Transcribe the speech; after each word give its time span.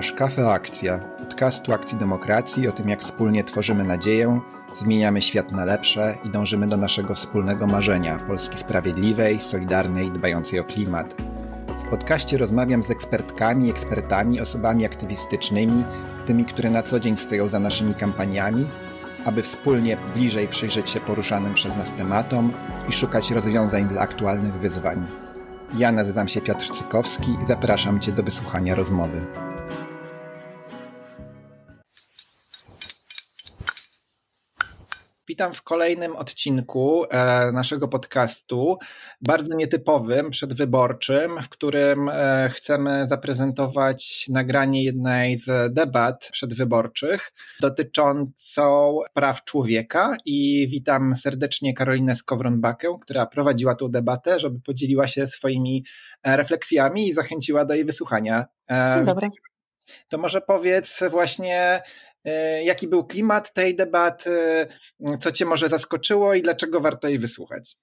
Słuchasz 0.00 0.18
Kafe 0.18 0.52
Akcja, 0.52 0.98
podcastu 0.98 1.72
Akcji 1.72 1.98
Demokracji 1.98 2.68
o 2.68 2.72
tym, 2.72 2.88
jak 2.88 3.00
wspólnie 3.00 3.44
tworzymy 3.44 3.84
nadzieję, 3.84 4.40
zmieniamy 4.74 5.22
świat 5.22 5.52
na 5.52 5.64
lepsze 5.64 6.18
i 6.24 6.30
dążymy 6.30 6.66
do 6.66 6.76
naszego 6.76 7.14
wspólnego 7.14 7.66
marzenia 7.66 8.18
Polski 8.18 8.58
sprawiedliwej, 8.58 9.40
solidarnej, 9.40 10.10
dbającej 10.10 10.60
o 10.60 10.64
klimat. 10.64 11.14
W 11.86 11.90
podcaście 11.90 12.38
rozmawiam 12.38 12.82
z 12.82 12.90
ekspertkami, 12.90 13.70
ekspertami, 13.70 14.40
osobami 14.40 14.86
aktywistycznymi, 14.86 15.84
tymi, 16.26 16.44
które 16.44 16.70
na 16.70 16.82
co 16.82 17.00
dzień 17.00 17.16
stoją 17.16 17.46
za 17.46 17.60
naszymi 17.60 17.94
kampaniami, 17.94 18.66
aby 19.24 19.42
wspólnie 19.42 19.96
bliżej 20.14 20.48
przyjrzeć 20.48 20.90
się 20.90 21.00
poruszanym 21.00 21.54
przez 21.54 21.76
nas 21.76 21.94
tematom 21.94 22.52
i 22.88 22.92
szukać 22.92 23.30
rozwiązań 23.30 23.88
dla 23.88 24.00
aktualnych 24.00 24.54
wyzwań. 24.54 25.06
Ja 25.76 25.92
nazywam 25.92 26.28
się 26.28 26.40
Piotr 26.40 26.70
Cykowski 26.70 27.36
i 27.42 27.46
zapraszam 27.46 28.00
Cię 28.00 28.12
do 28.12 28.22
wysłuchania 28.22 28.74
rozmowy. 28.74 29.49
Witam 35.40 35.54
w 35.54 35.62
kolejnym 35.62 36.16
odcinku 36.16 37.04
e, 37.10 37.52
naszego 37.52 37.88
podcastu, 37.88 38.78
bardzo 39.20 39.54
nietypowym, 39.54 40.30
przedwyborczym, 40.30 41.42
w 41.42 41.48
którym 41.48 42.08
e, 42.08 42.50
chcemy 42.54 43.06
zaprezentować 43.06 44.26
nagranie 44.28 44.84
jednej 44.84 45.38
z 45.38 45.74
debat 45.74 46.28
przedwyborczych 46.32 47.32
dotyczącą 47.60 48.98
praw 49.14 49.44
człowieka. 49.44 50.16
I 50.24 50.68
witam 50.70 51.14
serdecznie 51.14 51.74
Karolinę 51.74 52.14
Skowron-Bakę, 52.14 52.98
która 53.02 53.26
prowadziła 53.26 53.74
tę 53.74 53.88
debatę, 53.90 54.40
żeby 54.40 54.60
podzieliła 54.60 55.06
się 55.06 55.26
swoimi 55.26 55.84
e, 56.22 56.36
refleksjami 56.36 57.08
i 57.08 57.14
zachęciła 57.14 57.64
do 57.64 57.74
jej 57.74 57.84
wysłuchania. 57.84 58.46
Dzień 58.94 59.04
dobry. 59.04 59.28
To 60.08 60.18
może 60.18 60.40
powiedz 60.40 61.00
właśnie, 61.10 61.82
jaki 62.64 62.88
był 62.88 63.04
klimat 63.04 63.52
tej 63.52 63.76
debaty, 63.76 64.66
co 65.20 65.32
Cię 65.32 65.46
może 65.46 65.68
zaskoczyło 65.68 66.34
i 66.34 66.42
dlaczego 66.42 66.80
warto 66.80 67.08
jej 67.08 67.18
wysłuchać? 67.18 67.76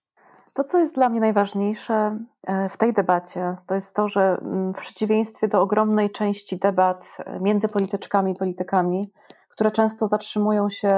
To, 0.58 0.64
co 0.64 0.80
jest 0.80 0.96
dla 0.96 1.10
mnie 1.10 1.20
najważniejsze 1.20 2.20
e, 2.48 2.70
w 2.70 2.78
tej 2.78 2.94
debacie, 2.94 3.56
to 3.68 3.76
jest 3.76 3.96
to, 3.96 4.08
że 4.08 4.38
mm, 4.42 4.74
w 4.74 4.80
przeciwieństwie 4.80 5.48
do 5.48 5.62
ogromnej 5.62 6.12
części 6.12 6.58
debat 6.58 7.18
e, 7.20 7.40
między 7.40 7.68
polityczkami 7.68 8.32
i 8.32 8.36
politykami, 8.36 9.12
które 9.50 9.72
często 9.72 10.08
zatrzymują 10.08 10.70
się 10.70 10.90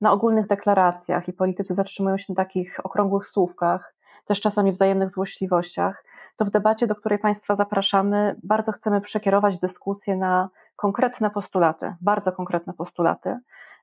na 0.00 0.12
ogólnych 0.12 0.46
deklaracjach 0.46 1.28
i 1.28 1.32
politycy 1.32 1.74
zatrzymują 1.74 2.16
się 2.16 2.24
na 2.28 2.34
takich 2.34 2.86
okrągłych 2.86 3.26
słówkach, 3.26 3.94
też 4.24 4.40
czasami 4.40 4.72
wzajemnych 4.72 5.10
złośliwościach, 5.10 6.04
to 6.36 6.44
w 6.44 6.50
debacie, 6.50 6.86
do 6.86 6.94
której 6.94 7.18
Państwa 7.18 7.54
zapraszamy, 7.54 8.36
bardzo 8.42 8.72
chcemy 8.72 9.00
przekierować 9.00 9.58
dyskusję 9.58 10.16
na 10.16 10.48
konkretne 10.76 11.30
postulaty, 11.30 11.94
bardzo 12.00 12.32
konkretne 12.32 12.72
postulaty 12.72 13.38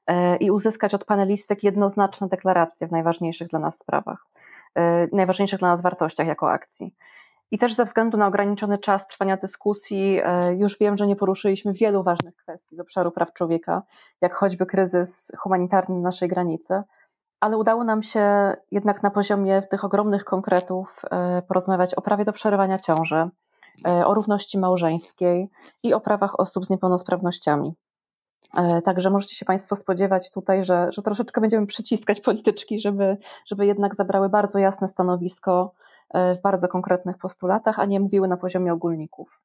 e, 0.08 0.38
i 0.38 0.52
uzyskać 0.52 0.94
od 0.94 1.06
panelistek 1.06 1.64
jednoznaczne 1.64 2.28
deklaracje 2.28 2.88
w 2.88 2.92
najważniejszych 2.92 3.47
dla 3.47 3.59
nas 3.59 3.78
sprawach, 3.78 4.25
e, 4.75 5.08
najważniejszych 5.16 5.59
dla 5.59 5.69
nas 5.69 5.81
wartościach 5.81 6.28
jako 6.28 6.52
akcji. 6.52 6.95
I 7.52 7.58
też 7.58 7.73
ze 7.73 7.86
względu 7.86 8.17
na 8.17 8.28
ograniczony 8.28 8.78
czas 8.78 9.08
trwania 9.08 9.38
dyskusji, 9.38 10.19
e, 10.23 10.56
już 10.56 10.80
wiem, 10.80 10.97
że 10.97 11.08
nie 11.08 11.16
poruszyliśmy 11.16 11.73
wielu 11.73 12.03
ważnych 12.03 12.36
kwestii 12.36 12.75
z 12.75 12.80
obszaru 12.80 13.12
praw 13.12 13.34
człowieka, 13.34 13.81
jak 14.22 14.34
choćby 14.34 14.66
kryzys 14.66 15.31
humanitarny 15.38 15.95
na 15.95 16.02
naszej 16.02 16.30
granicy, 16.30 16.81
ale 17.39 17.58
udało 17.58 17.84
nam 17.84 18.03
się 18.03 18.56
jednak 18.72 19.03
na 19.03 19.12
poziomie 19.12 19.62
tych 19.62 19.84
ogromnych 19.84 20.25
konkretów 20.25 21.02
porozmawiać 21.47 21.95
o 21.95 22.02
prawie 22.02 22.25
do 22.25 22.34
przerywania 22.34 22.80
ciąży, 22.80 23.30
o 23.86 24.14
równości 24.14 24.58
małżeńskiej 24.58 25.50
i 25.84 25.94
o 25.94 26.01
prawach 26.01 26.40
osób 26.40 26.66
z 26.66 26.69
niepełnosprawnościami. 26.69 27.73
E, 28.57 28.81
także 28.81 29.09
możecie 29.09 29.35
się 29.35 29.46
Państwo 29.46 29.75
spodziewać 29.75 30.31
tutaj, 30.31 30.63
że, 30.63 30.88
że 30.91 31.01
troszeczkę 31.01 31.41
będziemy 31.41 31.68
przyciskać 31.68 32.19
polityczki, 32.29 32.79
żeby, 32.79 33.18
żeby 33.47 33.66
jednak 33.66 33.96
zabrały 33.96 34.29
bardzo 34.29 34.59
jasne 34.59 34.88
stanowisko 34.88 35.73
e, 36.13 36.35
w 36.35 36.41
bardzo 36.41 36.68
konkretnych 36.68 37.18
postulatach, 37.18 37.79
a 37.79 37.85
nie 37.85 38.00
mówiły 38.00 38.28
na 38.28 38.38
poziomie 38.38 38.73
ogólników. 38.73 39.41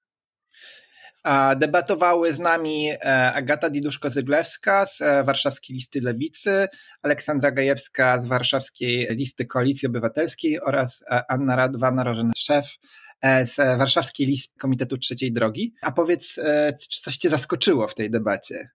A 1.24 1.54
debatowały 1.54 2.32
z 2.32 2.38
nami 2.40 2.90
Agata 3.34 3.70
Diduszko-Zyglewska 3.70 4.86
z 4.86 5.26
Warszawskiej 5.26 5.76
Listy 5.76 6.00
Lewicy, 6.00 6.68
Aleksandra 7.02 7.50
Gajewska 7.50 8.20
z 8.20 8.26
Warszawskiej 8.26 9.06
Listy 9.10 9.46
Koalicji 9.46 9.88
Obywatelskiej 9.88 10.60
oraz 10.60 11.04
Anna 11.28 11.56
Radwana-Rożen-Szef 11.56 12.64
E, 12.66 13.05
z 13.22 13.78
warszawskiej 13.78 14.26
listy 14.26 14.58
Komitetu 14.58 14.98
Trzeciej 14.98 15.32
Drogi. 15.32 15.74
A 15.82 15.92
powiedz, 15.92 16.38
e, 16.38 16.72
czy 16.90 17.00
coś 17.00 17.16
Cię 17.16 17.30
zaskoczyło 17.30 17.88
w 17.88 17.94
tej 17.94 18.10
debacie? 18.10 18.70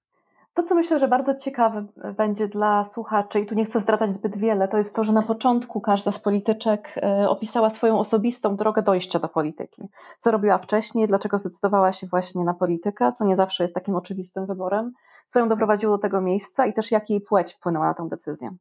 To, 0.53 0.63
co 0.63 0.75
myślę, 0.75 0.99
że 0.99 1.07
bardzo 1.07 1.35
ciekawe 1.35 1.85
będzie 2.17 2.47
dla 2.47 2.83
słuchaczy, 2.83 3.39
i 3.39 3.45
tu 3.45 3.55
nie 3.55 3.65
chcę 3.65 3.79
zdradzać 3.79 4.11
zbyt 4.11 4.37
wiele, 4.37 4.67
to 4.67 4.77
jest 4.77 4.95
to, 4.95 5.03
że 5.03 5.11
na 5.13 5.23
początku 5.23 5.81
każda 5.81 6.11
z 6.11 6.19
polityczek 6.19 6.93
e, 6.97 7.29
opisała 7.29 7.69
swoją 7.69 7.99
osobistą 7.99 8.55
drogę 8.55 8.81
dojścia 8.81 9.19
do 9.19 9.29
polityki. 9.29 9.81
Co 10.19 10.31
robiła 10.31 10.57
wcześniej, 10.57 11.07
dlaczego 11.07 11.37
zdecydowała 11.37 11.93
się 11.93 12.07
właśnie 12.07 12.43
na 12.43 12.53
politykę, 12.53 13.11
co 13.17 13.25
nie 13.25 13.35
zawsze 13.35 13.63
jest 13.63 13.75
takim 13.75 13.95
oczywistym 13.95 14.45
wyborem, 14.45 14.91
co 15.27 15.39
ją 15.39 15.49
doprowadziło 15.49 15.97
do 15.97 16.01
tego 16.01 16.21
miejsca 16.21 16.65
i 16.65 16.73
też 16.73 16.91
jak 16.91 17.09
jej 17.09 17.21
płeć 17.21 17.53
wpłynęła 17.53 17.85
na 17.85 17.93
tę 17.93 18.07
decyzję. 18.09 18.55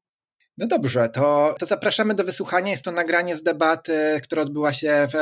No 0.61 0.67
dobrze, 0.67 1.09
to, 1.09 1.55
to 1.59 1.67
zapraszamy 1.67 2.15
do 2.15 2.25
wysłuchania. 2.25 2.71
Jest 2.71 2.85
to 2.85 2.93
nagranie 2.93 3.37
z 3.37 3.43
debaty, 3.43 4.21
która 4.23 4.43
odbyła 4.43 4.73
się 4.73 5.09
w 5.13 5.17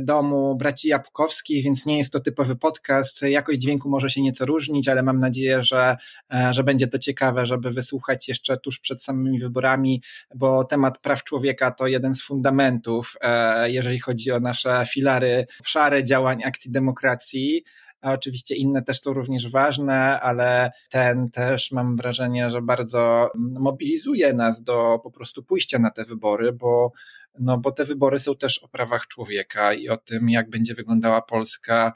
domu 0.00 0.56
braci 0.56 0.88
Jabłkowskich, 0.88 1.64
więc 1.64 1.86
nie 1.86 1.98
jest 1.98 2.12
to 2.12 2.20
typowy 2.20 2.56
podcast. 2.56 3.22
Jakość 3.22 3.58
dźwięku 3.58 3.90
może 3.90 4.10
się 4.10 4.22
nieco 4.22 4.46
różnić, 4.46 4.88
ale 4.88 5.02
mam 5.02 5.18
nadzieję, 5.18 5.62
że, 5.62 5.96
e, 6.34 6.54
że 6.54 6.64
będzie 6.64 6.86
to 6.86 6.98
ciekawe, 6.98 7.46
żeby 7.46 7.70
wysłuchać 7.70 8.28
jeszcze 8.28 8.56
tuż 8.56 8.78
przed 8.78 9.04
samymi 9.04 9.40
wyborami, 9.40 10.02
bo 10.34 10.64
temat 10.64 10.98
praw 10.98 11.24
człowieka 11.24 11.70
to 11.70 11.86
jeden 11.86 12.14
z 12.14 12.22
fundamentów, 12.22 13.14
e, 13.20 13.70
jeżeli 13.70 14.00
chodzi 14.00 14.32
o 14.32 14.40
nasze 14.40 14.86
filary, 14.92 15.46
obszary 15.60 16.04
działań 16.04 16.42
akcji 16.44 16.70
demokracji 16.70 17.64
a 18.00 18.12
oczywiście 18.12 18.54
inne 18.54 18.82
też 18.82 19.00
są 19.00 19.12
również 19.12 19.50
ważne, 19.50 20.20
ale 20.20 20.70
ten 20.90 21.30
też 21.30 21.72
mam 21.72 21.96
wrażenie, 21.96 22.50
że 22.50 22.62
bardzo 22.62 23.30
mobilizuje 23.34 24.32
nas 24.32 24.62
do 24.62 25.00
po 25.02 25.10
prostu 25.10 25.42
pójścia 25.42 25.78
na 25.78 25.90
te 25.90 26.04
wybory, 26.04 26.52
bo 26.52 26.92
no 27.38 27.58
bo 27.58 27.72
te 27.72 27.84
wybory 27.84 28.18
są 28.18 28.36
też 28.36 28.58
o 28.58 28.68
prawach 28.68 29.06
człowieka 29.06 29.74
i 29.74 29.88
o 29.88 29.96
tym, 29.96 30.30
jak 30.30 30.50
będzie 30.50 30.74
wyglądała 30.74 31.22
Polska 31.22 31.92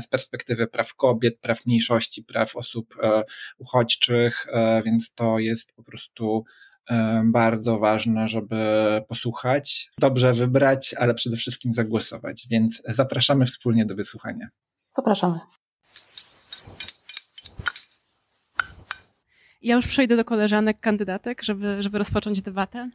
z 0.00 0.06
perspektywy 0.06 0.66
praw 0.66 0.94
kobiet, 0.94 1.38
praw 1.40 1.66
mniejszości, 1.66 2.24
praw 2.24 2.56
osób 2.56 2.94
e, 3.02 3.22
uchodźczych, 3.58 4.46
e, 4.52 4.82
więc 4.82 5.14
to 5.14 5.38
jest 5.38 5.72
po 5.72 5.82
prostu 5.82 6.44
e, 6.90 7.22
bardzo 7.24 7.78
ważne, 7.78 8.28
żeby 8.28 8.56
posłuchać, 9.08 9.90
dobrze 9.98 10.32
wybrać, 10.32 10.94
ale 10.98 11.14
przede 11.14 11.36
wszystkim 11.36 11.74
zagłosować. 11.74 12.46
Więc 12.50 12.82
zapraszamy 12.84 13.46
wspólnie 13.46 13.86
do 13.86 13.94
wysłuchania. 13.94 14.48
Zapraszamy. 14.96 15.38
Ja 19.62 19.76
już 19.76 19.86
przejdę 19.86 20.16
do 20.16 20.24
koleżanek, 20.24 20.80
kandydatek, 20.80 21.42
żeby, 21.42 21.82
żeby 21.82 21.98
rozpocząć 21.98 22.42
debatę. 22.42 22.90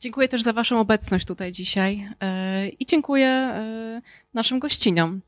Dziękuję 0.00 0.28
też 0.28 0.42
za 0.42 0.52
Waszą 0.52 0.80
obecność 0.80 1.26
tutaj 1.26 1.52
dzisiaj 1.52 2.10
e, 2.20 2.68
i 2.68 2.86
dziękuję 2.86 3.26
e, 3.26 4.02
naszym 4.34 4.58
gościniom. 4.58 5.20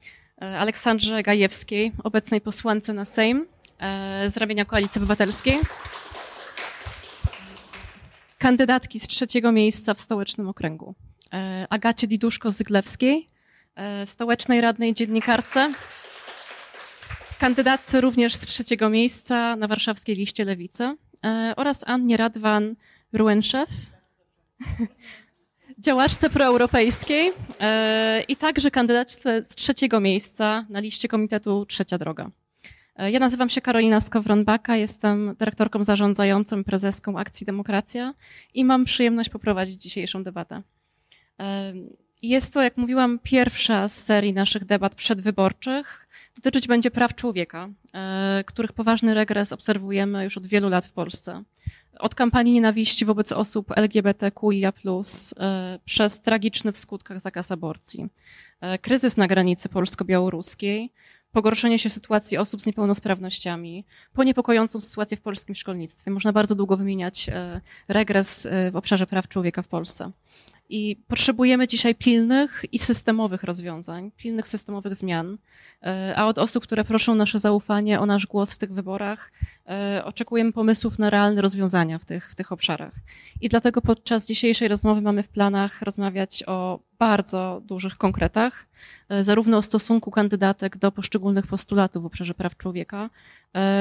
E, 0.43 0.59
Aleksandrze 0.59 1.23
Gajewskiej, 1.23 1.93
obecnej 2.05 2.41
posłance 2.41 2.93
na 2.93 3.05
Sejm 3.05 3.47
z 4.27 4.37
ramienia 4.37 4.65
Koalicji 4.65 4.99
Obywatelskiej. 4.99 5.59
Kandydatki 8.39 9.01
z 9.01 9.07
trzeciego 9.07 9.53
miejsca 9.53 9.95
w 9.95 10.01
stołecznym 10.01 10.49
okręgu. 10.49 10.95
Agacie 11.71 12.07
Diduszko-Zyglewskiej, 12.07 13.27
stołecznej 14.05 14.61
radnej 14.61 14.95
dziennikarce, 14.95 15.73
kandydatce 17.39 18.01
również 18.01 18.35
z 18.35 18.41
trzeciego 18.41 18.91
miejsca 18.91 19.57
na 19.57 19.69
warszawskiej 19.69 20.17
liście 20.17 20.45
Lewicy 20.45 20.97
e, 21.25 21.55
oraz 21.57 21.85
Annie 21.87 22.17
Radwan 22.17 22.77
Ruenszew, 23.13 23.69
działaczce 25.87 26.31
proeuropejskiej 26.31 27.33
e, 27.61 28.23
i 28.29 28.37
także 28.37 28.71
kandydatce 28.71 29.45
z 29.45 29.49
trzeciego 29.49 30.01
miejsca 30.01 30.67
na 30.69 30.81
liście 30.81 31.09
Komitetu 31.09 31.67
Trzecia 31.67 31.99
Droga. 31.99 32.31
Ja 32.99 33.21
nazywam 33.21 33.49
się 33.49 33.61
Karolina 33.61 33.99
Skowron-Baka, 33.99 34.73
jestem 34.73 35.35
dyrektorką 35.39 35.85
zarządzającą, 35.85 36.65
prezeską 36.65 37.19
Akcji 37.19 37.47
Demokracja 37.47 38.15
i 38.55 38.65
mam 38.65 38.85
przyjemność 38.85 39.29
poprowadzić 39.29 39.83
dzisiejszą 39.83 40.23
debatę. 40.23 40.63
Jest 42.27 42.55
to, 42.55 42.63
jak 42.63 42.77
mówiłam, 42.77 43.19
pierwsza 43.23 43.89
z 43.89 44.05
serii 44.05 44.33
naszych 44.33 44.65
debat 44.65 44.95
przedwyborczych. 44.95 46.09
Dotyczyć 46.35 46.67
będzie 46.67 46.91
praw 46.91 47.15
człowieka, 47.15 47.69
e, 47.95 48.45
których 48.47 48.73
poważny 48.73 49.15
regres 49.15 49.53
obserwujemy 49.53 50.25
już 50.25 50.37
od 50.37 50.47
wielu 50.47 50.69
lat 50.69 50.87
w 50.87 50.93
Polsce. 50.93 51.43
Od 51.99 52.15
kampanii 52.15 52.53
nienawiści 52.53 53.05
wobec 53.05 53.33
osób 53.33 53.73
LGBTQIA, 53.77 54.73
e, 55.41 55.79
przez 55.85 56.21
tragiczny 56.21 56.73
w 56.73 56.79
skutkach 56.79 57.21
zakaz 57.21 57.53
aborcji, 57.53 58.07
kryzys 58.81 59.17
na 59.17 59.27
granicy 59.27 59.69
polsko-białoruskiej, 59.69 60.93
pogorszenie 61.33 61.79
się 61.79 61.91
sytuacji 61.91 62.39
osób 62.39 62.63
z 62.63 62.67
niepełnosprawnościami, 62.67 63.85
po 64.13 64.25
niepokojącą 64.25 64.81
sytuację 64.81 65.17
w 65.17 65.21
polskim 65.21 65.55
szkolnictwie. 65.55 66.11
Można 66.11 66.33
bardzo 66.33 66.55
długo 66.55 66.77
wymieniać 66.77 67.31
regres 67.89 68.49
w 68.73 68.77
obszarze 68.77 69.07
praw 69.07 69.29
człowieka 69.29 69.63
w 69.63 69.69
Polsce. 69.69 70.11
I 70.69 70.97
potrzebujemy 71.09 71.69
dzisiaj 71.69 71.95
pilnych 71.95 72.65
i 72.73 72.79
systemowych 72.79 73.43
rozwiązań, 73.43 74.11
pilnych 74.17 74.49
systemowych 74.49 74.95
zmian. 74.95 75.39
E, 75.83 76.15
a 76.17 76.27
od 76.27 76.39
osób, 76.39 76.63
które 76.63 76.85
proszą 76.85 77.15
nasze 77.15 77.39
zaufanie 77.39 78.01
o 78.01 78.07
nasz 78.07 78.27
głos 78.27 78.53
w 78.53 78.59
tych 78.59 78.73
wyborach, 78.73 79.33
e, 79.67 80.03
oczekujemy 80.05 80.53
pomysłów 80.53 80.99
na 80.99 81.11
realne 81.11 81.43
rozwiązania 81.43 81.99
w 81.99 82.05
tych, 82.05 82.31
w 82.31 82.35
tych 82.35 82.53
obszarach. 82.53 82.95
I 83.41 83.49
dlatego 83.49 83.81
podczas 83.81 84.27
dzisiejszej 84.27 84.69
rozmowy 84.69 85.01
mamy 85.01 85.23
w 85.23 85.29
planach 85.29 85.83
rozmawiać 85.83 86.45
o 86.47 86.81
bardzo 86.99 87.63
dużych 87.65 87.97
konkretach, 87.97 88.67
e, 89.09 89.25
zarówno 89.25 89.57
o 89.57 89.63
stosunku 89.63 90.11
kandydatek 90.11 90.77
do 90.77 90.93
poszczególnych 90.93 91.47
postulatów 91.47 92.03
w 92.03 92.07
obszarze 92.07 92.35
praw 92.35 92.57
człowieka, 92.57 93.11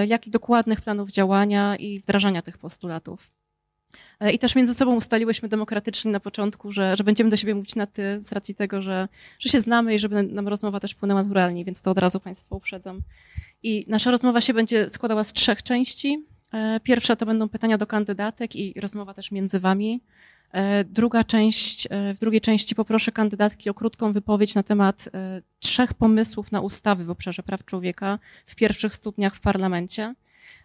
jak 0.08 0.28
i 0.28 0.32
dokładnych 0.32 0.82
planów 0.82 1.12
działania 1.12 1.76
i 1.76 2.00
wdrażania 2.00 2.42
tych 2.42 2.58
postulatów. 2.58 3.30
E, 4.20 4.32
I 4.32 4.40
też 4.40 4.56
między 4.56 4.74
sobą 4.74 4.96
ustaliłyśmy 4.96 5.50
demokratycznie 5.50 6.12
na 6.12 6.20
początku, 6.20 6.72
że, 6.72 6.96
że 6.98 7.04
będziemy 7.04 7.30
do 7.30 7.38
siebie 7.38 7.56
mówić 7.56 7.76
na 7.76 7.88
ty 7.88 8.18
z 8.22 8.32
racji 8.32 8.56
tego, 8.56 8.82
że, 8.82 9.08
że 9.40 9.50
się 9.50 9.60
znamy 9.60 9.96
i 9.96 10.00
żeby 10.00 10.24
nam 10.24 10.48
rozmowa 10.48 10.80
też 10.80 10.96
płynęła 10.96 11.22
naturalnie, 11.24 11.66
więc 11.66 11.82
to 11.82 11.92
od 11.92 11.98
razu 11.98 12.20
Państwu 12.20 12.56
uprzedzam. 12.56 13.02
I 13.64 13.86
nasza 13.88 14.12
rozmowa 14.12 14.42
się 14.42 14.54
będzie 14.54 14.90
składała 14.90 15.24
z 15.24 15.34
trzech 15.34 15.64
części. 15.64 16.26
E, 16.54 16.80
pierwsza 16.80 17.16
to 17.16 17.26
będą 17.26 17.50
pytania 17.50 17.78
do 17.78 17.88
kandydatek 17.88 18.56
i 18.56 18.82
rozmowa 18.82 19.14
też 19.14 19.32
między 19.32 19.60
Wami. 19.60 20.02
E, 20.52 20.84
druga 20.84 21.24
część, 21.24 21.88
w 22.16 22.20
drugiej 22.20 22.42
części 22.42 22.76
poproszę 22.76 23.12
kandydatki 23.12 23.70
o 23.70 23.74
krótką 23.74 24.14
wypowiedź 24.14 24.56
na 24.56 24.64
temat 24.64 25.10
trzech 25.60 25.94
pomysłów 25.94 26.52
na 26.52 26.62
ustawy 26.62 27.06
w 27.06 27.10
obszarze 27.10 27.44
praw 27.44 27.66
człowieka 27.66 28.20
w 28.46 28.56
pierwszych 28.56 28.94
studniach 28.94 29.36
w 29.36 29.40
parlamencie. 29.40 30.16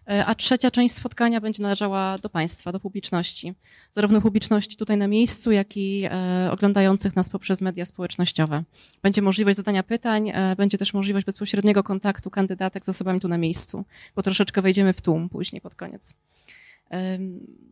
E, 0.09 0.25
a 0.25 0.35
trzecia 0.35 0.71
część 0.71 0.95
spotkania 0.95 1.41
będzie 1.41 1.63
należała 1.63 2.17
do 2.17 2.29
Państwa, 2.29 2.71
do 2.71 2.79
publiczności. 2.79 3.53
Zarówno 3.91 4.21
publiczności 4.21 4.77
tutaj 4.77 4.97
na 4.97 5.07
miejscu, 5.07 5.51
jak 5.51 5.77
i 5.77 6.03
e, 6.05 6.49
oglądających 6.51 7.15
nas 7.15 7.29
poprzez 7.29 7.61
media 7.61 7.85
społecznościowe. 7.85 8.63
Będzie 9.03 9.21
możliwość 9.21 9.57
zadania 9.57 9.83
pytań, 9.83 10.29
e, 10.29 10.55
będzie 10.55 10.77
też 10.77 10.93
możliwość 10.93 11.25
bezpośredniego 11.25 11.83
kontaktu 11.83 12.29
kandydatek 12.29 12.85
z 12.85 12.89
osobami 12.89 13.19
tu 13.19 13.27
na 13.27 13.37
miejscu, 13.37 13.85
bo 14.15 14.21
troszeczkę 14.21 14.61
wejdziemy 14.61 14.93
w 14.93 15.01
tłum 15.01 15.29
później 15.29 15.61
pod 15.61 15.75
koniec. 15.75 16.13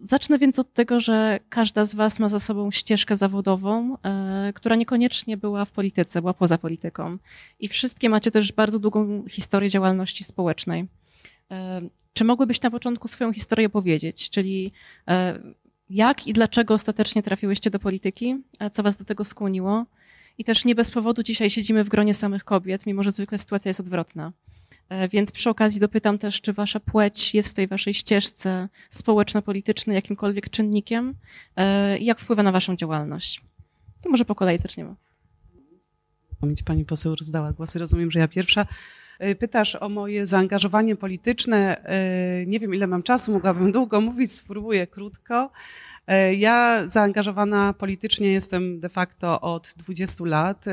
Zacznę 0.01 0.37
więc 0.37 0.59
od 0.59 0.73
tego, 0.73 0.99
że 0.99 1.39
każda 1.49 1.85
z 1.85 1.95
Was 1.95 2.19
ma 2.19 2.29
za 2.29 2.39
sobą 2.39 2.71
ścieżkę 2.71 3.15
zawodową, 3.15 3.97
która 4.55 4.75
niekoniecznie 4.75 5.37
była 5.37 5.65
w 5.65 5.71
polityce, 5.71 6.21
była 6.21 6.33
poza 6.33 6.57
polityką. 6.57 7.17
I 7.59 7.67
wszystkie 7.67 8.09
macie 8.09 8.31
też 8.31 8.51
bardzo 8.51 8.79
długą 8.79 9.23
historię 9.29 9.69
działalności 9.69 10.23
społecznej. 10.23 10.87
Czy 12.19 12.25
mogłybyś 12.25 12.61
na 12.61 12.71
początku 12.71 13.07
swoją 13.07 13.33
historię 13.33 13.69
powiedzieć, 13.69 14.29
czyli 14.29 14.71
e, 15.07 15.39
jak 15.89 16.27
i 16.27 16.33
dlaczego 16.33 16.73
ostatecznie 16.73 17.23
trafiłyście 17.23 17.69
do 17.69 17.79
polityki, 17.79 18.37
co 18.71 18.83
was 18.83 18.97
do 18.97 19.05
tego 19.05 19.25
skłoniło? 19.25 19.85
I 20.37 20.43
też 20.43 20.65
nie 20.65 20.75
bez 20.75 20.91
powodu 20.91 21.23
dzisiaj 21.23 21.49
siedzimy 21.49 21.83
w 21.83 21.89
gronie 21.89 22.13
samych 22.13 22.43
kobiet, 22.43 22.85
mimo 22.85 23.03
że 23.03 23.11
zwykle 23.11 23.37
sytuacja 23.37 23.69
jest 23.69 23.79
odwrotna. 23.79 24.31
E, 24.89 25.09
więc 25.09 25.31
przy 25.31 25.49
okazji 25.49 25.79
dopytam 25.79 26.17
też, 26.17 26.41
czy 26.41 26.53
wasza 26.53 26.79
płeć 26.79 27.33
jest 27.33 27.49
w 27.49 27.53
tej 27.53 27.67
waszej 27.67 27.93
ścieżce 27.93 28.69
społeczno-politycznej 28.89 29.95
jakimkolwiek 29.95 30.49
czynnikiem 30.49 31.13
e, 31.55 31.97
i 31.97 32.05
jak 32.05 32.19
wpływa 32.19 32.43
na 32.43 32.51
waszą 32.51 32.75
działalność? 32.75 33.41
To 34.03 34.09
może 34.09 34.25
po 34.25 34.35
kolei 34.35 34.57
zaczniemy. 34.57 34.95
Pani 36.65 36.85
poseł 36.85 37.15
rozdała 37.15 37.53
głosy. 37.53 37.79
Rozumiem, 37.79 38.11
że 38.11 38.19
ja 38.19 38.27
pierwsza. 38.27 38.65
Y, 39.27 39.35
pytasz 39.35 39.75
o 39.75 39.89
moje 39.89 40.27
zaangażowanie 40.27 40.95
polityczne. 40.95 41.77
Y, 42.41 42.47
nie 42.47 42.59
wiem, 42.59 42.75
ile 42.75 42.87
mam 42.87 43.03
czasu, 43.03 43.31
mogłabym 43.31 43.71
długo 43.77 44.01
mówić, 44.01 44.31
spróbuję 44.31 44.87
krótko. 44.87 45.51
Y, 46.11 46.35
ja 46.35 46.87
zaangażowana 46.87 47.73
politycznie 47.73 48.33
jestem 48.33 48.79
de 48.79 48.89
facto 48.89 49.41
od 49.41 49.73
20 49.77 50.25
lat. 50.25 50.65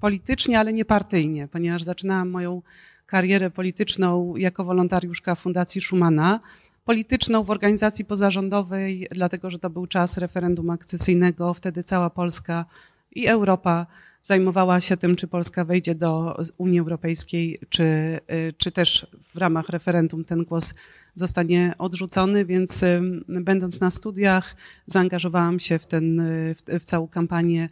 Politycznie, 0.00 0.60
ale 0.60 0.72
nie 0.72 0.84
partyjnie, 0.84 1.48
ponieważ 1.48 1.82
zaczynałam 1.82 2.30
moją 2.30 2.62
karierę 3.06 3.50
polityczną 3.50 4.36
jako 4.36 4.64
wolontariuszka 4.64 5.34
Fundacji 5.34 5.80
Schumana 5.80 6.40
polityczną 6.84 7.44
w 7.44 7.50
organizacji 7.50 8.04
pozarządowej, 8.04 9.08
dlatego 9.10 9.50
że 9.50 9.58
to 9.58 9.70
był 9.70 9.86
czas 9.86 10.18
referendum 10.18 10.70
akcesyjnego. 10.70 11.54
Wtedy 11.54 11.82
cała 11.82 12.10
Polska 12.10 12.64
i 13.12 13.26
Europa 13.26 13.86
zajmowała 14.26 14.80
się 14.80 14.96
tym, 14.96 15.16
czy 15.16 15.26
Polska 15.26 15.64
wejdzie 15.64 15.94
do 15.94 16.36
Unii 16.58 16.80
Europejskiej, 16.80 17.58
czy, 17.68 17.84
y, 17.84 18.52
czy 18.58 18.70
też 18.70 19.06
w 19.34 19.36
ramach 19.36 19.68
referendum 19.68 20.24
ten 20.24 20.44
głos 20.44 20.74
zostanie 21.14 21.74
odrzucony, 21.78 22.44
więc 22.44 22.84
będąc 23.28 23.80
na 23.80 23.90
studiach 23.90 24.56
zaangażowałam 24.86 25.60
się 25.60 25.78
w, 25.78 25.86
ten, 25.86 26.22
w, 26.54 26.80
w 26.80 26.84
całą 26.84 27.08
kampanię 27.08 27.68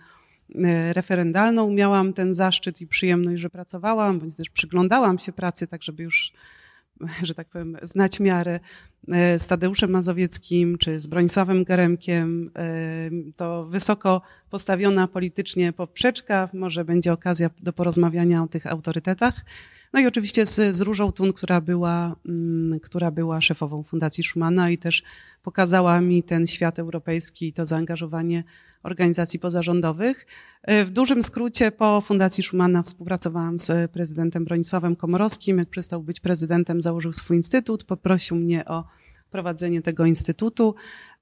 y, 0.51 0.93
referendalną. 0.93 1.71
Miałam 1.71 2.13
ten 2.13 2.33
zaszczyt 2.33 2.81
i 2.81 2.87
przyjemność, 2.87 3.43
że 3.43 3.51
pracowałam, 3.51 4.19
bądź 4.19 4.35
też 4.37 4.51
przyglądałam 4.51 5.19
się 5.19 5.33
pracy, 5.33 5.67
tak 5.67 5.83
żeby 5.83 6.03
już 6.03 6.33
że 7.23 7.35
tak 7.35 7.49
powiem, 7.49 7.77
znać 7.83 8.21
miarę 8.21 8.61
e, 9.09 9.39
z 9.39 9.47
Tadeuszem 9.47 9.91
Mazowieckim 9.91 10.79
czy 10.79 11.01
z 11.01 11.07
Bronisławem 11.07 11.65
Garemkiem. 11.65 12.51
E, 12.57 13.11
to 13.37 13.65
wysoko 13.65 14.23
postawiona 14.51 15.09
politycznie 15.09 15.73
poprzeczka. 15.73 16.49
Może 16.53 16.85
będzie 16.85 17.13
okazja 17.13 17.51
do 17.61 17.73
porozmawiania 17.73 18.43
o 18.43 18.49
tych 18.49 18.67
autorytetach. 18.67 19.45
No 19.95 20.01
i 20.01 20.07
oczywiście 20.07 20.47
z, 20.47 20.77
z 20.77 20.81
Różą 20.81 21.13
Tun, 21.13 21.33
która 21.33 21.61
była, 21.61 22.17
mm, 22.27 22.81
która 22.81 23.11
była 23.11 23.41
szefową 23.41 23.83
Fundacji 23.83 24.25
Schumana 24.25 24.71
i 24.71 24.79
też 24.79 25.03
pokazała 25.43 26.01
mi 26.01 26.23
ten 26.23 26.47
świat 26.47 26.79
europejski 26.79 27.49
i 27.49 27.53
to 27.53 27.67
zaangażowanie 27.67 28.45
organizacji 28.83 29.39
pozarządowych. 29.39 30.27
W 30.69 30.91
dużym 30.91 31.23
skrócie 31.23 31.73
po 31.73 32.01
Fundacji 32.01 32.43
Schumana 32.45 32.83
współpracowałam 32.83 33.59
z 33.59 33.91
prezydentem 33.91 34.45
Bronisławem 34.45 34.97
Komorowskim. 34.97 35.59
Jak 35.59 35.69
przestał 35.69 36.03
być 36.03 36.21
prezydentem, 36.21 36.81
założył 36.81 37.13
swój 37.13 37.37
instytut, 37.37 37.85
poprosił 37.85 38.37
mnie 38.37 38.65
o 38.65 38.85
prowadzenie 39.35 39.83
tego 39.83 40.07
instytutu 40.07 40.75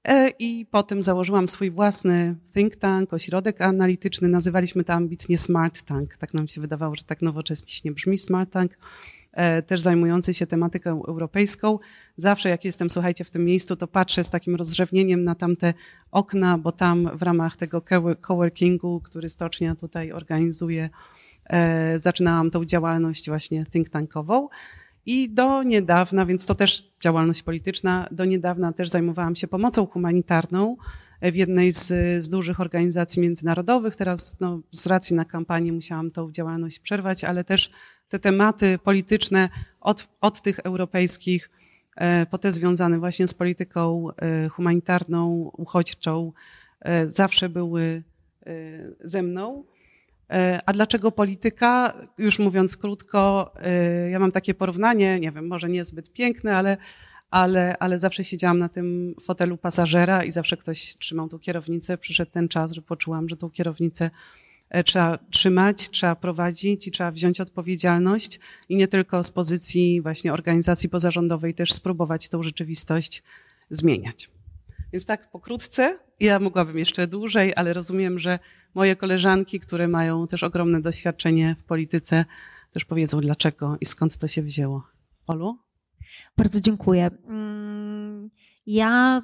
e, 0.03 0.29
i 0.39 0.65
potem 0.71 1.01
założyłam 1.01 1.47
swój 1.47 1.71
własny 1.71 2.35
think 2.53 2.75
tank, 2.75 3.13
ośrodek 3.13 3.61
analityczny. 3.61 4.27
Nazywaliśmy 4.27 4.83
to 4.83 4.93
ambitnie 4.93 5.37
Smart 5.37 5.81
Tank. 5.81 6.17
Tak 6.17 6.33
nam 6.33 6.47
się 6.47 6.61
wydawało, 6.61 6.95
że 6.95 7.03
tak 7.03 7.21
nowocześnie 7.21 7.91
brzmi 7.91 8.17
Smart 8.17 8.51
Tank. 8.51 8.77
E, 9.31 9.61
też 9.61 9.81
zajmujący 9.81 10.33
się 10.33 10.47
tematyką 10.47 11.05
europejską. 11.05 11.79
Zawsze 12.17 12.49
jak 12.49 12.65
jestem, 12.65 12.89
słuchajcie, 12.89 13.23
w 13.23 13.31
tym 13.31 13.45
miejscu, 13.45 13.75
to 13.75 13.87
patrzę 13.87 14.23
z 14.23 14.29
takim 14.29 14.55
rozrzewnieniem 14.55 15.23
na 15.23 15.35
tamte 15.35 15.73
okna, 16.11 16.57
bo 16.57 16.71
tam 16.71 17.17
w 17.17 17.21
ramach 17.21 17.57
tego 17.57 17.81
coworkingu, 18.21 19.01
który 19.03 19.29
Stocznia 19.29 19.75
tutaj 19.75 20.11
organizuje, 20.11 20.89
e, 21.45 21.99
zaczynałam 21.99 22.51
tą 22.51 22.65
działalność 22.65 23.29
właśnie 23.29 23.65
think 23.65 23.89
tankową. 23.89 24.47
I 25.05 25.29
do 25.29 25.63
niedawna, 25.63 26.25
więc 26.25 26.45
to 26.45 26.55
też 26.55 26.91
działalność 27.01 27.43
polityczna, 27.43 28.07
do 28.11 28.25
niedawna 28.25 28.73
też 28.73 28.89
zajmowałam 28.89 29.35
się 29.35 29.47
pomocą 29.47 29.85
humanitarną 29.85 30.77
w 31.21 31.35
jednej 31.35 31.71
z, 31.71 31.87
z 32.23 32.29
dużych 32.29 32.59
organizacji 32.59 33.21
międzynarodowych. 33.21 33.95
Teraz 33.95 34.39
no, 34.39 34.61
z 34.71 34.87
racji 34.87 35.15
na 35.15 35.25
kampanię 35.25 35.73
musiałam 35.73 36.11
tą 36.11 36.31
działalność 36.31 36.79
przerwać, 36.79 37.23
ale 37.23 37.43
też 37.43 37.71
te 38.09 38.19
tematy 38.19 38.79
polityczne 38.83 39.49
od, 39.81 40.07
od 40.21 40.41
tych 40.41 40.59
europejskich 40.59 41.49
e, 41.95 42.25
po 42.25 42.37
te 42.37 42.51
związane 42.51 42.99
właśnie 42.99 43.27
z 43.27 43.33
polityką 43.33 44.07
e, 44.09 44.49
humanitarną, 44.49 45.51
uchodźczą, 45.57 46.31
e, 46.81 47.09
zawsze 47.09 47.49
były 47.49 48.03
ze 49.03 49.23
mną. 49.23 49.63
A 50.65 50.73
dlaczego 50.73 51.11
polityka? 51.11 51.93
Już 52.17 52.39
mówiąc 52.39 52.77
krótko, 52.77 53.53
ja 54.11 54.19
mam 54.19 54.31
takie 54.31 54.53
porównanie, 54.53 55.19
nie 55.19 55.31
wiem, 55.31 55.47
może 55.47 55.69
niezbyt 55.69 56.13
piękne, 56.13 56.55
ale, 56.55 56.77
ale, 57.31 57.75
ale 57.79 57.99
zawsze 57.99 58.23
siedziałam 58.23 58.59
na 58.59 58.69
tym 58.69 59.15
fotelu 59.21 59.57
pasażera 59.57 60.23
i 60.23 60.31
zawsze 60.31 60.57
ktoś 60.57 60.97
trzymał 60.97 61.29
tą 61.29 61.39
kierownicę. 61.39 61.97
Przyszedł 61.97 62.31
ten 62.31 62.47
czas, 62.47 62.71
że 62.71 62.81
poczułam, 62.81 63.29
że 63.29 63.37
tą 63.37 63.49
kierownicę 63.49 64.09
E, 64.73 64.83
trzeba 64.83 65.19
trzymać, 65.29 65.89
trzeba 65.89 66.15
prowadzić 66.15 66.87
i 66.87 66.91
trzeba 66.91 67.11
wziąć 67.11 67.41
odpowiedzialność 67.41 68.39
i 68.69 68.75
nie 68.75 68.87
tylko 68.87 69.23
z 69.23 69.31
pozycji 69.31 70.01
właśnie 70.01 70.33
organizacji 70.33 70.89
pozarządowej 70.89 71.53
też 71.53 71.73
spróbować 71.73 72.29
tą 72.29 72.43
rzeczywistość 72.43 73.23
zmieniać. 73.69 74.29
Więc 74.93 75.05
tak 75.05 75.31
pokrótce, 75.31 75.99
ja 76.19 76.39
mogłabym 76.39 76.77
jeszcze 76.77 77.07
dłużej, 77.07 77.53
ale 77.55 77.73
rozumiem, 77.73 78.19
że 78.19 78.39
moje 78.73 78.95
koleżanki, 78.95 79.59
które 79.59 79.87
mają 79.87 80.27
też 80.27 80.43
ogromne 80.43 80.81
doświadczenie 80.81 81.55
w 81.59 81.63
polityce, 81.63 82.25
też 82.71 82.85
powiedzą 82.85 83.21
dlaczego 83.21 83.77
i 83.81 83.85
skąd 83.85 84.17
to 84.17 84.27
się 84.27 84.43
wzięło. 84.43 84.87
Olu? 85.27 85.57
Bardzo 86.37 86.61
dziękuję. 86.61 87.11
Mm, 87.27 88.29
ja 88.65 89.21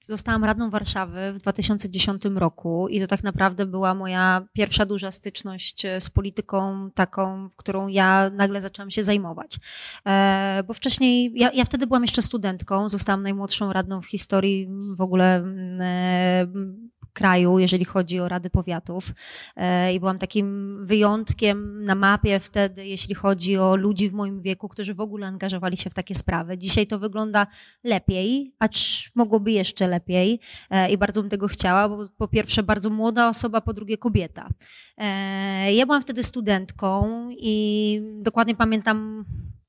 zostałam 0.00 0.44
radną 0.44 0.70
Warszawy 0.70 1.32
w 1.32 1.38
2010 1.38 2.22
roku 2.34 2.88
i 2.88 3.00
to 3.00 3.06
tak 3.06 3.22
naprawdę 3.22 3.66
była 3.66 3.94
moja 3.94 4.46
pierwsza 4.52 4.86
duża 4.86 5.12
styczność 5.12 5.84
e, 5.84 6.00
z 6.00 6.10
polityką 6.10 6.90
taką, 6.94 7.50
którą 7.56 7.88
ja 7.88 8.30
nagle 8.30 8.60
zaczęłam 8.60 8.90
się 8.90 9.04
zajmować. 9.04 9.56
E, 10.06 10.62
bo 10.66 10.74
wcześniej, 10.74 11.32
ja, 11.34 11.50
ja 11.54 11.64
wtedy 11.64 11.86
byłam 11.86 12.02
jeszcze 12.02 12.22
studentką, 12.22 12.88
zostałam 12.88 13.22
najmłodszą 13.22 13.72
radną 13.72 14.00
w 14.02 14.06
historii 14.06 14.68
w 14.96 15.00
ogóle 15.00 15.36
mm, 15.36 15.80
e, 15.80 16.46
kraju, 17.12 17.58
jeżeli 17.58 17.84
chodzi 17.84 18.20
o 18.20 18.28
rady 18.28 18.50
powiatów. 18.50 19.10
E, 19.56 19.94
I 19.94 20.00
byłam 20.00 20.18
takim 20.18 20.78
wyjątkiem 20.86 21.84
na 21.84 21.94
mapie 21.94 22.38
wtedy, 22.38 22.86
jeśli 22.86 23.14
chodzi 23.14 23.58
o 23.58 23.76
ludzi 23.76 24.08
w 24.08 24.12
moim 24.12 24.42
wieku, 24.42 24.68
którzy 24.68 24.94
w 24.94 25.00
ogóle 25.00 25.26
angażowali 25.26 25.76
się 25.76 25.90
w 25.90 25.94
takie 25.94 26.14
sprawy. 26.14 26.58
Dzisiaj 26.58 26.86
to 26.86 26.98
wygląda 26.98 27.46
lepiej, 27.84 28.54
acz 28.58 29.10
mogłoby 29.14 29.52
jeszcze 29.52 29.88
lepiej 29.88 30.40
e, 30.70 30.92
i 30.92 30.98
bardzo 30.98 31.20
bym 31.20 31.30
tego 31.30 31.48
chciała, 31.48 31.88
bo 31.88 32.08
po 32.16 32.28
pierwsze 32.28 32.62
bardzo 32.62 32.90
młoda 32.90 33.28
osoba, 33.28 33.60
po 33.60 33.72
drugie 33.72 33.98
kobieta. 33.98 34.48
E, 34.98 35.74
ja 35.74 35.86
byłam 35.86 36.02
wtedy 36.02 36.24
studentką 36.24 37.28
i 37.30 38.02
dokładnie 38.22 38.54
pamiętam 38.56 39.24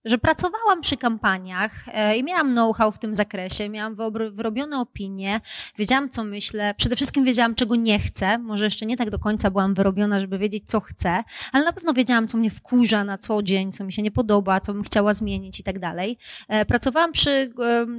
że 0.05 0.17
pracowałam 0.17 0.81
przy 0.81 0.98
kampaniach 0.98 1.72
e, 1.88 2.17
i 2.17 2.24
miałam 2.24 2.53
know-how 2.53 2.91
w 2.91 3.00
tym 3.00 3.15
zakresie, 3.15 3.70
miałam 3.70 3.96
wyrobione 4.31 4.79
opinie, 4.79 5.41
wiedziałam, 5.77 6.10
co 6.10 6.24
myślę, 6.24 6.74
przede 6.77 6.96
wszystkim 6.96 7.25
wiedziałam, 7.25 7.55
czego 7.55 7.75
nie 7.75 8.00
chcę, 8.00 8.38
może 8.38 8.65
jeszcze 8.65 8.86
nie 8.86 8.98
tak 8.98 9.10
do 9.10 9.20
końca 9.20 9.51
byłam 9.51 9.74
wyrobiona, 9.74 10.20
żeby 10.20 10.38
wiedzieć, 10.38 10.63
co 10.65 10.79
chcę, 10.79 11.24
ale 11.51 11.65
na 11.65 11.74
pewno 11.74 11.93
wiedziałam, 11.93 12.27
co 12.27 12.38
mnie 12.38 12.50
wkurza 12.50 13.03
na 13.03 13.17
co 13.17 13.43
dzień, 13.43 13.72
co 13.72 13.84
mi 13.84 13.93
się 13.93 14.01
nie 14.01 14.12
podoba, 14.12 14.60
co 14.60 14.74
bym 14.74 14.84
chciała 14.84 15.13
zmienić 15.13 15.60
i 15.60 15.63
tak 15.63 15.79
dalej. 15.79 16.17
E, 16.48 16.65
pracowałam 16.65 17.12
przy 17.12 17.53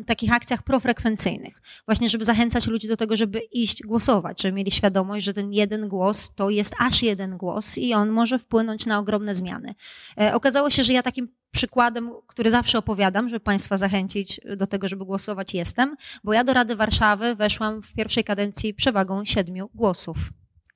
takich 0.06 0.32
akcjach 0.32 0.62
profrekwencyjnych, 0.62 1.62
właśnie, 1.86 2.08
żeby 2.08 2.24
zachęcać 2.24 2.66
ludzi 2.66 2.88
do 2.88 2.96
tego, 2.96 3.16
żeby 3.16 3.38
iść 3.38 3.82
głosować, 3.82 4.42
żeby 4.42 4.56
mieli 4.56 4.70
świadomość, 4.70 5.24
że 5.24 5.34
ten 5.34 5.52
jeden 5.52 5.88
głos 5.88 6.34
to 6.34 6.50
jest 6.50 6.74
aż 6.80 7.02
jeden 7.02 7.36
głos 7.36 7.78
i 7.78 7.94
on 7.94 8.10
może 8.10 8.38
wpłynąć 8.38 8.86
na 8.86 8.98
ogromne 8.98 9.34
zmiany. 9.34 9.74
E, 10.20 10.34
okazało 10.34 10.70
się, 10.70 10.82
że 10.82 10.92
ja 10.92 11.02
takim 11.02 11.28
przykładem, 11.52 12.10
który 12.26 12.50
zawsze 12.50 12.78
opowiadam, 12.78 13.28
żeby 13.28 13.40
Państwa 13.40 13.78
zachęcić 13.78 14.40
do 14.56 14.66
tego, 14.66 14.88
żeby 14.88 15.04
głosować, 15.04 15.54
jestem, 15.54 15.96
bo 16.24 16.32
ja 16.32 16.44
do 16.44 16.52
Rady 16.52 16.76
Warszawy 16.76 17.34
weszłam 17.34 17.82
w 17.82 17.94
pierwszej 17.94 18.24
kadencji 18.24 18.74
przewagą 18.74 19.24
siedmiu 19.24 19.70
głosów 19.74 20.16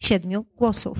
siedmiu 0.01 0.45
głosów. 0.57 0.99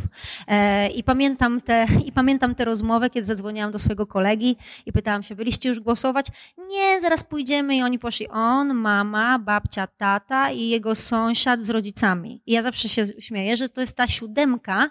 E, 0.49 0.89
I 0.89 1.05
pamiętam, 1.05 1.61
te, 1.61 1.87
I 2.05 2.13
pamiętam 2.13 2.55
tę 2.55 2.65
rozmowę, 2.65 3.11
kiedy 3.11 3.27
zadzwoniłam 3.27 3.73
do 3.73 3.79
swojego 3.79 4.07
kolegi 4.07 4.57
i 4.87 4.93
pytałam 4.93 5.23
się, 5.23 5.35
byliście 5.35 5.69
już 5.69 5.81
głosować? 5.81 6.27
Nie, 6.69 7.01
zaraz 7.01 7.25
pójdziemy 7.25 7.77
i 7.77 7.83
oni 7.83 7.99
poszli. 7.99 8.29
On, 8.29 8.75
mama, 8.75 9.39
babcia, 9.39 9.87
tata 9.87 10.51
i 10.51 10.69
jego 10.69 10.95
sąsiad 10.95 11.65
z 11.65 11.71
rodzicami. 11.71 12.43
I 12.47 12.53
ja 12.53 12.63
zawsze 12.63 12.89
się 12.89 13.07
śmieję, 13.19 13.57
że 13.57 13.69
to 13.69 13.81
jest 13.81 13.97
ta 13.97 14.07
siódemka, 14.07 14.91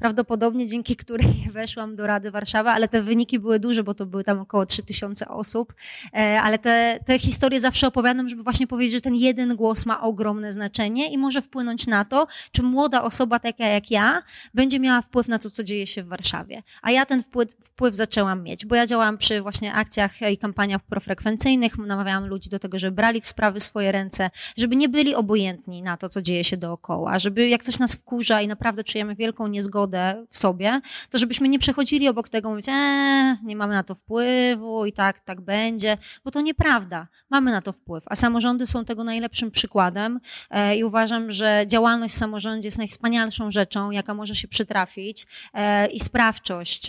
prawdopodobnie 0.00 0.66
dzięki 0.66 0.96
której 0.96 1.28
weszłam 1.52 1.96
do 1.96 2.06
Rady 2.06 2.30
Warszawy, 2.30 2.70
ale 2.70 2.88
te 2.88 3.02
wyniki 3.02 3.38
były 3.38 3.58
duże, 3.58 3.84
bo 3.84 3.94
to 3.94 4.06
były 4.06 4.24
tam 4.24 4.38
około 4.38 4.66
3000 4.66 5.28
osób, 5.28 5.74
e, 6.14 6.40
ale 6.42 6.58
te, 6.58 6.98
te 7.06 7.18
historie 7.18 7.60
zawsze 7.60 7.86
opowiadam, 7.86 8.28
żeby 8.28 8.42
właśnie 8.42 8.66
powiedzieć, 8.66 8.94
że 8.94 9.00
ten 9.00 9.14
jeden 9.14 9.56
głos 9.56 9.86
ma 9.86 10.00
ogromne 10.00 10.52
znaczenie 10.52 11.12
i 11.12 11.18
może 11.18 11.42
wpłynąć 11.42 11.86
na 11.86 12.04
to, 12.04 12.26
czy 12.52 12.62
młoda 12.62 13.02
osoba 13.02 13.38
taka 13.38 13.66
jak 13.66 13.90
ja 13.90 14.22
będzie 14.54 14.80
miała 14.80 15.02
wpływ 15.02 15.28
na 15.28 15.38
to, 15.38 15.50
co 15.50 15.64
dzieje 15.64 15.86
się 15.86 16.02
w 16.02 16.06
Warszawie. 16.08 16.62
A 16.82 16.90
ja 16.90 17.06
ten 17.06 17.22
wpływ, 17.22 17.48
wpływ 17.64 17.96
zaczęłam 17.96 18.42
mieć, 18.42 18.66
bo 18.66 18.74
ja 18.74 18.86
działałam 18.86 19.18
przy 19.18 19.42
właśnie 19.42 19.72
akcjach 19.72 20.22
i 20.32 20.38
kampaniach 20.38 20.82
profrekwencyjnych, 20.82 21.78
namawiałam 21.78 22.26
ludzi 22.26 22.50
do 22.50 22.58
tego, 22.58 22.78
żeby 22.78 22.96
brali 22.96 23.20
w 23.20 23.26
sprawy 23.26 23.60
swoje 23.60 23.92
ręce, 23.92 24.30
żeby 24.56 24.76
nie 24.76 24.88
byli 24.88 25.14
obojętni 25.14 25.82
na 25.82 25.96
to, 25.96 26.08
co 26.08 26.22
dzieje 26.22 26.44
się 26.44 26.56
dookoła, 26.56 27.18
żeby 27.18 27.48
jak 27.48 27.62
coś 27.62 27.78
nas 27.78 27.94
wkurza 27.94 28.40
i 28.40 28.48
naprawdę 28.48 28.84
czujemy 28.84 29.14
wielką 29.14 29.46
niezgodę, 29.46 29.89
w 30.30 30.38
sobie, 30.38 30.80
to 31.10 31.18
żebyśmy 31.18 31.48
nie 31.48 31.58
przechodzili 31.58 32.08
obok 32.08 32.28
tego, 32.28 32.50
mówić, 32.50 32.66
eee, 32.68 33.36
nie 33.42 33.56
mamy 33.56 33.74
na 33.74 33.82
to 33.82 33.94
wpływu 33.94 34.86
i 34.86 34.92
tak, 34.92 35.20
tak 35.20 35.40
będzie, 35.40 35.98
bo 36.24 36.30
to 36.30 36.40
nieprawda. 36.40 37.06
Mamy 37.30 37.50
na 37.50 37.62
to 37.62 37.72
wpływ, 37.72 38.04
a 38.06 38.16
samorządy 38.16 38.66
są 38.66 38.84
tego 38.84 39.04
najlepszym 39.04 39.50
przykładem 39.50 40.20
e, 40.50 40.76
i 40.76 40.84
uważam, 40.84 41.32
że 41.32 41.64
działalność 41.66 42.14
w 42.14 42.16
samorządzie 42.16 42.66
jest 42.66 42.78
najwspanialszą 42.78 43.50
rzeczą, 43.50 43.90
jaka 43.90 44.14
może 44.14 44.34
się 44.34 44.48
przytrafić 44.48 45.26
e, 45.54 45.86
i 45.86 46.00
sprawczość, 46.00 46.86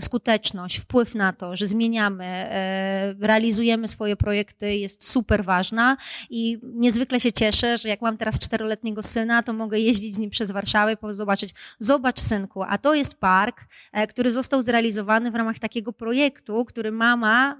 skuteczność, 0.00 0.78
wpływ 0.78 1.14
na 1.14 1.32
to, 1.32 1.56
że 1.56 1.66
zmieniamy, 1.66 2.24
e, 2.24 3.14
realizujemy 3.20 3.88
swoje 3.88 4.16
projekty 4.16 4.76
jest 4.76 5.08
super 5.08 5.44
ważna 5.44 5.96
i 6.30 6.58
niezwykle 6.62 7.20
się 7.20 7.32
cieszę, 7.32 7.76
że 7.76 7.88
jak 7.88 8.02
mam 8.02 8.16
teraz 8.16 8.38
czteroletniego 8.38 9.02
syna, 9.02 9.42
to 9.42 9.52
mogę 9.52 9.78
jeździć 9.78 10.14
z 10.14 10.18
nim 10.18 10.30
przez 10.30 10.50
Warszawę 10.50 10.92
i 10.92 10.96
zobaczyć, 11.14 11.54
zobacz 11.78 12.20
a 12.68 12.78
to 12.78 12.94
jest 12.94 13.20
park, 13.20 13.66
e, 13.92 14.06
który 14.06 14.32
został 14.32 14.62
zrealizowany 14.62 15.30
w 15.30 15.34
ramach 15.34 15.58
takiego 15.58 15.92
projektu, 15.92 16.64
który 16.64 16.92
mama 16.92 17.58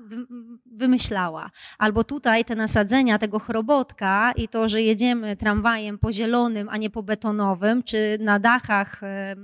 wymyślała. 0.66 1.50
Albo 1.78 2.04
tutaj 2.04 2.44
te 2.44 2.54
nasadzenia 2.54 3.18
tego 3.18 3.38
chrobotka 3.38 4.32
i 4.36 4.48
to, 4.48 4.68
że 4.68 4.82
jedziemy 4.82 5.36
tramwajem 5.36 5.98
po 5.98 6.12
zielonym, 6.12 6.68
a 6.68 6.76
nie 6.76 6.90
po 6.90 7.02
betonowym, 7.02 7.82
czy 7.82 8.18
na 8.20 8.38
dachach 8.38 9.02
e, 9.02 9.36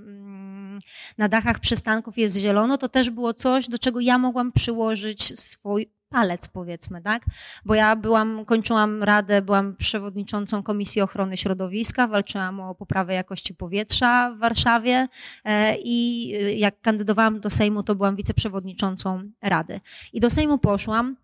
na 1.19 1.29
dachach 1.29 1.59
przystanków 1.59 2.19
jest 2.19 2.37
zielono, 2.37 2.79
to 2.79 2.89
też 2.89 3.11
było 3.11 3.35
coś, 3.35 3.69
do 3.69 3.79
czego 3.79 4.01
ja 4.01 4.19
mogłam 4.19 4.53
przyłożyć 4.53 5.39
swój 5.39 5.98
palec, 6.09 6.49
powiedzmy, 6.49 7.03
tak? 7.03 7.25
Bo 7.65 7.75
ja 7.75 7.97
byłam, 7.97 8.45
kończyłam 8.45 9.03
radę, 9.03 9.43
byłam 9.43 9.77
przewodniczącą 9.77 10.63
Komisji 10.63 11.03
Ochrony 11.03 11.37
Środowiska, 11.37 12.07
walczyłam 12.07 12.61
o 12.61 12.75
poprawę 12.75 13.15
jakości 13.15 13.55
powietrza 13.55 14.31
w 14.37 14.39
Warszawie 14.39 15.09
e, 15.45 15.77
i 15.85 16.33
e, 16.35 16.53
jak 16.53 16.81
kandydowałam 16.81 17.41
do 17.41 17.51
Sejmu, 17.51 17.83
to 17.83 17.95
byłam 17.95 18.17
wiceprzewodniczącą 18.17 19.31
Rady. 19.43 19.81
I 20.13 20.21
do 20.21 20.31
Sejmu 20.31 20.59
poszłam, 20.59 21.17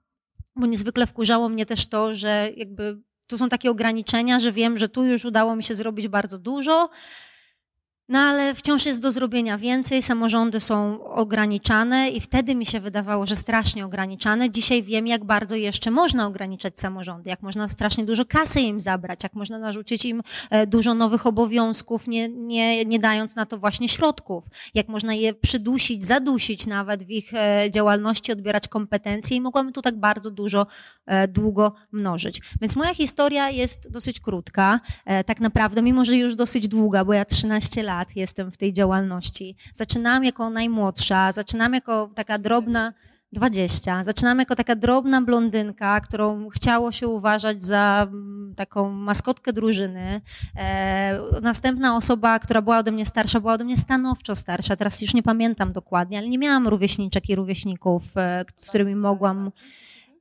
bo 0.57 0.67
niezwykle 0.67 1.07
wkurzało 1.07 1.49
mnie 1.49 1.67
też 1.67 1.87
to, 1.87 2.15
że 2.15 2.49
jakby 2.57 2.99
tu 3.27 3.39
są 3.39 3.49
takie 3.49 3.71
ograniczenia, 3.71 4.39
że 4.39 4.53
wiem, 4.53 4.79
że 4.79 4.89
tu 4.89 5.05
już 5.05 5.25
udało 5.25 5.57
mi 5.57 5.65
się 5.65 5.75
zrobić 5.75 6.09
bardzo 6.09 6.39
dużo, 6.39 6.91
no 8.09 8.19
ale 8.19 8.55
wciąż 8.55 8.87
jest 8.87 9.01
do 9.01 9.13
zrobienia 9.13 9.59
więcej, 9.59 10.03
samorządy 10.03 10.61
są 10.61 11.05
ograniczane 11.05 12.11
i 12.11 12.21
wtedy 12.21 12.55
mi 12.55 12.67
się 12.67 12.81
wydawało, 12.81 13.27
że 13.27 13.37
strasznie 13.37 13.85
ograniczane. 13.85 14.51
Dzisiaj 14.51 14.83
wiem, 14.83 15.07
jak 15.07 15.25
bardzo 15.25 15.57
jeszcze 15.57 15.91
można 15.91 16.27
ograniczać 16.27 16.81
samorządy, 16.81 17.31
jak 17.31 17.43
można 17.43 17.69
strasznie 17.69 18.05
dużo 18.05 18.25
kasy 18.25 18.61
im 18.61 18.81
zabrać, 18.81 19.23
jak 19.23 19.35
można 19.35 19.59
narzucić 19.59 20.05
im 20.05 20.23
e, 20.51 20.67
dużo 20.67 20.95
nowych 20.95 21.27
obowiązków, 21.27 22.09
nie, 22.09 22.29
nie, 22.29 22.85
nie 22.85 22.99
dając 22.99 23.37
na 23.37 23.47
to 23.47 23.59
właśnie 23.59 23.89
środków, 23.89 24.45
jak 24.75 24.89
można 24.89 25.15
je 25.15 25.35
przydusić, 25.35 26.05
zadusić 26.05 26.67
nawet 26.67 27.05
w 27.05 27.11
ich 27.11 27.35
e, 27.35 27.71
działalności, 27.71 28.33
odbierać 28.33 28.69
kompetencje 28.69 29.37
i 29.37 29.41
mogłabym 29.41 29.73
tu 29.73 29.83
tak 29.83 29.97
bardzo 29.97 30.31
dużo, 30.31 30.67
e, 31.07 31.29
długo 31.29 31.75
mnożyć. 31.93 32.41
Więc 32.61 32.77
moja 32.77 32.95
historia 32.95 33.51
jest 33.51 33.91
dosyć 33.91 34.21
krótka, 34.21 34.81
tak 35.27 35.41
naprawdę, 35.41 35.83
mimo 35.83 36.05
że 36.05 36.17
już 36.17 36.35
dosyć 36.35 36.69
długa, 36.69 37.05
bo 37.05 37.13
ja 37.13 37.25
13 37.25 37.83
lat 37.83 37.94
lat 37.95 38.17
jestem 38.17 38.53
w 38.53 38.57
tej 38.57 38.73
działalności. 38.73 39.57
Zaczynałam 39.75 40.25
jako 40.25 40.51
najmłodsza, 40.51 41.33
zaczynam 41.33 41.75
jako 41.75 42.11
taka 42.15 42.39
drobna, 42.39 42.93
20. 43.33 44.05
Zaczynam 44.05 44.39
jako 44.39 44.57
taka 44.57 44.77
drobna 44.77 45.23
blondynka, 45.23 46.01
którą 46.01 46.49
chciało 46.49 46.93
się 46.93 47.09
uważać 47.09 47.63
za 47.63 48.07
mm, 48.11 48.55
taką 48.57 48.91
maskotkę 48.91 49.53
drużyny. 49.53 50.21
E, 50.57 51.21
następna 51.43 51.97
osoba, 51.97 52.39
która 52.39 52.63
była 52.63 52.79
ode 52.79 52.93
mnie 52.93 53.07
starsza, 53.07 53.41
była 53.41 53.53
ode 53.53 53.65
mnie 53.65 53.77
stanowczo 53.77 54.37
starsza. 54.37 54.77
Teraz 54.77 55.03
już 55.03 55.15
nie 55.15 55.23
pamiętam 55.23 55.73
dokładnie, 55.73 56.19
ale 56.19 56.29
nie 56.29 56.39
miałam 56.39 56.69
rówieśniczek 56.69 57.29
i 57.29 57.37
rówieśników, 57.37 58.17
e, 58.17 58.45
z 58.57 58.69
którymi 58.69 58.97
mogłam 58.97 59.51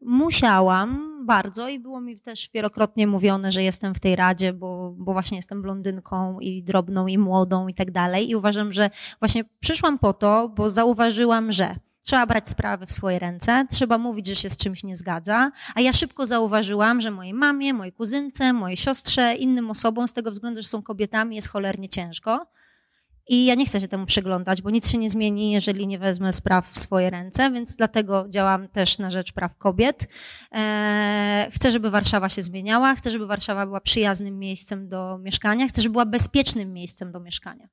musiałam 0.05 1.13
bardzo 1.25 1.69
i 1.69 1.79
było 1.79 2.01
mi 2.01 2.19
też 2.19 2.49
wielokrotnie 2.53 3.07
mówione, 3.07 3.51
że 3.51 3.63
jestem 3.63 3.95
w 3.95 3.99
tej 3.99 4.15
radzie, 4.15 4.53
bo, 4.53 4.93
bo 4.97 5.13
właśnie 5.13 5.37
jestem 5.37 5.61
blondynką 5.61 6.39
i 6.39 6.63
drobną 6.63 7.07
i 7.07 7.17
młodą 7.17 7.67
i 7.67 7.73
tak 7.73 7.91
dalej. 7.91 8.29
I 8.29 8.35
uważam, 8.35 8.73
że 8.73 8.89
właśnie 9.19 9.43
przyszłam 9.59 9.99
po 9.99 10.13
to, 10.13 10.49
bo 10.49 10.69
zauważyłam, 10.69 11.51
że 11.51 11.75
Trzeba 12.05 12.25
brać 12.25 12.49
sprawy 12.49 12.85
w 12.85 12.91
swoje 12.91 13.19
ręce, 13.19 13.65
trzeba 13.69 13.97
mówić, 13.97 14.27
że 14.27 14.35
się 14.35 14.49
z 14.49 14.57
czymś 14.57 14.83
nie 14.83 14.95
zgadza, 14.95 15.51
a 15.75 15.81
ja 15.81 15.93
szybko 15.93 16.25
zauważyłam, 16.25 17.01
że 17.01 17.11
mojej 17.11 17.33
mamie, 17.33 17.73
mojej 17.73 17.93
kuzynce, 17.93 18.53
mojej 18.53 18.77
siostrze, 18.77 19.35
innym 19.35 19.71
osobom 19.71 20.07
z 20.07 20.13
tego 20.13 20.31
względu, 20.31 20.61
że 20.61 20.67
są 20.67 20.81
kobietami, 20.81 21.35
jest 21.35 21.47
cholernie 21.47 21.89
ciężko. 21.89 22.47
I 23.27 23.45
ja 23.45 23.55
nie 23.55 23.65
chcę 23.65 23.81
się 23.81 23.87
temu 23.87 24.05
przyglądać, 24.05 24.61
bo 24.61 24.69
nic 24.69 24.91
się 24.91 24.97
nie 24.97 25.09
zmieni, 25.09 25.51
jeżeli 25.51 25.87
nie 25.87 25.99
wezmę 25.99 26.33
spraw 26.33 26.71
w 26.71 26.79
swoje 26.79 27.09
ręce, 27.09 27.51
więc 27.51 27.75
dlatego 27.75 28.25
działam 28.29 28.67
też 28.67 28.97
na 28.97 29.11
rzecz 29.11 29.31
praw 29.31 29.57
kobiet. 29.57 30.07
Eee, 30.51 31.51
chcę, 31.51 31.71
żeby 31.71 31.89
Warszawa 31.89 32.29
się 32.29 32.43
zmieniała, 32.43 32.95
chcę, 32.95 33.11
żeby 33.11 33.27
Warszawa 33.27 33.65
była 33.65 33.81
przyjaznym 33.81 34.39
miejscem 34.39 34.89
do 34.89 35.17
mieszkania, 35.17 35.67
chcę, 35.67 35.81
żeby 35.81 35.93
była 35.93 36.05
bezpiecznym 36.05 36.73
miejscem 36.73 37.11
do 37.11 37.19
mieszkania. 37.19 37.67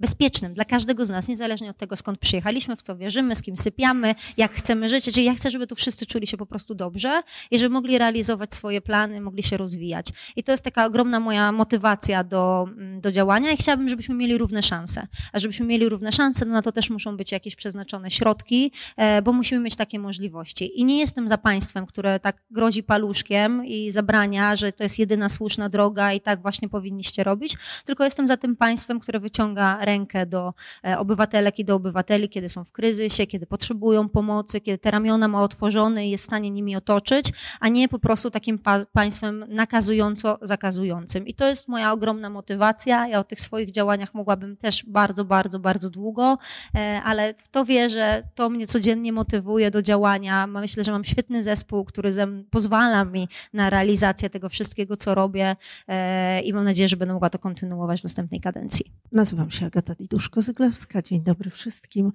Bezpiecznym 0.00 0.54
dla 0.54 0.64
każdego 0.64 1.06
z 1.06 1.10
nas, 1.10 1.28
niezależnie 1.28 1.70
od 1.70 1.76
tego, 1.76 1.96
skąd 1.96 2.18
przyjechaliśmy, 2.18 2.76
w 2.76 2.82
co 2.82 2.96
wierzymy, 2.96 3.34
z 3.36 3.42
kim 3.42 3.56
sypiamy, 3.56 4.14
jak 4.36 4.52
chcemy 4.52 4.88
żyć. 4.88 5.04
Czyli 5.04 5.24
ja 5.24 5.34
chcę, 5.34 5.50
żeby 5.50 5.66
tu 5.66 5.74
wszyscy 5.74 6.06
czuli 6.06 6.26
się 6.26 6.36
po 6.36 6.46
prostu 6.46 6.74
dobrze 6.74 7.22
i 7.50 7.58
żeby 7.58 7.72
mogli 7.72 7.98
realizować 7.98 8.54
swoje 8.54 8.80
plany, 8.80 9.20
mogli 9.20 9.42
się 9.42 9.56
rozwijać. 9.56 10.06
I 10.36 10.44
to 10.44 10.52
jest 10.52 10.64
taka 10.64 10.86
ogromna 10.86 11.20
moja 11.20 11.52
motywacja 11.52 12.24
do, 12.24 12.66
mm, 12.68 13.00
do 13.00 13.12
działania 13.12 13.52
i 13.52 13.56
chciałabym, 13.56 13.88
żebyśmy 13.88 14.14
mieli 14.14 14.38
równe 14.38 14.62
szanse. 14.62 15.06
A 15.32 15.38
żebyśmy 15.38 15.66
mieli 15.66 15.88
równe 15.88 16.12
szanse, 16.12 16.44
no 16.44 16.52
na 16.52 16.62
to 16.62 16.72
też 16.72 16.90
muszą 16.90 17.16
być 17.16 17.32
jakieś 17.32 17.56
przeznaczone 17.56 18.10
środki, 18.10 18.72
e, 18.96 19.22
bo 19.22 19.32
musimy 19.32 19.60
mieć 19.60 19.76
takie 19.76 19.98
możliwości. 19.98 20.80
I 20.80 20.84
nie 20.84 20.98
jestem 20.98 21.28
za 21.28 21.38
państwem, 21.38 21.86
które 21.86 22.20
tak 22.20 22.42
grozi 22.50 22.82
paluszkiem 22.82 23.66
i 23.66 23.90
zabrania, 23.90 24.56
że 24.56 24.72
to 24.72 24.82
jest 24.82 24.98
jedyna 24.98 25.28
słuszna 25.28 25.68
droga 25.68 26.12
i 26.12 26.20
tak 26.20 26.42
właśnie 26.42 26.68
powinniście 26.68 27.24
robić, 27.24 27.56
tylko 27.84 28.04
jestem 28.04 28.26
za 28.26 28.36
tym 28.36 28.56
państwem, 28.56 29.00
które 29.00 29.20
wyciąga 29.20 29.83
rękę 29.84 30.26
do 30.26 30.54
e, 30.84 30.98
obywatelek 30.98 31.58
i 31.58 31.64
do 31.64 31.74
obywateli, 31.74 32.28
kiedy 32.28 32.48
są 32.48 32.64
w 32.64 32.72
kryzysie, 32.72 33.26
kiedy 33.26 33.46
potrzebują 33.46 34.08
pomocy, 34.08 34.60
kiedy 34.60 34.78
te 34.78 34.90
ramiona 34.90 35.28
ma 35.28 35.42
otworzone 35.42 36.06
i 36.06 36.10
jest 36.10 36.24
w 36.24 36.26
stanie 36.26 36.50
nimi 36.50 36.76
otoczyć, 36.76 37.32
a 37.60 37.68
nie 37.68 37.88
po 37.88 37.98
prostu 37.98 38.30
takim 38.30 38.58
pa 38.58 38.84
państwem 38.92 39.44
nakazująco 39.48 40.38
zakazującym. 40.42 41.26
I 41.26 41.34
to 41.34 41.48
jest 41.48 41.68
moja 41.68 41.92
ogromna 41.92 42.30
motywacja. 42.30 43.08
Ja 43.08 43.20
o 43.20 43.24
tych 43.24 43.40
swoich 43.40 43.70
działaniach 43.70 44.14
mogłabym 44.14 44.56
też 44.56 44.84
bardzo, 44.86 45.24
bardzo, 45.24 45.58
bardzo 45.58 45.90
długo, 45.90 46.38
e, 46.74 47.00
ale 47.04 47.34
w 47.38 47.48
to 47.48 47.64
wierzę, 47.64 48.22
to 48.34 48.50
mnie 48.50 48.66
codziennie 48.66 49.12
motywuje 49.12 49.70
do 49.70 49.82
działania. 49.82 50.46
Myślę, 50.46 50.84
że 50.84 50.92
mam 50.92 51.04
świetny 51.04 51.42
zespół, 51.42 51.84
który 51.84 52.10
pozwala 52.50 53.04
mi 53.04 53.28
na 53.52 53.70
realizację 53.70 54.30
tego 54.30 54.48
wszystkiego, 54.48 54.96
co 54.96 55.14
robię 55.14 55.56
e, 55.88 56.40
i 56.40 56.52
mam 56.52 56.64
nadzieję, 56.64 56.88
że 56.88 56.96
będę 56.96 57.14
mogła 57.14 57.30
to 57.30 57.38
kontynuować 57.38 58.00
w 58.00 58.04
następnej 58.04 58.40
kadencji. 58.40 58.92
Nazywam 59.12 59.50
się 59.50 59.70
Agata 59.74 59.94
Diduszko-Zyglewska. 59.94 61.02
Dzień 61.02 61.22
dobry 61.22 61.50
wszystkim. 61.50 62.12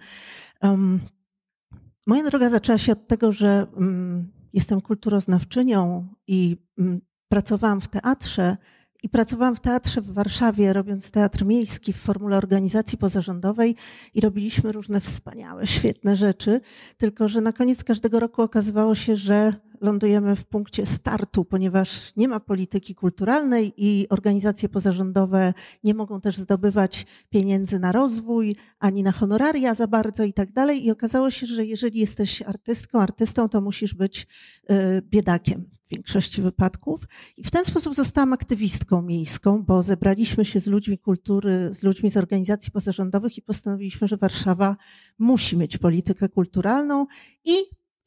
Moja 2.08 2.24
droga 2.24 2.50
zaczęła 2.50 2.78
się 2.78 2.92
od 2.92 3.08
tego, 3.08 3.32
że 3.32 3.68
um, 3.76 4.32
jestem 4.54 4.82
kulturoznawczynią 4.82 6.08
i 6.28 6.58
um, 6.78 7.02
pracowałam 7.30 7.82
w 7.82 7.88
teatrze 7.88 8.58
i 9.04 9.10
pracowałam 9.10 9.56
w 9.56 9.60
teatrze 9.60 10.02
w 10.02 10.14
Warszawie, 10.14 10.74
robiąc 10.74 11.12
teatr 11.12 11.46
miejski 11.46 11.94
w 11.94 11.98
formule 11.98 12.38
organizacji 12.38 12.98
pozarządowej 12.98 13.76
i 14.14 14.22
robiliśmy 14.22 14.72
różne 14.72 15.02
wspaniałe, 15.02 15.68
świetne 15.68 16.16
rzeczy. 16.16 16.62
Tylko, 16.98 17.28
że 17.28 17.42
na 17.42 17.54
koniec 17.54 17.84
każdego 17.84 18.20
roku 18.20 18.42
okazywało 18.42 18.96
się, 18.96 19.16
że 19.16 19.54
lądujemy 19.82 20.36
w 20.36 20.46
punkcie 20.46 20.86
startu, 20.86 21.46
ponieważ 21.46 22.16
nie 22.16 22.28
ma 22.28 22.40
polityki 22.40 22.96
kulturalnej 22.96 23.74
i 23.78 24.10
organizacje 24.10 24.70
pozarządowe 24.70 25.54
nie 25.84 25.94
mogą 25.94 26.22
też 26.22 26.38
zdobywać 26.38 27.06
pieniędzy 27.30 27.80
na 27.80 27.92
rozwój, 27.92 28.56
ani 28.80 29.04
na 29.04 29.12
honoraria 29.12 29.76
za 29.76 29.88
bardzo 29.88 30.24
i 30.24 30.34
tak 30.34 30.52
dalej. 30.52 30.86
I 30.86 30.92
okazało 30.92 31.32
się, 31.32 31.46
że 31.46 31.66
jeżeli 31.66 32.00
jesteś 32.00 32.42
artystką, 32.42 33.02
artystą, 33.02 33.50
to 33.50 33.62
musisz 33.62 33.94
być 33.94 34.28
y, 34.72 35.02
biedakiem 35.02 35.79
w 35.90 35.92
większości 35.92 36.42
wypadków. 36.42 37.08
I 37.38 37.44
w 37.44 37.52
ten 37.52 37.66
sposób 37.66 37.96
zostałam 37.96 38.34
aktywistką 38.34 39.02
miejską, 39.02 39.64
bo 39.64 39.84
zebraliśmy 39.84 40.46
się 40.46 40.60
z 40.60 40.68
ludźmi 40.68 40.98
kultury, 40.98 41.70
z 41.74 41.84
ludźmi 41.84 42.10
z 42.10 42.18
organizacji 42.18 42.72
pozarządowych 42.72 43.38
i 43.38 43.42
postanowiliśmy, 43.42 44.08
że 44.08 44.18
Warszawa 44.18 44.78
musi 45.20 45.58
mieć 45.58 45.78
politykę 45.78 46.30
kulturalną 46.30 47.06
i 47.46 47.54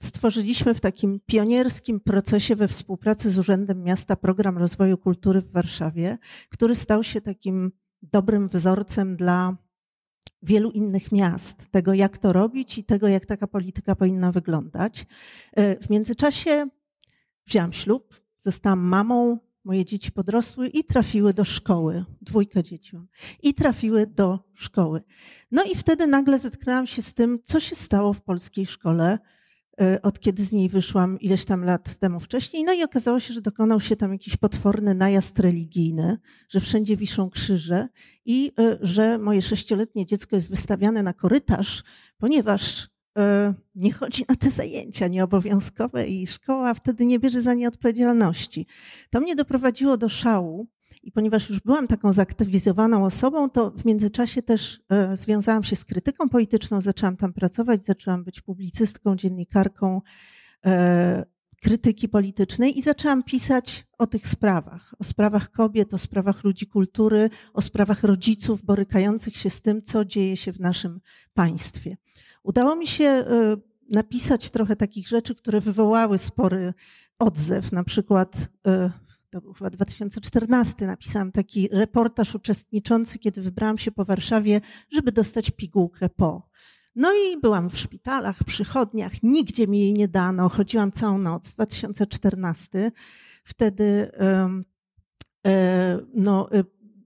stworzyliśmy 0.03 0.75
w 0.75 0.81
takim 0.81 1.21
pionierskim 1.27 2.01
procesie 2.01 2.57
we 2.57 2.69
współpracy 2.69 3.31
z 3.31 3.39
Urzędem 3.39 3.83
Miasta 3.83 4.17
program 4.17 4.59
rozwoju 4.59 4.99
kultury 4.99 5.41
w 5.41 5.53
Warszawie, 5.53 6.19
który 6.49 6.77
stał 6.77 7.03
się 7.03 7.21
takim 7.21 7.73
dobrym 8.03 8.49
wzorcem 8.49 9.17
dla 9.17 9.57
wielu 10.43 10.71
innych 10.71 11.13
miast, 11.13 11.71
tego 11.71 11.95
jak 11.95 12.19
to 12.19 12.33
robić 12.33 12.79
i 12.79 12.85
tego 12.85 13.09
jak 13.09 13.27
taka 13.27 13.47
polityka 13.47 13.97
powinna 13.97 14.33
wyglądać. 14.33 15.07
W 15.57 15.91
międzyczasie 15.91 16.69
wzięłam 17.47 17.73
ślub, 17.73 18.15
zostałam 18.41 18.81
mamą, 18.81 19.39
moje 19.65 19.85
dzieci 19.85 20.13
podrosły 20.13 20.69
i 20.69 20.85
trafiły 20.85 21.35
do 21.35 21.45
szkoły. 21.45 22.05
Dwójkę 22.23 22.63
dzieci 22.63 22.97
mam. 22.97 23.09
I 23.43 23.55
trafiły 23.55 24.07
do 24.07 24.39
szkoły. 24.55 25.03
No 25.51 25.65
i 25.65 25.75
wtedy 25.75 26.07
nagle 26.07 26.39
zetknęłam 26.39 26.87
się 26.87 27.03
z 27.03 27.15
tym, 27.15 27.39
co 27.45 27.61
się 27.61 27.77
stało 27.77 28.13
w 28.13 28.23
polskiej 28.23 28.67
szkole, 28.67 29.19
e, 29.81 30.03
od 30.03 30.21
kiedy 30.21 30.45
z 30.45 30.53
niej 30.53 30.69
wyszłam 30.69 31.21
ileś 31.21 31.45
tam 31.45 31.65
lat 31.65 31.95
temu 31.95 32.21
wcześniej. 32.21 32.65
No 32.65 32.73
i 32.73 32.83
okazało 32.83 33.21
się, 33.21 33.35
że 33.35 33.41
dokonał 33.41 33.81
się 33.81 33.97
tam 33.97 34.13
jakiś 34.13 34.37
potworny 34.37 34.95
najazd 34.95 35.39
religijny, 35.39 36.19
że 36.49 36.61
wszędzie 36.61 36.97
wiszą 36.97 37.31
krzyże 37.31 37.89
i 38.25 38.53
e, 38.59 38.79
że 38.81 39.19
moje 39.19 39.43
sześcioletnie 39.43 40.07
dziecko 40.07 40.37
jest 40.37 40.51
wystawiane 40.51 41.03
na 41.03 41.13
korytarz, 41.13 41.83
ponieważ 42.19 42.92
nie 43.75 43.93
chodzi 43.93 44.25
na 44.29 44.37
te 44.37 44.51
zajęcia 44.51 45.09
nieobowiązkowe 45.09 46.07
i 46.07 46.27
szkoła 46.27 46.75
wtedy 46.75 47.07
nie 47.07 47.19
bierze 47.19 47.41
za 47.41 47.55
nie 47.55 47.69
odpowiedzialności. 47.69 48.67
To 49.11 49.21
mnie 49.21 49.37
doprowadziło 49.37 49.97
do 49.97 50.09
szału 50.09 50.67
i 51.03 51.13
ponieważ 51.13 51.51
już 51.51 51.61
byłam 51.61 51.87
taką 51.87 52.13
zaktywizowaną 52.13 53.05
osobą, 53.05 53.51
to 53.51 53.71
w 53.71 53.85
międzyczasie 53.85 54.43
też 54.43 54.81
e, 54.89 55.17
związałam 55.17 55.65
się 55.65 55.77
z 55.77 55.85
krytyką 55.85 56.29
polityczną, 56.29 56.81
zaczęłam 56.81 57.17
tam 57.17 57.33
pracować, 57.33 57.85
zaczęłam 57.85 58.25
być 58.25 58.41
publicystką, 58.41 59.17
dziennikarką 59.17 60.01
e, 60.67 61.25
krytyki 61.63 62.09
politycznej 62.09 62.79
i 62.79 62.83
zaczęłam 62.83 63.23
pisać 63.23 63.87
o 63.99 64.07
tych 64.07 64.29
sprawach, 64.29 64.95
o 64.99 65.05
sprawach 65.05 65.51
kobiet, 65.51 65.95
o 65.95 65.99
sprawach 65.99 66.45
ludzi 66.45 66.67
kultury, 66.67 67.31
o 67.53 67.63
sprawach 67.63 68.05
rodziców 68.05 68.65
borykających 68.65 69.37
się 69.37 69.51
z 69.51 69.61
tym, 69.61 69.83
co 69.83 70.05
dzieje 70.05 70.37
się 70.37 70.53
w 70.53 70.61
naszym 70.61 71.01
państwie. 71.35 71.97
Udało 72.43 72.77
mi 72.77 72.87
się 72.87 73.05
y, 73.05 73.25
napisać 73.91 74.51
trochę 74.51 74.77
takich 74.77 75.09
rzeczy, 75.09 75.35
które 75.35 75.61
wywołały 75.61 76.19
spory 76.19 76.75
odzew. 77.19 77.73
Na 77.73 77.85
przykład 77.85 78.49
y, 78.67 78.91
to 79.31 79.41
był 79.41 79.53
chyba 79.53 79.71
2014, 79.71 80.87
napisałam 80.87 81.33
taki 81.33 81.69
reportaż 81.73 82.35
uczestniczący, 82.35 83.19
kiedy 83.19 83.43
wybrałam 83.43 83.79
się 83.79 83.93
po 83.93 84.05
Warszawie, 84.05 84.61
żeby 84.91 85.13
dostać 85.13 85.51
pigułkę 85.51 86.09
po. 86.09 86.49
No 86.95 87.13
i 87.13 87.41
byłam 87.41 87.71
w 87.71 87.79
szpitalach, 87.79 88.45
przychodniach, 88.45 89.23
nigdzie 89.23 89.67
mi 89.67 89.81
jej 89.81 89.95
nie 89.95 90.09
dano, 90.09 90.49
chodziłam 90.49 90.93
całą 90.93 91.19
noc, 91.19 91.53
2014. 91.53 92.93
Wtedy 93.45 94.11
e, 95.47 95.99
no, 96.15 96.49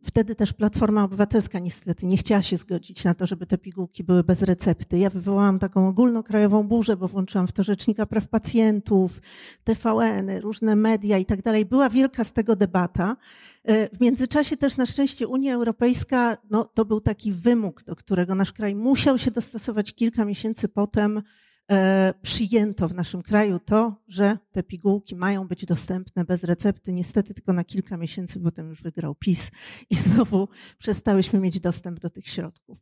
Wtedy 0.07 0.35
też 0.35 0.53
Platforma 0.53 1.05
Obywatelska 1.05 1.59
niestety 1.59 2.07
nie 2.07 2.17
chciała 2.17 2.43
się 2.43 2.57
zgodzić 2.57 3.05
na 3.05 3.15
to, 3.15 3.27
żeby 3.27 3.47
te 3.47 3.59
pigułki 3.59 4.05
były 4.05 4.25
bez 4.25 4.43
recepty. 4.43 4.99
Ja 4.99 5.11
wywołałam 5.11 5.59
taką 5.59 5.89
ogólnokrajową 5.89 6.63
burzę, 6.63 6.97
bo 6.97 7.09
włączyłam 7.09 7.47
w 7.47 7.53
to 7.53 7.63
Rzecznika 7.63 8.07
Praw 8.07 8.29
Pacjentów, 8.29 9.21
TVN, 9.65 10.31
różne 10.41 10.77
media 10.77 11.19
i 11.19 11.25
tak 11.25 11.43
dalej. 11.43 11.65
Była 11.65 11.91
wielka 11.91 12.25
z 12.25 12.33
tego 12.33 12.57
debata. 12.57 13.17
E, 13.65 13.97
w 13.97 14.01
międzyczasie 14.01 14.57
też 14.57 14.77
na 14.77 14.87
szczęście 14.87 15.29
Unia 15.29 15.55
Europejska, 15.55 16.37
no, 16.51 16.65
to 16.65 16.85
był 16.85 17.01
taki 17.01 17.33
wymóg, 17.33 17.83
do 17.85 17.97
którego 17.97 18.35
nasz 18.35 18.53
kraj 18.53 18.75
musiał 18.75 19.19
się 19.19 19.31
dostosować 19.31 19.95
kilka 19.95 20.25
miesięcy 20.25 20.69
potem. 20.69 21.23
E, 21.71 22.15
przyjęto 22.23 22.89
w 22.89 22.95
naszym 22.95 23.23
kraju 23.23 23.59
to, 23.59 24.03
że 24.09 24.39
te 24.53 24.63
pigułki 24.63 25.17
mają 25.17 25.49
być 25.49 25.67
dostępne 25.67 26.25
bez 26.25 26.45
recepty. 26.45 26.93
Niestety 26.93 27.35
tylko 27.35 27.53
na 27.53 27.65
kilka 27.65 27.97
miesięcy, 27.97 28.41
potem 28.41 28.69
już 28.69 28.83
wygrał 28.83 29.15
PiS 29.15 29.51
i 29.91 29.95
znowu 30.05 30.49
przestałyśmy 30.79 31.41
mieć 31.41 31.61
dostęp 31.61 32.01
do 32.01 32.11
tych 32.11 32.29
środków. 32.29 32.79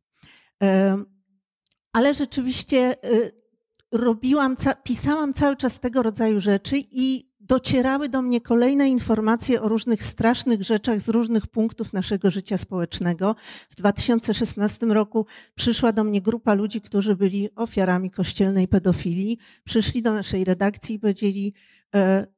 E, 0.63 0.99
ale 1.93 2.15
rzeczywiście 2.15 2.79
e, 3.05 3.31
robiłam, 3.93 4.57
pisałam 4.85 5.35
cały 5.35 5.57
czas 5.57 5.81
tego 5.81 6.03
rodzaju 6.03 6.41
rzeczy 6.41 6.77
i 6.91 7.34
docierały 7.49 8.09
do 8.09 8.23
mnie 8.23 8.41
kolejne 8.41 8.89
informacje 8.89 9.63
o 9.63 9.69
różnych 9.69 10.03
strasznych 10.03 10.63
rzeczach 10.63 11.01
z 11.01 11.09
różnych 11.09 11.47
punktów 11.47 11.93
naszego 11.93 12.31
życia 12.31 12.59
społecznego. 12.59 13.37
W 13.71 13.75
2016 13.75 14.87
roku 14.87 15.27
przyszła 15.55 15.93
do 15.93 16.05
mnie 16.05 16.23
grupa 16.23 16.55
ludzi, 16.55 16.81
którzy 16.81 17.17
byli 17.17 17.49
ofiarami 17.57 18.11
kościelnej 18.11 18.69
pedofilii. 18.69 19.39
Przyszli 19.65 20.03
do 20.03 20.13
naszej 20.13 20.45
redakcji 20.45 20.95
i 20.95 20.99
powiedzieli, 20.99 21.55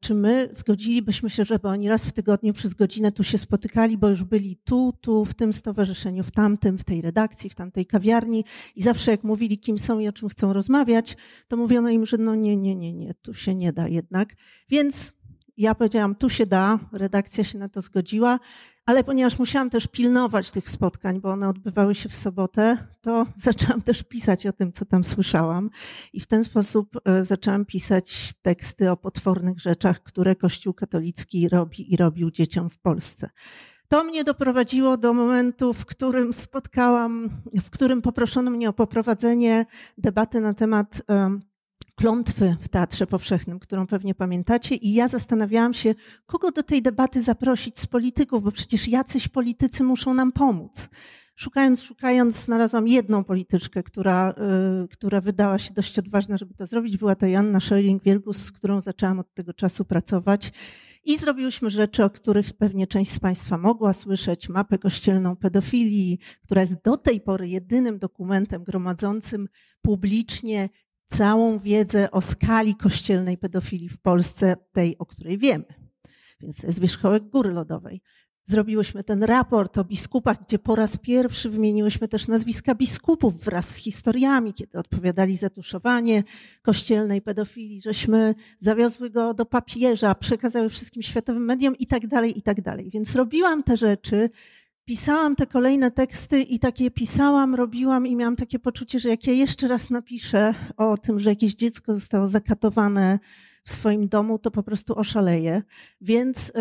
czy 0.00 0.14
my 0.14 0.48
zgodzilibyśmy 0.52 1.30
się, 1.30 1.44
żeby 1.44 1.68
oni 1.68 1.88
raz 1.88 2.06
w 2.06 2.12
tygodniu 2.12 2.52
przez 2.52 2.74
godzinę 2.74 3.12
tu 3.12 3.24
się 3.24 3.38
spotykali, 3.38 3.98
bo 3.98 4.08
już 4.08 4.24
byli 4.24 4.56
tu, 4.64 4.92
tu, 5.00 5.24
w 5.24 5.34
tym 5.34 5.52
stowarzyszeniu, 5.52 6.22
w 6.22 6.30
tamtym, 6.30 6.78
w 6.78 6.84
tej 6.84 7.02
redakcji, 7.02 7.50
w 7.50 7.54
tamtej 7.54 7.86
kawiarni 7.86 8.44
i 8.76 8.82
zawsze 8.82 9.10
jak 9.10 9.24
mówili, 9.24 9.58
kim 9.58 9.78
są 9.78 9.98
i 9.98 10.08
o 10.08 10.12
czym 10.12 10.28
chcą 10.28 10.52
rozmawiać, 10.52 11.16
to 11.48 11.56
mówiono 11.56 11.90
im, 11.90 12.06
że 12.06 12.18
no 12.18 12.34
nie, 12.34 12.56
nie, 12.56 12.76
nie, 12.76 12.92
nie, 12.92 13.14
tu 13.14 13.34
się 13.34 13.54
nie 13.54 13.72
da 13.72 13.88
jednak. 13.88 14.34
Więc 14.68 15.12
ja 15.56 15.74
powiedziałam, 15.74 16.14
tu 16.14 16.28
się 16.28 16.46
da, 16.46 16.78
redakcja 16.92 17.44
się 17.44 17.58
na 17.58 17.68
to 17.68 17.80
zgodziła, 17.80 18.38
ale 18.86 19.04
ponieważ 19.04 19.38
musiałam 19.38 19.70
też 19.70 19.86
pilnować 19.86 20.50
tych 20.50 20.70
spotkań, 20.70 21.20
bo 21.20 21.30
one 21.30 21.48
odbywały 21.48 21.94
się 21.94 22.08
w 22.08 22.16
sobotę, 22.16 22.76
to 23.00 23.26
zaczęłam 23.36 23.82
też 23.82 24.02
pisać 24.02 24.46
o 24.46 24.52
tym, 24.52 24.72
co 24.72 24.84
tam 24.84 25.04
słyszałam. 25.04 25.70
I 26.12 26.20
w 26.20 26.26
ten 26.26 26.44
sposób 26.44 26.96
e, 27.04 27.24
zaczęłam 27.24 27.64
pisać 27.64 28.34
teksty 28.42 28.90
o 28.90 28.96
potwornych 28.96 29.60
rzeczach, 29.60 30.02
które 30.02 30.36
Kościół 30.36 30.74
katolicki 30.74 31.48
robi 31.48 31.92
i 31.92 31.96
robił 31.96 32.30
dzieciom 32.30 32.70
w 32.70 32.78
Polsce. 32.78 33.30
To 33.88 34.04
mnie 34.04 34.24
doprowadziło 34.24 34.96
do 34.96 35.12
momentu, 35.12 35.72
w 35.72 35.86
którym 35.86 36.32
spotkałam, 36.32 37.30
w 37.62 37.70
którym 37.70 38.02
poproszono 38.02 38.50
mnie 38.50 38.68
o 38.68 38.72
poprowadzenie 38.72 39.66
debaty 39.98 40.40
na 40.40 40.54
temat 40.54 41.02
klątwy 41.96 42.56
w 42.60 42.68
Teatrze 42.68 43.06
Powszechnym, 43.06 43.58
którą 43.58 43.86
pewnie 43.86 44.14
pamiętacie, 44.14 44.74
i 44.74 44.94
ja 44.94 45.08
zastanawiałam 45.08 45.74
się, 45.74 45.94
kogo 46.26 46.50
do 46.50 46.62
tej 46.62 46.82
debaty 46.82 47.22
zaprosić 47.22 47.78
z 47.78 47.86
polityków, 47.86 48.42
bo 48.42 48.52
przecież 48.52 48.88
jacyś 48.88 49.28
politycy 49.28 49.84
muszą 49.84 50.14
nam 50.14 50.32
pomóc. 50.32 50.88
Szukając, 51.34 51.82
szukając, 51.82 52.44
znalazłam 52.44 52.88
jedną 52.88 53.24
polityczkę, 53.24 53.82
która, 53.82 54.34
y, 54.84 54.88
która 54.88 55.20
wydała 55.20 55.58
się 55.58 55.74
dość 55.74 55.98
odważna, 55.98 56.36
żeby 56.36 56.54
to 56.54 56.66
zrobić. 56.66 56.96
Była 56.96 57.14
to 57.14 57.26
Janna 57.26 57.58
Scheuring-Wielgus, 57.58 58.34
z 58.34 58.52
którą 58.52 58.80
zaczęłam 58.80 59.18
od 59.18 59.34
tego 59.34 59.54
czasu 59.54 59.84
pracować. 59.84 60.52
I 61.04 61.18
zrobiłyśmy 61.18 61.70
rzeczy, 61.70 62.04
o 62.04 62.10
których 62.10 62.52
pewnie 62.52 62.86
część 62.86 63.12
z 63.12 63.18
Państwa 63.18 63.58
mogła 63.58 63.92
słyszeć. 63.92 64.48
Mapę 64.48 64.78
kościelną 64.78 65.36
pedofilii, 65.36 66.18
która 66.42 66.60
jest 66.60 66.82
do 66.84 66.96
tej 66.96 67.20
pory 67.20 67.48
jedynym 67.48 67.98
dokumentem 67.98 68.64
gromadzącym 68.64 69.48
publicznie 69.82 70.68
całą 71.08 71.58
wiedzę 71.58 72.10
o 72.10 72.22
skali 72.22 72.74
kościelnej 72.74 73.38
pedofilii 73.38 73.88
w 73.88 73.98
Polsce, 73.98 74.56
tej, 74.72 74.98
o 74.98 75.06
której 75.06 75.38
wiemy. 75.38 75.64
Więc 76.40 76.60
to 76.60 76.66
jest 76.66 76.80
wierzchołek 76.80 77.22
góry 77.22 77.50
lodowej. 77.50 78.02
Zrobiłyśmy 78.48 79.04
ten 79.04 79.22
raport 79.22 79.78
o 79.78 79.84
biskupach, 79.84 80.42
gdzie 80.42 80.58
po 80.58 80.76
raz 80.76 80.96
pierwszy 80.96 81.50
wymieniłyśmy 81.50 82.08
też 82.08 82.28
nazwiska 82.28 82.74
biskupów 82.74 83.44
wraz 83.44 83.68
z 83.68 83.76
historiami, 83.76 84.54
kiedy 84.54 84.78
odpowiadali 84.78 85.36
za 85.36 85.50
tuszowanie 85.50 86.24
kościelnej 86.62 87.22
pedofilii, 87.22 87.80
żeśmy 87.80 88.34
zawiozły 88.58 89.10
go 89.10 89.34
do 89.34 89.46
papieża, 89.46 90.14
przekazały 90.14 90.68
wszystkim 90.68 91.02
światowym 91.02 91.44
mediom 91.44 91.76
i 91.76 91.86
tak 91.86 92.06
dalej, 92.06 92.38
i 92.38 92.42
tak 92.42 92.60
dalej. 92.60 92.90
Więc 92.90 93.14
robiłam 93.14 93.62
te 93.62 93.76
rzeczy, 93.76 94.30
pisałam 94.86 95.36
te 95.36 95.46
kolejne 95.46 95.90
teksty 95.90 96.40
i 96.40 96.58
takie 96.58 96.90
pisałam, 96.90 97.54
robiłam 97.54 98.06
i 98.06 98.16
miałam 98.16 98.36
takie 98.36 98.58
poczucie, 98.58 98.98
że 98.98 99.08
jak 99.08 99.26
ja 99.26 99.32
jeszcze 99.32 99.68
raz 99.68 99.90
napiszę 99.90 100.54
o 100.76 100.96
tym, 100.96 101.18
że 101.18 101.30
jakieś 101.30 101.54
dziecko 101.54 101.94
zostało 101.94 102.28
zakatowane 102.28 103.18
w 103.64 103.72
swoim 103.72 104.08
domu, 104.08 104.38
to 104.38 104.50
po 104.50 104.62
prostu 104.62 104.98
oszaleję. 104.98 105.62
Więc 106.00 106.48
y, 106.48 106.52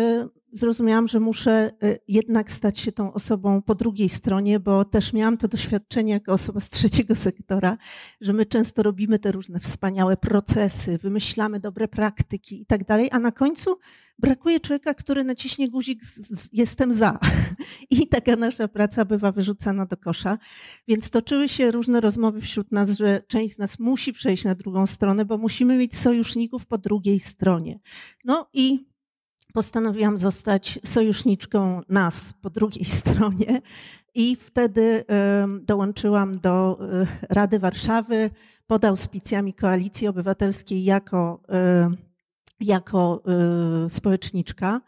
zrozumiałam, 0.56 1.08
że 1.08 1.20
muszę 1.20 1.70
y, 1.84 1.98
jednak 2.08 2.52
stać 2.52 2.78
się 2.78 2.92
tą 2.92 3.12
osobą 3.12 3.62
po 3.62 3.74
drugiej 3.74 4.08
stronie, 4.08 4.60
bo 4.60 4.84
też 4.84 5.12
miałam 5.12 5.36
to 5.38 5.48
doświadczenie 5.48 6.12
jako 6.12 6.32
osoba 6.32 6.60
z 6.60 6.70
trzeciego 6.70 7.14
sektora, 7.14 7.78
że 8.20 8.32
my 8.32 8.46
często 8.46 8.82
robimy 8.82 9.18
te 9.18 9.32
różne 9.32 9.60
wspaniałe 9.60 10.16
procesy, 10.16 10.98
wymyślamy 10.98 11.60
dobre 11.60 11.88
praktyki 11.88 12.62
i 12.62 12.66
tak 12.66 12.84
dalej, 12.84 13.08
a 13.12 13.18
na 13.18 13.32
końcu 13.32 13.78
brakuje 14.18 14.60
człowieka, 14.60 14.94
który 14.94 15.24
naciśnie 15.24 15.70
guzik 15.70 16.04
z, 16.04 16.40
z, 16.40 16.48
jestem 16.52 16.94
za. 16.94 17.18
I 17.90 18.08
taka 18.08 18.36
nasza 18.36 18.68
praca 18.68 19.04
bywa 19.04 19.32
wyrzucana 19.32 19.86
do 19.86 19.96
kosza. 19.96 20.38
Więc 20.88 21.10
toczyły 21.10 21.48
się 21.48 21.70
różne 21.70 22.00
rozmowy 22.00 22.40
wśród 22.40 22.72
nas, 22.72 22.90
że 22.90 23.22
część 23.28 23.54
z 23.54 23.58
nas 23.58 23.78
musi 23.78 24.12
przejść 24.12 24.44
na 24.44 24.54
drugą 24.54 24.86
stronę, 24.86 25.24
bo 25.24 25.38
musimy 25.38 25.76
mieć 25.76 25.96
sojuszników 25.96 26.66
po 26.66 26.78
drugiej 26.78 27.20
stronie. 27.20 27.80
No 28.24 28.48
i 28.52 28.95
postanowiłam 29.56 30.18
zostać 30.18 30.78
sojuszniczką 30.84 31.80
nas 31.88 32.32
po 32.42 32.50
drugiej 32.50 32.84
stronie 33.00 33.62
i 34.14 34.36
wtedy 34.36 35.04
dołączyłam 35.62 36.38
do 36.38 36.78
e, 36.80 37.06
Rady 37.34 37.58
Warszawy 37.58 38.30
pod 38.66 38.84
auspicjami 38.84 39.54
Koalicji 39.54 40.08
Obywatelskiej 40.08 40.84
jako, 40.84 41.40
e, 41.48 41.90
jako 42.60 43.22
e, 43.86 43.90
społeczniczka. 43.90 44.80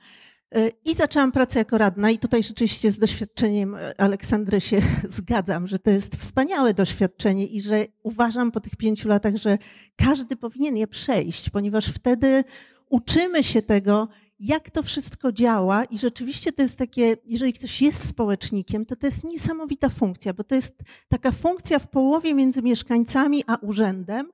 I 0.85 0.95
zaczęłam 0.95 1.33
pracę 1.33 1.59
jako 1.59 1.79
radna, 1.79 2.11
i 2.11 2.19
tutaj 2.19 2.43
rzeczywiście 2.43 2.91
z 2.91 2.99
doświadczeniem 2.99 3.77
Aleksandry 3.99 4.61
się 4.61 4.81
zgadzam, 5.19 5.67
że 5.67 5.79
to 5.79 5.91
jest 5.91 6.17
wspaniałe 6.17 6.75
doświadczenie 6.75 7.47
i 7.47 7.61
że 7.61 7.87
uważam 8.03 8.53
po 8.53 8.61
tych 8.61 8.77
pięciu 8.77 9.09
latach, 9.09 9.37
że 9.37 9.59
każdy 9.97 10.37
powinien 10.37 10.77
je 10.77 10.87
przejść, 10.87 11.51
ponieważ 11.51 11.87
wtedy 11.87 12.45
uczymy 12.91 13.45
się 13.45 13.63
tego, 13.63 14.09
jak 14.41 14.71
to 14.71 14.83
wszystko 14.83 15.33
działa 15.33 15.85
i 15.85 15.99
rzeczywiście 15.99 16.53
to 16.53 16.63
jest 16.63 16.79
takie, 16.79 17.17
jeżeli 17.27 17.53
ktoś 17.53 17.83
jest 17.83 18.09
społecznikiem, 18.09 18.87
to 18.87 18.97
to 18.97 19.07
jest 19.07 19.25
niesamowita 19.25 19.89
funkcja, 19.89 20.35
bo 20.35 20.45
to 20.45 20.55
jest 20.55 20.83
taka 21.09 21.33
funkcja 21.33 21.79
w 21.79 21.89
połowie 21.89 22.35
między 22.35 22.63
mieszkańcami 22.63 23.45
a 23.47 23.57
urzędem 23.57 24.31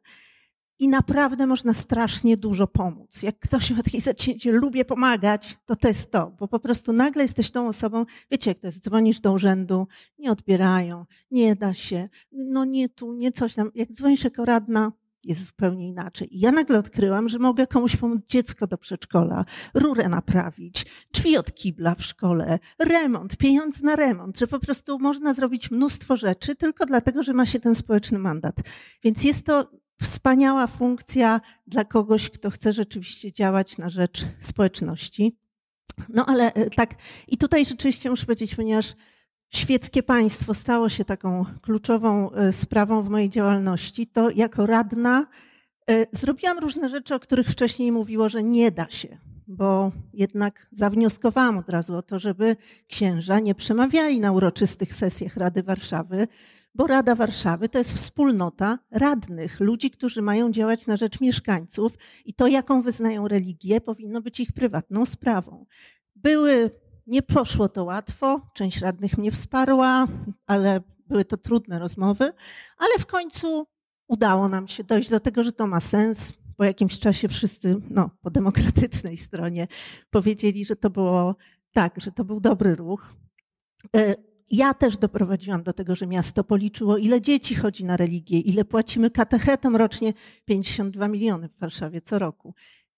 i 0.78 0.88
naprawdę 0.88 1.46
można 1.46 1.74
strasznie 1.74 2.36
dużo 2.36 2.66
pomóc. 2.66 3.22
Jak 3.22 3.38
ktoś 3.38 3.70
ma 3.70 3.82
takie 3.82 4.00
zacięcie, 4.00 4.52
lubię 4.52 4.84
pomagać, 4.84 5.58
to 5.66 5.76
to 5.76 5.88
jest 5.88 6.10
to, 6.10 6.32
bo 6.38 6.48
po 6.48 6.60
prostu 6.60 6.92
nagle 6.92 7.22
jesteś 7.22 7.50
tą 7.50 7.68
osobą, 7.68 8.04
wiecie 8.30 8.50
jak 8.50 8.58
to 8.58 8.66
jest, 8.66 8.84
dzwonisz 8.84 9.20
do 9.20 9.32
urzędu, 9.32 9.86
nie 10.18 10.32
odbierają, 10.32 11.04
nie 11.30 11.56
da 11.56 11.74
się, 11.74 12.08
no 12.32 12.64
nie 12.64 12.88
tu, 12.88 13.12
nie 13.12 13.32
coś 13.32 13.54
tam. 13.54 13.70
Jak 13.74 13.92
dzwonisz 13.92 14.24
jako 14.24 14.44
radna, 14.44 14.92
jest 15.26 15.44
zupełnie 15.44 15.88
inaczej. 15.88 16.36
I 16.36 16.40
ja 16.40 16.52
nagle 16.52 16.78
odkryłam, 16.78 17.28
że 17.28 17.38
mogę 17.38 17.66
komuś 17.66 17.96
pomóc 17.96 18.20
dziecko 18.26 18.66
do 18.66 18.78
przedszkola, 18.78 19.44
rurę 19.74 20.08
naprawić, 20.08 20.86
drzwi 21.12 21.36
od 21.36 21.54
kibla 21.54 21.94
w 21.94 22.04
szkole, 22.04 22.58
remont, 22.78 23.36
pieniądze 23.36 23.80
na 23.82 23.96
remont, 23.96 24.38
że 24.38 24.46
po 24.46 24.58
prostu 24.58 24.98
można 24.98 25.34
zrobić 25.34 25.70
mnóstwo 25.70 26.16
rzeczy 26.16 26.54
tylko 26.54 26.86
dlatego, 26.86 27.22
że 27.22 27.32
ma 27.32 27.46
się 27.46 27.60
ten 27.60 27.74
społeczny 27.74 28.18
mandat. 28.18 28.56
Więc 29.04 29.24
jest 29.24 29.46
to 29.46 29.70
wspaniała 30.02 30.66
funkcja 30.66 31.40
dla 31.66 31.84
kogoś, 31.84 32.30
kto 32.30 32.50
chce 32.50 32.72
rzeczywiście 32.72 33.32
działać 33.32 33.78
na 33.78 33.90
rzecz 33.90 34.26
społeczności. 34.40 35.38
No 36.08 36.26
ale 36.26 36.52
e, 36.52 36.70
tak, 36.70 36.94
i 37.28 37.38
tutaj 37.38 37.64
rzeczywiście 37.64 38.10
muszę 38.10 38.26
powiedzieć, 38.26 38.54
ponieważ 38.54 38.94
świeckie 39.56 40.02
państwo 40.02 40.54
stało 40.54 40.88
się 40.88 41.04
taką 41.04 41.44
kluczową 41.62 42.30
e, 42.32 42.52
sprawą 42.52 43.02
w 43.02 43.08
mojej 43.08 43.30
działalności, 43.30 44.06
to 44.06 44.30
jako 44.30 44.66
radna 44.66 45.26
e, 45.90 46.06
zrobiłam 46.12 46.58
różne 46.58 46.88
rzeczy, 46.88 47.14
o 47.14 47.20
których 47.20 47.48
wcześniej 47.48 47.92
mówiło, 47.92 48.28
że 48.28 48.42
nie 48.42 48.70
da 48.70 48.90
się, 48.90 49.18
bo 49.46 49.92
jednak 50.12 50.66
zawnioskowałam 50.72 51.58
od 51.58 51.68
razu 51.68 51.96
o 51.96 52.02
to, 52.02 52.18
żeby 52.18 52.56
księża 52.88 53.40
nie 53.40 53.54
przemawiali 53.54 54.20
na 54.20 54.32
uroczystych 54.32 54.94
sesjach 54.94 55.36
Rady 55.36 55.62
Warszawy, 55.62 56.28
bo 56.74 56.86
Rada 56.86 57.14
Warszawy 57.14 57.68
to 57.68 57.78
jest 57.78 57.92
wspólnota 57.92 58.78
radnych, 58.90 59.60
ludzi, 59.60 59.90
którzy 59.90 60.22
mają 60.22 60.52
działać 60.52 60.86
na 60.86 60.96
rzecz 60.96 61.20
mieszkańców 61.20 61.92
i 62.24 62.34
to, 62.34 62.46
jaką 62.46 62.82
wyznają 62.82 63.28
religię, 63.28 63.80
powinno 63.80 64.20
być 64.20 64.40
ich 64.40 64.52
prywatną 64.52 65.06
sprawą. 65.06 65.66
Były 66.16 66.70
nie 67.06 67.22
poszło 67.22 67.68
to 67.68 67.84
łatwo, 67.84 68.40
część 68.54 68.78
radnych 68.78 69.18
mnie 69.18 69.30
wsparła, 69.30 70.06
ale 70.46 70.80
były 71.06 71.24
to 71.24 71.36
trudne 71.36 71.78
rozmowy, 71.78 72.32
ale 72.78 72.98
w 72.98 73.06
końcu 73.06 73.66
udało 74.08 74.48
nam 74.48 74.68
się 74.68 74.84
dojść 74.84 75.10
do 75.10 75.20
tego, 75.20 75.42
że 75.42 75.52
to 75.52 75.66
ma 75.66 75.80
sens. 75.80 76.32
Po 76.56 76.64
jakimś 76.64 76.98
czasie 76.98 77.28
wszyscy, 77.28 77.76
no, 77.90 78.10
po 78.22 78.30
demokratycznej 78.30 79.16
stronie 79.16 79.68
powiedzieli, 80.10 80.64
że 80.64 80.76
to 80.76 80.90
było 80.90 81.36
tak, 81.72 82.00
że 82.00 82.12
to 82.12 82.24
był 82.24 82.40
dobry 82.40 82.76
ruch. 82.76 83.14
E, 83.96 84.14
ja 84.50 84.74
też 84.74 84.96
doprowadziłam 84.98 85.62
do 85.62 85.72
tego, 85.72 85.94
że 85.94 86.06
miasto 86.06 86.44
policzyło, 86.44 86.96
ile 86.96 87.20
dzieci 87.20 87.54
chodzi 87.54 87.84
na 87.84 87.96
religię, 87.96 88.40
ile 88.40 88.64
płacimy 88.64 89.10
katechetom 89.10 89.76
rocznie 89.76 90.12
52 90.44 91.08
miliony 91.08 91.48
w 91.48 91.58
Warszawie 91.58 92.00
co 92.00 92.18
roku 92.18 92.54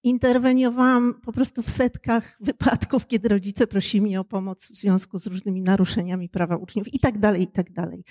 interweniowałam 0.07 1.15
po 1.15 1.33
prostu 1.33 1.63
w 1.63 1.71
setkach 1.71 2.37
wypadków, 2.41 3.07
kiedy 3.07 3.29
rodzice 3.29 3.67
prosili 3.67 4.03
mnie 4.03 4.21
o 4.21 4.25
pomoc 4.25 4.67
w 4.67 4.77
związku 4.77 5.19
z 5.19 5.27
różnymi 5.27 5.63
naruszeniami 5.63 6.29
prawa 6.29 6.57
uczniów 6.57 6.95
i 6.95 6.99
tak 6.99 7.19
dalej, 7.19 7.43
i 7.43 7.47
tak 7.47 7.73
dalej. 7.73 8.05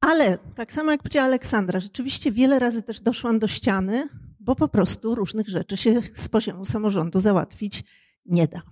Ale 0.00 0.38
tak 0.54 0.72
samo 0.72 0.90
jak 0.90 1.02
powiedziała 1.02 1.26
Aleksandra, 1.26 1.80
rzeczywiście 1.80 2.32
wiele 2.32 2.58
razy 2.58 2.82
też 2.82 3.00
doszłam 3.00 3.38
do 3.38 3.46
ściany, 3.46 4.08
bo 4.40 4.56
po 4.56 4.68
prostu 4.68 5.14
różnych 5.14 5.48
rzeczy 5.48 5.76
się 5.76 6.00
z 6.14 6.28
poziomu 6.28 6.64
samorządu 6.64 7.20
załatwić 7.20 7.84
nie 8.26 8.48
da. 8.48 8.62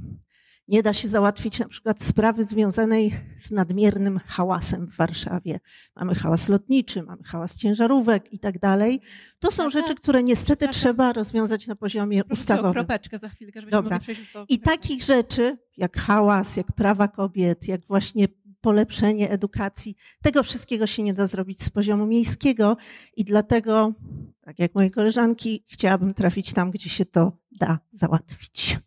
Nie 0.70 0.83
da 0.83 0.92
się 0.92 1.09
załatwić 1.09 1.59
na 1.59 1.68
przykład 1.68 2.02
sprawy 2.02 2.44
związanej 2.44 3.12
z 3.38 3.50
nadmiernym 3.50 4.20
hałasem 4.26 4.87
w 4.87 4.96
Warszawie. 4.96 5.61
Mamy 5.96 6.14
hałas 6.14 6.48
lotniczy, 6.48 7.02
mamy 7.02 7.22
hałas 7.24 7.56
ciężarówek 7.56 8.33
i 8.33 8.38
tak 8.38 8.59
dalej. 8.59 9.00
To 9.38 9.50
są 9.50 9.70
rzeczy, 9.70 9.94
które 9.94 10.22
niestety 10.22 10.68
trzeba 10.68 11.12
rozwiązać 11.12 11.66
na 11.66 11.76
poziomie 11.76 12.24
Proszę 12.24 12.40
ustawowym. 12.40 12.72
kropeczkę 12.72 13.18
za 13.18 13.28
chwilkę, 13.28 13.61
żebyśmy 13.61 13.83
Dobra. 13.83 13.98
mogli 13.98 14.14
do... 14.35 14.44
I 14.48 14.59
takich 14.59 15.02
rzeczy 15.02 15.59
jak 15.76 15.96
hałas, 15.96 16.56
jak 16.56 16.72
prawa 16.72 17.09
kobiet, 17.09 17.68
jak 17.68 17.87
właśnie 17.87 18.28
polepszenie 18.61 19.30
edukacji, 19.30 19.96
tego 20.22 20.42
wszystkiego 20.42 20.87
się 20.87 21.02
nie 21.02 21.14
da 21.14 21.26
zrobić 21.26 21.62
z 21.62 21.70
poziomu 21.70 22.06
miejskiego 22.06 22.76
i 23.16 23.24
dlatego, 23.24 23.92
tak 24.40 24.59
jak 24.59 24.74
moje 24.74 24.90
koleżanki, 24.90 25.64
chciałabym 25.68 26.14
trafić 26.14 26.52
tam, 26.52 26.70
gdzie 26.70 26.90
się 26.90 27.04
to 27.04 27.38
da 27.52 27.78
załatwić. 27.92 28.78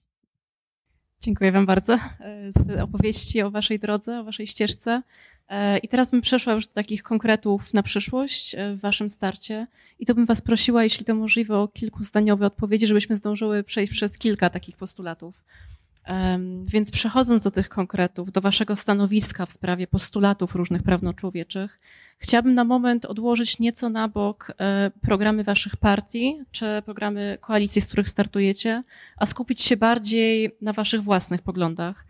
Dziękuję 1.23 1.51
Wam 1.51 1.65
bardzo 1.65 1.93
e, 1.93 2.51
za 2.51 2.63
te 2.63 2.83
opowieści 2.83 3.41
o 3.41 3.51
Waszej 3.51 3.79
drodze, 3.79 4.19
o 4.19 4.23
Waszej 4.23 4.47
ścieżce. 4.47 5.01
E, 5.49 5.77
I 5.77 5.87
teraz 5.87 6.11
bym 6.11 6.21
przeszła 6.21 6.53
już 6.53 6.67
do 6.67 6.73
takich 6.73 7.03
konkretów 7.03 7.73
na 7.73 7.83
przyszłość 7.83 8.55
e, 8.55 8.75
w 8.75 8.79
Waszym 8.79 9.09
starcie. 9.09 9.67
I 9.99 10.05
to 10.05 10.15
bym 10.15 10.25
Was 10.25 10.41
prosiła, 10.41 10.83
jeśli 10.83 11.05
to 11.05 11.15
możliwe, 11.15 11.57
o 11.57 11.67
kilkuzdaniowe 11.67 12.45
odpowiedzi, 12.45 12.87
żebyśmy 12.87 13.15
zdążyły 13.15 13.63
przejść 13.63 13.93
przez 13.93 14.17
kilka 14.17 14.49
takich 14.49 14.77
postulatów. 14.77 15.43
Więc 16.65 16.91
przechodząc 16.91 17.43
do 17.43 17.51
tych 17.51 17.69
konkretów, 17.69 18.31
do 18.31 18.41
waszego 18.41 18.75
stanowiska 18.75 19.45
w 19.45 19.51
sprawie 19.51 19.87
postulatów 19.87 20.55
różnych 20.55 20.83
prawnoczłowieczych, 20.83 21.79
chciałabym 22.17 22.53
na 22.53 22.63
moment 22.63 23.05
odłożyć 23.05 23.59
nieco 23.59 23.89
na 23.89 24.07
bok 24.07 24.53
e, 24.59 24.91
programy 25.01 25.43
waszych 25.43 25.77
partii 25.77 26.41
czy 26.51 26.65
programy 26.85 27.37
koalicji, 27.41 27.81
z 27.81 27.87
których 27.87 28.09
startujecie, 28.09 28.83
a 29.17 29.25
skupić 29.25 29.61
się 29.61 29.77
bardziej 29.77 30.55
na 30.61 30.73
waszych 30.73 31.03
własnych 31.03 31.41
poglądach. 31.41 32.05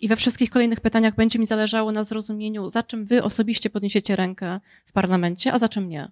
I 0.00 0.08
we 0.08 0.16
wszystkich 0.16 0.50
kolejnych 0.50 0.80
pytaniach 0.80 1.14
będzie 1.14 1.38
mi 1.38 1.46
zależało 1.46 1.92
na 1.92 2.04
zrozumieniu, 2.04 2.68
za 2.68 2.82
czym 2.82 3.04
wy 3.04 3.22
osobiście 3.22 3.70
podniesiecie 3.70 4.16
rękę 4.16 4.60
w 4.86 4.92
parlamencie, 4.92 5.52
a 5.52 5.58
za 5.58 5.68
czym 5.68 5.88
nie. 5.88 6.10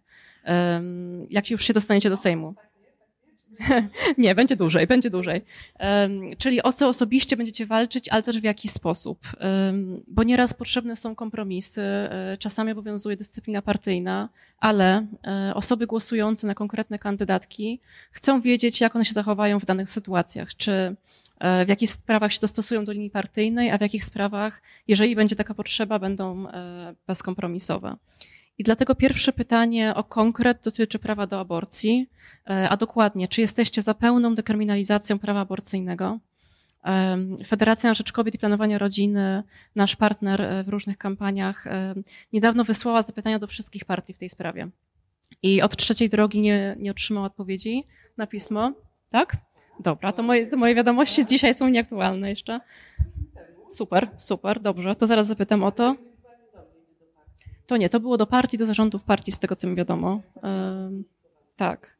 Jak 1.31 1.51
już 1.51 1.65
się 1.65 1.73
dostaniecie 1.73 2.11
do 2.11 2.17
Sejmu. 2.17 2.55
Nie, 4.19 4.35
będzie 4.35 4.57
dłużej, 4.57 4.87
będzie 4.87 5.11
dłużej. 5.11 5.45
czyli 6.39 6.63
o 6.63 6.73
co 6.73 6.89
osobiście 6.89 7.37
będziecie 7.37 7.67
walczyć, 7.67 8.09
ale 8.09 8.23
też 8.23 8.41
w 8.41 8.45
jaki 8.45 8.69
sposób. 8.69 9.19
bo 10.09 10.23
nieraz 10.23 10.55
potrzebne 10.55 10.97
są 10.97 11.15
kompromisy, 11.15 11.83
e, 11.83 12.37
czasami 12.39 12.73
obowiązuje 12.73 13.17
dyscyplina 13.17 13.63
partyjna, 13.63 14.29
ale 14.59 15.07
e, 15.27 15.55
osoby 15.55 15.87
głosujące 15.87 16.47
na 16.47 16.55
konkretne 16.55 16.99
kandydatki 16.99 17.81
chcą 18.11 18.41
wiedzieć, 18.41 18.81
jak 18.81 18.97
one 18.97 19.05
się 19.05 19.13
zachowają 19.13 19.61
w 19.61 19.65
danych 19.65 19.91
sytuacjach. 19.91 20.55
Czy 20.57 20.97
e, 21.41 21.65
w 21.65 21.69
jakich 21.69 21.91
sprawach 21.91 22.33
się 22.33 22.41
dostosują 22.41 22.85
do 22.85 22.93
linii 22.93 23.11
partyjnej, 23.11 23.71
a 23.71 23.79
w 23.79 23.81
jakich 23.81 24.05
sprawach, 24.05 24.63
jeżeli 24.89 25.17
będzie 25.17 25.37
taka 25.37 25.55
potrzeba, 25.55 25.99
będą 25.99 26.47
bezkompromisowe. 27.07 27.97
I 28.59 28.65
dlatego 28.65 28.95
pierwsze 28.95 29.33
pytanie 29.33 29.95
o 29.95 30.05
konkret 30.05 30.61
dotyczy 30.65 30.99
prawa 30.99 31.27
do 31.27 31.41
aborcji, 31.41 32.11
e, 32.51 32.69
a 32.69 32.77
dokładnie, 32.77 33.29
czy 33.29 33.41
jesteście 33.41 33.83
za 33.83 33.95
pełną 33.95 34.35
dekryminalizacją 34.35 35.19
prawa 35.19 35.41
aborcyjnego? 35.41 36.19
Federacja 37.47 37.91
na 37.91 37.95
Rzecz 37.95 38.13
Kobiet 38.13 38.35
i 38.35 38.39
Planowania 38.39 38.79
Rodziny, 38.79 39.43
nasz 39.77 39.97
partner 39.97 40.43
e, 40.43 40.65
w 40.65 40.69
różnych 40.69 40.99
kampaniach, 40.99 41.65
niedawno 42.33 42.65
wysłała 42.65 43.03
zapytania 43.03 43.39
do 43.39 43.47
wszystkich 43.47 43.85
partii 43.85 44.15
w 44.15 44.19
tej 44.19 44.29
sprawie. 44.29 44.69
I 45.43 45.63
od 45.63 45.77
trzeciej 45.77 46.09
drogi 46.09 46.41
nie, 46.41 46.77
nie 46.79 46.91
otrzymała 46.91 47.27
odpowiedzi 47.27 47.85
na 48.17 48.27
pismo. 48.27 48.73
Tak? 49.11 49.37
Dobra, 49.81 50.13
to 50.13 50.23
moje, 50.23 50.47
to 50.47 50.57
moje 50.57 50.75
wiadomości 50.75 51.23
z 51.23 51.27
dzisiaj 51.33 51.55
są 51.55 51.69
nieaktualne 51.69 52.31
jeszcze. 52.31 52.61
Super, 53.71 54.09
super, 54.19 54.61
dobrze. 54.61 54.97
To 54.97 55.07
zaraz 55.07 55.27
zapytam 55.27 55.65
o 55.65 55.73
to. 55.73 55.97
To 57.73 57.77
nie, 57.77 57.89
to 57.89 58.01
było 58.01 58.17
do 58.17 58.27
partii, 58.27 58.59
do 58.59 58.67
zarządów 58.67 59.05
partii, 59.05 59.33
z 59.33 59.39
tego 59.39 59.57
co 59.57 59.69
mi 59.69 59.77
wiadomo. 59.77 60.21
tak, 61.57 61.97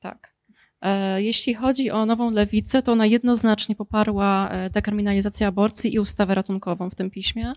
tak. 0.00 0.34
E, 0.82 1.22
jeśli 1.22 1.54
chodzi 1.54 1.90
o 1.90 2.06
nową 2.06 2.30
lewicę, 2.30 2.82
to 2.82 2.92
ona 2.92 3.06
jednoznacznie 3.06 3.76
poparła 3.76 4.48
e, 4.48 4.70
dekryminalizację 4.70 5.46
aborcji 5.46 5.94
i 5.94 5.98
ustawę 5.98 6.34
ratunkową 6.34 6.90
w 6.90 6.94
tym 6.94 7.10
piśmie. 7.10 7.52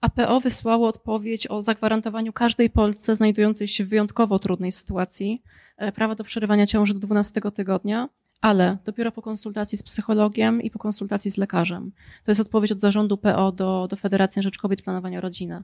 APO 0.00 0.40
wysłało 0.40 0.88
odpowiedź 0.88 1.50
o 1.50 1.62
zagwarantowaniu 1.62 2.32
każdej 2.32 2.70
Polce 2.70 3.16
znajdującej 3.16 3.68
się 3.68 3.84
w 3.84 3.88
wyjątkowo 3.88 4.38
trudnej 4.38 4.72
sytuacji 4.72 5.42
e, 5.76 5.92
prawa 5.92 6.14
do 6.14 6.24
przerywania 6.24 6.66
ciąży 6.66 6.94
do 6.94 7.00
12 7.00 7.40
tygodnia, 7.40 8.08
ale 8.40 8.78
dopiero 8.84 9.12
po 9.12 9.22
konsultacji 9.22 9.78
z 9.78 9.82
psychologiem 9.82 10.62
i 10.62 10.70
po 10.70 10.78
konsultacji 10.78 11.30
z 11.30 11.36
lekarzem. 11.36 11.92
To 12.24 12.30
jest 12.30 12.40
odpowiedź 12.40 12.72
od 12.72 12.80
zarządu 12.80 13.16
PO 13.16 13.52
do, 13.52 13.88
do 13.90 13.96
Federacji 13.96 14.42
Rzecz 14.42 14.58
Kobiet 14.58 14.82
Planowania 14.82 15.20
Rodziny 15.20 15.62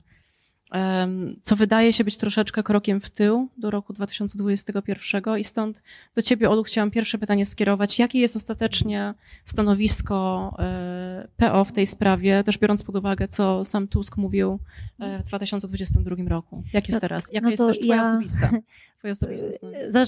co 1.43 1.57
wydaje 1.57 1.93
się 1.93 2.05
być 2.05 2.17
troszeczkę 2.17 2.63
krokiem 2.63 3.01
w 3.01 3.11
tył 3.11 3.49
do 3.57 3.71
roku 3.71 3.93
2021 3.93 5.39
i 5.39 5.45
stąd 5.45 5.83
do 6.15 6.23
Ciebie, 6.23 6.51
Olu, 6.51 6.63
chciałam 6.63 6.91
pierwsze 6.91 7.19
pytanie 7.19 7.47
skierować. 7.47 7.99
Jakie 7.99 8.21
jest 8.21 8.37
ostatecznie 8.37 9.15
stanowisko 9.45 10.51
e, 10.59 11.29
PO 11.37 11.65
w 11.65 11.73
tej 11.73 11.87
sprawie, 11.87 12.45
też 12.45 12.59
biorąc 12.59 12.83
pod 12.83 12.97
uwagę, 12.97 13.29
co 13.29 13.65
sam 13.65 13.89
Tusk 13.89 14.17
mówił 14.17 14.59
e, 14.99 15.19
w 15.19 15.25
2022 15.25 16.17
roku? 16.29 16.63
Jak 16.73 16.89
jest 16.89 16.97
no, 16.97 17.01
teraz? 17.01 17.33
Jaka 17.33 17.45
no 17.45 17.51
jest 17.51 17.63
też 17.63 17.79
Twoja 17.79 17.97
ja... 17.97 18.03
osobista? 18.03 18.51
Twoje 19.01 19.13
osobiste 19.13 19.49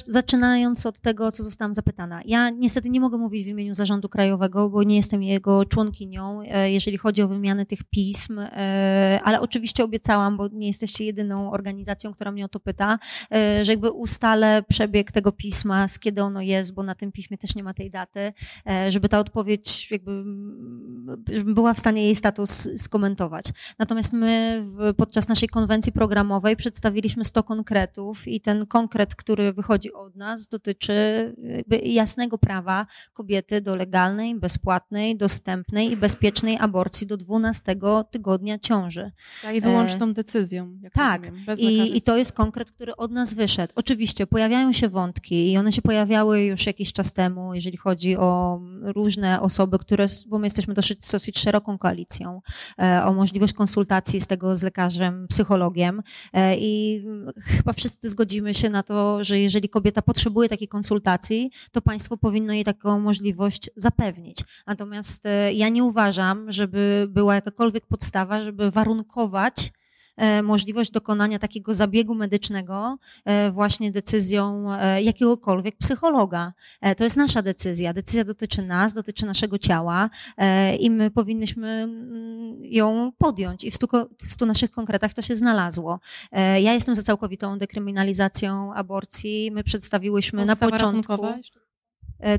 Zaczynając 0.06 0.86
od 0.86 1.00
tego, 1.00 1.32
co 1.32 1.42
zostałam 1.42 1.74
zapytana. 1.74 2.20
Ja 2.24 2.50
niestety 2.50 2.90
nie 2.90 3.00
mogę 3.00 3.18
mówić 3.18 3.44
w 3.44 3.46
imieniu 3.46 3.74
zarządu 3.74 4.08
krajowego, 4.08 4.70
bo 4.70 4.82
nie 4.82 4.96
jestem 4.96 5.22
jego 5.22 5.64
członkinią, 5.64 6.42
e, 6.42 6.70
jeżeli 6.70 6.96
chodzi 6.96 7.22
o 7.22 7.28
wymianę 7.28 7.66
tych 7.66 7.84
pism, 7.84 8.38
e, 8.38 9.20
ale 9.24 9.40
oczywiście 9.40 9.84
obiecałam, 9.84 10.36
bo 10.36 10.48
nie 10.48 10.66
jesteście 10.66 11.04
jedyną 11.04 11.52
organizacją, 11.52 12.12
która 12.12 12.32
mnie 12.32 12.44
o 12.44 12.48
to 12.48 12.60
pyta, 12.60 12.98
e, 13.34 13.64
że 13.64 13.72
jakby 13.72 13.90
ustalę 13.90 14.62
przebieg 14.68 15.12
tego 15.12 15.32
pisma, 15.32 15.88
z 15.88 15.98
kiedy 15.98 16.22
ono 16.22 16.40
jest, 16.40 16.74
bo 16.74 16.82
na 16.82 16.94
tym 16.94 17.12
piśmie 17.12 17.38
też 17.38 17.54
nie 17.54 17.62
ma 17.62 17.74
tej 17.74 17.90
daty, 17.90 18.32
żeby 18.88 19.08
ta 19.08 19.18
odpowiedź 19.18 19.90
jakby 19.90 20.24
była 21.44 21.74
w 21.74 21.78
stanie 21.78 22.04
jej 22.04 22.16
status 22.16 22.68
skomentować. 22.76 23.44
Natomiast 23.78 24.12
my 24.12 24.64
podczas 24.96 25.28
naszej 25.28 25.48
konwencji 25.48 25.92
programowej 25.92 26.56
przedstawiliśmy 26.56 27.24
100 27.24 27.42
konkretów 27.42 28.28
i 28.28 28.40
ten 28.40 28.66
konkret 28.66 28.81
konkret, 28.82 29.14
który 29.14 29.52
wychodzi 29.52 29.92
od 29.92 30.16
nas, 30.16 30.48
dotyczy 30.48 30.94
jasnego 31.82 32.38
prawa 32.38 32.86
kobiety 33.12 33.60
do 33.60 33.76
legalnej, 33.76 34.34
bezpłatnej, 34.34 35.16
dostępnej 35.16 35.92
i 35.92 35.96
bezpiecznej 35.96 36.58
aborcji 36.58 37.06
do 37.06 37.16
12 37.16 37.76
tygodnia 38.10 38.58
ciąży. 38.58 39.12
Tak, 39.42 39.56
i 39.56 39.60
wyłączną 39.60 40.08
e, 40.08 40.12
decyzją. 40.12 40.78
tak, 40.92 41.22
I, 41.58 41.96
i 41.96 42.02
to 42.02 42.16
jest 42.16 42.32
konkret, 42.32 42.70
który 42.70 42.96
od 42.96 43.10
nas 43.10 43.34
wyszedł. 43.34 43.72
Oczywiście 43.76 44.26
pojawiają 44.26 44.72
się 44.72 44.88
wątki 44.88 45.52
i 45.52 45.58
one 45.58 45.72
się 45.72 45.82
pojawiały 45.82 46.40
już 46.40 46.66
jakiś 46.66 46.92
czas 46.92 47.12
temu, 47.12 47.54
jeżeli 47.54 47.76
chodzi 47.76 48.16
o 48.16 48.60
różne 48.82 49.40
osoby, 49.40 49.78
które, 49.78 50.06
bo 50.28 50.38
my 50.38 50.46
jesteśmy 50.46 50.74
dosyć, 50.74 51.10
dosyć 51.12 51.38
szeroką 51.38 51.78
koalicją, 51.78 52.40
e, 52.78 53.04
o 53.04 53.12
możliwość 53.12 53.52
konsultacji 53.52 54.20
z 54.20 54.26
tego 54.26 54.56
z 54.56 54.62
lekarzem, 54.62 55.26
psychologiem 55.28 56.02
e, 56.32 56.56
i 56.56 57.04
chyba 57.44 57.72
wszyscy 57.72 58.08
zgodzimy 58.08 58.54
się 58.54 58.70
na 58.72 58.82
to, 58.82 59.24
że 59.24 59.38
jeżeli 59.38 59.68
kobieta 59.68 60.02
potrzebuje 60.02 60.48
takiej 60.48 60.68
konsultacji, 60.68 61.50
to 61.72 61.82
państwo 61.82 62.16
powinno 62.16 62.52
jej 62.52 62.64
taką 62.64 63.00
możliwość 63.00 63.70
zapewnić. 63.76 64.38
Natomiast 64.66 65.26
e, 65.26 65.52
ja 65.52 65.68
nie 65.68 65.84
uważam, 65.84 66.52
żeby 66.52 67.06
była 67.08 67.34
jakakolwiek 67.34 67.86
podstawa, 67.86 68.42
żeby 68.42 68.70
warunkować 68.70 69.72
możliwość 70.42 70.90
dokonania 70.90 71.38
takiego 71.38 71.74
zabiegu 71.74 72.14
medycznego 72.14 72.98
e, 73.24 73.50
właśnie 73.50 73.92
decyzją 73.92 74.72
e, 74.72 75.02
jakiegokolwiek 75.02 75.76
psychologa. 75.76 76.52
To 76.96 77.04
jest 77.04 77.16
nasza 77.16 77.42
decyzja. 77.42 77.92
Decyzja 77.92 78.24
dotyczy 78.24 78.62
nas, 78.62 78.94
dotyczy 78.94 79.26
naszego 79.26 79.58
ciała 79.58 80.10
i 80.80 80.90
my 80.90 81.10
powinniśmy 81.10 81.68
mm, 81.68 82.64
ją 82.64 83.12
podjąć. 83.18 83.64
I 83.64 83.70
w 83.70 83.74
stu, 83.74 83.86
w 84.18 84.32
stu 84.32 84.46
naszych 84.46 84.70
konkretach 84.70 85.14
to 85.14 85.22
się 85.22 85.36
znalazło. 85.36 86.00
Ja 86.32 86.72
jestem 86.72 86.94
za 86.94 87.02
całkowitą 87.02 87.58
dekryminalizacją 87.58 88.74
aborcji. 88.74 89.50
My 89.52 89.64
przedstawiłyśmy 89.64 90.42
Ustawa 90.44 90.66
na 90.66 90.72
początku. 90.72 91.26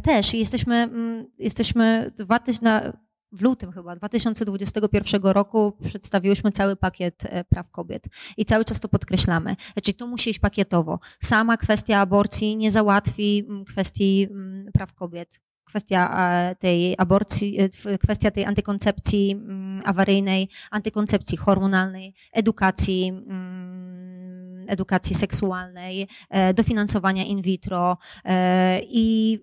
Też 0.03 0.33
jesteśmy, 0.33 0.75
mm, 0.75 1.25
jesteśmy 1.39 2.11
dwa 2.17 2.39
tysiące 2.39 2.93
w 3.33 3.41
lutym 3.41 3.71
chyba 3.71 3.95
2021 3.95 5.21
roku 5.23 5.73
przedstawiłyśmy 5.83 6.51
cały 6.51 6.75
pakiet 6.75 7.23
e, 7.25 7.43
praw 7.43 7.71
kobiet 7.71 8.07
i 8.37 8.45
cały 8.45 8.65
czas 8.65 8.79
to 8.79 8.89
podkreślamy. 8.89 9.55
Czyli 9.83 9.95
tu 9.95 10.07
musi 10.07 10.29
iść 10.29 10.39
pakietowo. 10.39 10.99
Sama 11.19 11.57
kwestia 11.57 11.99
aborcji 11.99 12.57
nie 12.57 12.71
załatwi 12.71 13.45
mm, 13.49 13.65
kwestii 13.65 14.27
mm, 14.31 14.71
praw 14.73 14.93
kobiet. 14.93 15.41
Kwestia 15.63 16.29
e, 16.49 16.55
tej 16.55 16.95
aborcji, 16.97 17.57
e, 17.61 17.97
kwestia 17.97 18.31
tej 18.31 18.45
antykoncepcji 18.45 19.31
mm, 19.31 19.81
awaryjnej, 19.85 20.49
antykoncepcji 20.71 21.37
hormonalnej, 21.37 22.13
edukacji, 22.33 23.13
edukacji 24.67 25.15
seksualnej, 25.15 26.07
dofinansowania 26.53 27.23
in 27.23 27.41
vitro 27.41 27.97
i 28.81 29.39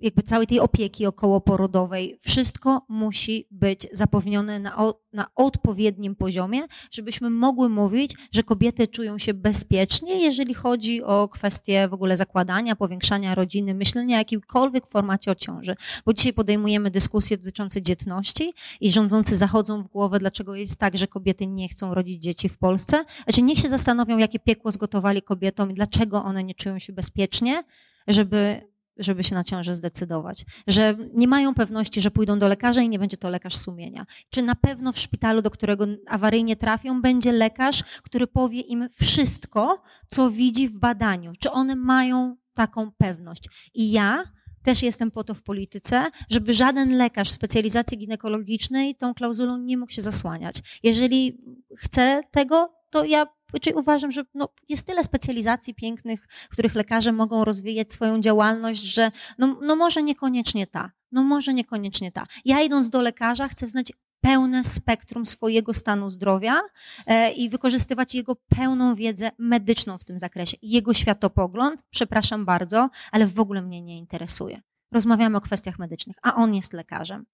jakby 0.00 0.22
całej 0.22 0.46
tej 0.46 0.60
opieki 0.60 1.06
okołoporodowej, 1.06 2.18
wszystko 2.20 2.86
musi 2.88 3.46
być 3.50 3.86
zapewnione 3.92 4.60
na, 4.60 4.92
na 5.12 5.26
odpowiednim 5.34 6.16
poziomie, 6.16 6.62
żebyśmy 6.90 7.30
mogły 7.30 7.68
mówić, 7.68 8.14
że 8.32 8.42
kobiety 8.42 8.88
czują 8.88 9.18
się 9.18 9.34
bezpiecznie, 9.34 10.22
jeżeli 10.22 10.54
chodzi 10.54 11.02
o 11.02 11.28
kwestie 11.28 11.88
w 11.88 11.92
ogóle 11.92 12.16
zakładania, 12.16 12.76
powiększania 12.76 13.34
rodziny, 13.34 13.74
myślenia 13.74 14.16
o 14.16 14.18
jakimkolwiek 14.18 14.86
formacie 14.86 15.30
o 15.30 15.34
ciąży. 15.34 15.76
Bo 16.06 16.12
dzisiaj 16.12 16.32
podejmujemy 16.32 16.90
dyskusje 16.90 17.36
dotyczące 17.36 17.82
dzietności 17.82 18.52
i 18.80 18.92
rządzący 18.92 19.36
zachodzą 19.36 19.82
w 19.82 19.88
głowę, 19.88 20.18
dlaczego 20.18 20.54
jest 20.54 20.80
tak, 20.80 20.98
że 20.98 21.06
kobiety 21.06 21.46
nie 21.46 21.68
chcą 21.68 21.94
rodzić 21.94 22.22
dzieci 22.22 22.48
w 22.48 22.58
Polsce. 22.58 23.04
Znaczy 23.24 23.42
niech 23.42 23.58
się 23.58 23.68
zastanowią, 23.68 24.18
jakie 24.18 24.38
piekło 24.38 24.70
zgotowali 24.70 25.22
kobietom 25.22 25.70
i 25.70 25.74
dlaczego 25.74 26.24
one 26.24 26.44
nie 26.44 26.54
czują 26.54 26.78
się 26.78 26.92
bezpiecznie, 26.92 27.64
żeby 28.08 28.71
żeby 28.96 29.24
się 29.24 29.34
na 29.34 29.44
ciążę 29.44 29.74
zdecydować. 29.74 30.44
Że 30.66 30.96
nie 31.14 31.28
mają 31.28 31.54
pewności, 31.54 32.00
że 32.00 32.10
pójdą 32.10 32.38
do 32.38 32.48
lekarza 32.48 32.82
i 32.82 32.88
nie 32.88 32.98
będzie 32.98 33.16
to 33.16 33.28
lekarz 33.28 33.56
sumienia. 33.56 34.06
Czy 34.30 34.42
na 34.42 34.54
pewno 34.54 34.92
w 34.92 34.98
szpitalu, 34.98 35.42
do 35.42 35.50
którego 35.50 35.86
awaryjnie 36.08 36.56
trafią, 36.56 37.02
będzie 37.02 37.32
lekarz, 37.32 37.82
który 38.02 38.26
powie 38.26 38.60
im 38.60 38.88
wszystko, 39.00 39.82
co 40.08 40.30
widzi 40.30 40.68
w 40.68 40.78
badaniu. 40.78 41.32
Czy 41.40 41.50
one 41.50 41.76
mają 41.76 42.36
taką 42.54 42.90
pewność. 42.90 43.44
I 43.74 43.92
ja 43.92 44.24
też 44.62 44.82
jestem 44.82 45.10
po 45.10 45.24
to 45.24 45.34
w 45.34 45.42
polityce, 45.42 46.10
żeby 46.28 46.54
żaden 46.54 46.96
lekarz 46.96 47.30
specjalizacji 47.30 47.98
ginekologicznej 47.98 48.94
tą 48.94 49.14
klauzulą 49.14 49.58
nie 49.58 49.76
mógł 49.76 49.92
się 49.92 50.02
zasłaniać. 50.02 50.56
Jeżeli 50.82 51.38
chce 51.76 52.20
tego, 52.30 52.74
to 52.90 53.04
ja 53.04 53.26
czyli 53.60 53.76
uważam, 53.76 54.12
że 54.12 54.24
no, 54.34 54.48
jest 54.68 54.86
tyle 54.86 55.04
specjalizacji 55.04 55.74
pięknych, 55.74 56.28
w 56.50 56.52
których 56.52 56.74
lekarze 56.74 57.12
mogą 57.12 57.44
rozwijać 57.44 57.92
swoją 57.92 58.20
działalność, 58.20 58.82
że 58.82 59.12
no, 59.38 59.58
no 59.62 59.76
może 59.76 60.02
niekoniecznie 60.02 60.66
ta, 60.66 60.90
no 61.12 61.22
może 61.22 61.54
niekoniecznie 61.54 62.12
ta. 62.12 62.26
Ja 62.44 62.62
idąc 62.62 62.90
do 62.90 63.02
lekarza 63.02 63.48
chcę 63.48 63.66
znać 63.66 63.92
pełne 64.20 64.64
spektrum 64.64 65.26
swojego 65.26 65.74
stanu 65.74 66.10
zdrowia 66.10 66.60
e, 67.06 67.32
i 67.32 67.48
wykorzystywać 67.48 68.14
jego 68.14 68.36
pełną 68.36 68.94
wiedzę 68.94 69.30
medyczną 69.38 69.98
w 69.98 70.04
tym 70.04 70.18
zakresie. 70.18 70.56
Jego 70.62 70.94
światopogląd, 70.94 71.82
przepraszam 71.90 72.44
bardzo, 72.44 72.90
ale 73.12 73.26
w 73.26 73.40
ogóle 73.40 73.62
mnie 73.62 73.82
nie 73.82 73.98
interesuje. 73.98 74.60
Rozmawiamy 74.92 75.38
o 75.38 75.40
kwestiach 75.40 75.78
medycznych, 75.78 76.16
a 76.22 76.34
on 76.34 76.54
jest 76.54 76.72
lekarzem. 76.72 77.24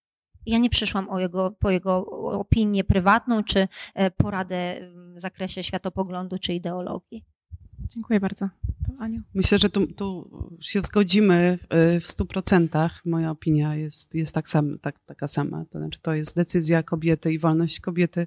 Ja 0.48 0.58
nie 0.58 0.70
przyszłam 0.70 1.10
o 1.10 1.20
jego, 1.20 1.50
po 1.50 1.70
jego 1.70 2.06
opinię 2.40 2.84
prywatną 2.84 3.44
czy 3.44 3.68
e, 3.94 4.10
poradę 4.10 4.80
w 5.14 5.20
zakresie 5.20 5.62
światopoglądu 5.62 6.38
czy 6.38 6.54
ideologii. 6.54 7.24
Dziękuję 7.88 8.20
bardzo. 8.20 8.48
To 8.86 8.92
Aniu. 8.98 9.22
Myślę, 9.34 9.58
że 9.58 9.70
tu, 9.70 9.86
tu 9.86 10.30
się 10.60 10.80
zgodzimy 10.80 11.58
w 12.00 12.06
stu 12.06 12.26
procentach. 12.26 13.02
Moja 13.04 13.30
opinia 13.30 13.74
jest, 13.74 14.14
jest 14.14 14.34
tak 14.34 14.48
sam, 14.48 14.78
tak, 14.78 15.00
taka 15.06 15.28
sama. 15.28 15.64
To 15.70 15.78
znaczy, 15.78 15.98
to 16.02 16.14
jest 16.14 16.36
decyzja 16.36 16.82
kobiety 16.82 17.32
i 17.32 17.38
wolność 17.38 17.80
kobiety 17.80 18.26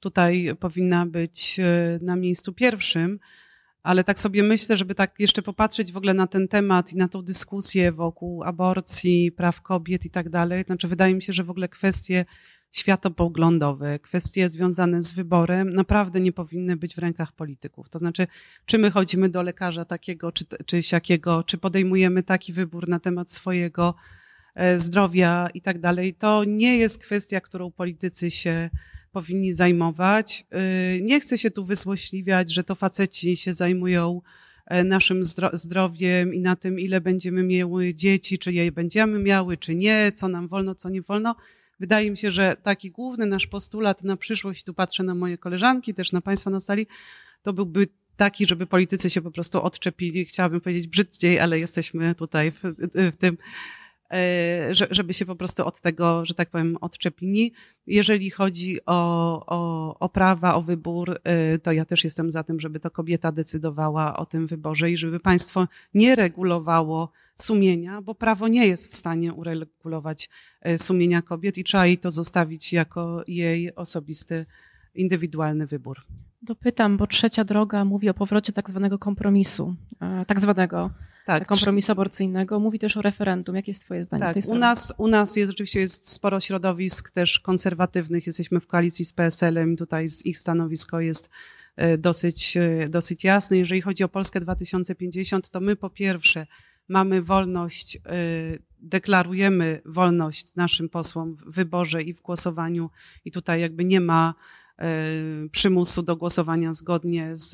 tutaj 0.00 0.50
powinna 0.60 1.06
być 1.06 1.60
e, 1.60 1.98
na 2.02 2.16
miejscu 2.16 2.52
pierwszym. 2.52 3.18
Ale 3.82 4.04
tak 4.04 4.20
sobie 4.20 4.42
myślę, 4.42 4.76
żeby 4.76 4.94
tak 4.94 5.14
jeszcze 5.18 5.42
popatrzeć 5.42 5.92
w 5.92 5.96
ogóle 5.96 6.14
na 6.14 6.26
ten 6.26 6.48
temat 6.48 6.92
i 6.92 6.96
na 6.96 7.08
tą 7.08 7.22
dyskusję 7.22 7.92
wokół 7.92 8.44
aborcji, 8.44 9.32
praw 9.32 9.62
kobiet 9.62 10.04
i 10.04 10.10
tak 10.10 10.28
dalej. 10.28 10.64
Znaczy, 10.64 10.88
wydaje 10.88 11.14
mi 11.14 11.22
się, 11.22 11.32
że 11.32 11.44
w 11.44 11.50
ogóle 11.50 11.68
kwestie 11.68 12.24
światopoglądowe, 12.70 13.98
kwestie 13.98 14.48
związane 14.48 15.02
z 15.02 15.12
wyborem 15.12 15.72
naprawdę 15.72 16.20
nie 16.20 16.32
powinny 16.32 16.76
być 16.76 16.94
w 16.94 16.98
rękach 16.98 17.32
polityków. 17.32 17.88
To 17.88 17.98
znaczy, 17.98 18.26
czy 18.66 18.78
my 18.78 18.90
chodzimy 18.90 19.28
do 19.28 19.42
lekarza 19.42 19.84
takiego 19.84 20.32
czy, 20.32 20.44
czy 20.66 20.82
siakiego, 20.82 21.42
czy 21.42 21.58
podejmujemy 21.58 22.22
taki 22.22 22.52
wybór 22.52 22.88
na 22.88 23.00
temat 23.00 23.32
swojego 23.32 23.94
e, 24.54 24.78
zdrowia 24.78 25.48
i 25.54 25.62
tak 25.62 25.80
dalej, 25.80 26.14
to 26.14 26.44
nie 26.44 26.78
jest 26.78 26.98
kwestia, 26.98 27.40
którą 27.40 27.70
politycy 27.70 28.30
się 28.30 28.70
powinni 29.18 29.52
zajmować. 29.52 30.46
Y, 30.96 31.02
nie 31.02 31.20
chcę 31.20 31.38
się 31.38 31.50
tu 31.50 31.64
wysłośliwiać, 31.64 32.52
że 32.52 32.64
to 32.64 32.74
faceci 32.74 33.36
się 33.36 33.54
zajmują 33.54 34.22
e, 34.66 34.84
naszym 34.84 35.20
zdrowiem 35.52 36.34
i 36.34 36.40
na 36.40 36.56
tym, 36.56 36.80
ile 36.80 37.00
będziemy 37.00 37.42
miały 37.42 37.94
dzieci, 37.94 38.38
czy 38.38 38.52
je 38.52 38.72
będziemy 38.72 39.18
miały, 39.18 39.56
czy 39.56 39.74
nie, 39.74 40.12
co 40.14 40.28
nam 40.28 40.48
wolno, 40.48 40.74
co 40.74 40.88
nie 40.88 41.02
wolno. 41.02 41.36
Wydaje 41.80 42.10
mi 42.10 42.16
się, 42.16 42.30
że 42.30 42.56
taki 42.62 42.90
główny 42.90 43.26
nasz 43.26 43.46
postulat 43.46 44.04
na 44.04 44.16
przyszłość, 44.16 44.64
tu 44.64 44.74
patrzę 44.74 45.02
na 45.02 45.14
moje 45.14 45.38
koleżanki, 45.38 45.94
też 45.94 46.12
na 46.12 46.20
Państwa 46.20 46.50
na 46.50 46.60
sali, 46.60 46.86
to 47.42 47.52
byłby 47.52 47.86
taki, 48.16 48.46
żeby 48.46 48.66
politycy 48.66 49.10
się 49.10 49.22
po 49.22 49.30
prostu 49.30 49.62
odczepili. 49.62 50.24
Chciałabym 50.24 50.60
powiedzieć 50.60 50.86
brzydciej, 50.86 51.40
ale 51.40 51.58
jesteśmy 51.58 52.14
tutaj 52.14 52.50
w, 52.50 52.62
w 53.12 53.16
tym 53.16 53.38
żeby 54.90 55.14
się 55.14 55.26
po 55.26 55.36
prostu 55.36 55.66
od 55.66 55.80
tego, 55.80 56.24
że 56.24 56.34
tak 56.34 56.50
powiem, 56.50 56.76
odczepili. 56.80 57.52
Jeżeli 57.86 58.30
chodzi 58.30 58.78
o, 58.86 59.46
o, 59.46 59.98
o 59.98 60.08
prawa, 60.08 60.54
o 60.54 60.62
wybór, 60.62 61.18
e, 61.24 61.58
to 61.58 61.72
ja 61.72 61.84
też 61.84 62.04
jestem 62.04 62.30
za 62.30 62.42
tym, 62.42 62.60
żeby 62.60 62.80
to 62.80 62.90
kobieta 62.90 63.32
decydowała 63.32 64.16
o 64.16 64.26
tym 64.26 64.46
wyborze 64.46 64.90
i 64.90 64.96
żeby 64.96 65.20
państwo 65.20 65.68
nie 65.94 66.16
regulowało 66.16 67.12
sumienia, 67.34 68.02
bo 68.02 68.14
prawo 68.14 68.48
nie 68.48 68.66
jest 68.66 68.90
w 68.90 68.94
stanie 68.94 69.32
uregulować 69.32 70.30
e, 70.60 70.78
sumienia 70.78 71.22
kobiet 71.22 71.58
i 71.58 71.64
trzeba 71.64 71.86
jej 71.86 71.98
to 71.98 72.10
zostawić 72.10 72.72
jako 72.72 73.24
jej 73.26 73.74
osobisty, 73.74 74.46
indywidualny 74.94 75.66
wybór. 75.66 76.02
Dopytam, 76.42 76.96
bo 76.96 77.06
trzecia 77.06 77.44
droga 77.44 77.84
mówi 77.84 78.08
o 78.08 78.14
powrocie 78.14 78.52
tak 78.52 78.70
zwanego 78.70 78.98
kompromisu, 78.98 79.74
tak 80.26 80.40
zwanego 80.40 80.90
tak, 81.28 81.48
kompromisu 81.48 81.92
aborcyjnego. 81.92 82.60
Mówi 82.60 82.78
też 82.78 82.96
o 82.96 83.02
referendum. 83.02 83.56
Jakie 83.56 83.70
jest 83.70 83.84
Twoje 83.84 84.04
zdanie 84.04 84.24
tak? 84.24 84.36
U 84.48 84.54
nas, 84.54 84.94
u 84.98 85.08
nas 85.08 85.36
jest 85.36 85.50
rzeczywiście 85.50 85.80
jest 85.80 86.12
sporo 86.12 86.40
środowisk 86.40 87.10
też 87.10 87.38
konserwatywnych. 87.38 88.26
Jesteśmy 88.26 88.60
w 88.60 88.66
koalicji 88.66 89.04
z 89.04 89.12
PSL-em. 89.12 89.76
Tutaj 89.76 90.06
ich 90.24 90.38
stanowisko 90.38 91.00
jest 91.00 91.30
e, 91.76 91.98
dosyć, 91.98 92.56
e, 92.56 92.88
dosyć 92.88 93.24
jasne. 93.24 93.56
Jeżeli 93.56 93.80
chodzi 93.80 94.04
o 94.04 94.08
Polskę 94.08 94.40
2050, 94.40 95.50
to 95.50 95.60
my 95.60 95.76
po 95.76 95.90
pierwsze 95.90 96.46
mamy 96.88 97.22
wolność, 97.22 97.96
e, 97.96 98.00
deklarujemy 98.80 99.82
wolność 99.84 100.54
naszym 100.56 100.88
posłom 100.88 101.36
w 101.36 101.54
wyborze 101.54 102.02
i 102.02 102.14
w 102.14 102.22
głosowaniu 102.22 102.90
i 103.24 103.32
tutaj 103.32 103.60
jakby 103.60 103.84
nie 103.84 104.00
ma 104.00 104.34
przymusu 105.50 106.02
do 106.02 106.16
głosowania 106.16 106.72
zgodnie 106.72 107.36
z, 107.36 107.50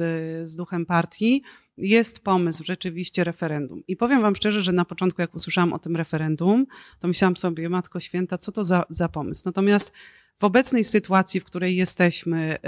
z 0.48 0.56
duchem 0.56 0.86
partii 0.86 1.42
jest 1.76 2.20
pomysł 2.20 2.64
rzeczywiście 2.64 3.24
referendum. 3.24 3.82
I 3.88 3.96
powiem 3.96 4.22
Wam 4.22 4.36
szczerze, 4.36 4.62
że 4.62 4.72
na 4.72 4.84
początku, 4.84 5.20
jak 5.20 5.34
usłyszałam 5.34 5.72
o 5.72 5.78
tym 5.78 5.96
referendum, 5.96 6.66
to 7.00 7.08
myślałam 7.08 7.36
sobie, 7.36 7.68
Matko 7.68 8.00
Święta, 8.00 8.38
co 8.38 8.52
to 8.52 8.64
za, 8.64 8.84
za 8.88 9.08
pomysł? 9.08 9.42
Natomiast 9.46 9.92
w 10.40 10.44
obecnej 10.44 10.84
sytuacji, 10.84 11.40
w 11.40 11.44
której 11.44 11.76
jesteśmy, 11.76 12.54
y, 12.54 12.58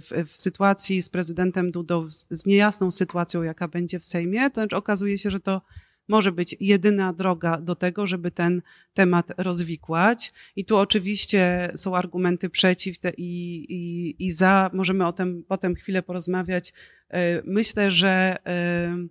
w, 0.00 0.30
w, 0.32 0.38
sytuacji 0.38 1.02
z 1.02 1.08
prezydentem 1.08 1.70
Dudą, 1.70 2.06
z, 2.10 2.46
niejasną 2.46 2.90
sytuacją, 2.90 3.42
jaka 3.42 3.68
będzie 3.68 4.00
w 4.00 4.04
Sejmie, 4.04 4.50
to 4.50 4.60
znaczy 4.60 4.76
okazuje 4.76 5.18
się, 5.18 5.30
że 5.30 5.40
to 5.40 5.62
może 6.08 6.32
być 6.32 6.56
jedyna 6.60 7.12
droga 7.12 7.60
do 7.60 7.74
tego, 7.74 8.06
żeby 8.06 8.30
ten 8.30 8.62
temat 8.94 9.32
rozwikłać. 9.38 10.32
I 10.56 10.64
tu 10.64 10.76
oczywiście 10.76 11.72
są 11.76 11.96
argumenty 11.96 12.50
przeciw 12.50 12.96
i, 13.16 13.66
i, 13.68 14.24
i 14.24 14.30
za. 14.30 14.70
Możemy 14.72 15.06
o 15.06 15.12
tym 15.12 15.44
potem 15.48 15.74
chwilę 15.74 16.02
porozmawiać. 16.02 16.72
E, 17.10 17.42
myślę, 17.44 17.90
że 17.90 18.36
e, 18.46 19.08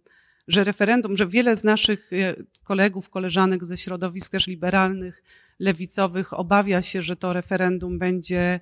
że 0.47 0.63
referendum, 0.63 1.17
że 1.17 1.27
wiele 1.27 1.57
z 1.57 1.63
naszych 1.63 2.13
e, 2.13 2.35
kolegów, 2.63 3.09
koleżanek 3.09 3.65
ze 3.65 3.77
środowisk 3.77 4.31
też 4.31 4.47
liberalnych, 4.47 5.23
lewicowych 5.59 6.33
obawia 6.33 6.81
się, 6.81 7.03
że 7.03 7.15
to 7.15 7.33
referendum 7.33 7.99
będzie 7.99 8.59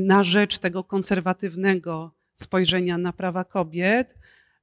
na 0.00 0.24
rzecz 0.24 0.58
tego 0.58 0.84
konserwatywnego 0.84 2.14
spojrzenia 2.34 2.98
na 2.98 3.12
prawa 3.12 3.44
kobiet, 3.44 4.18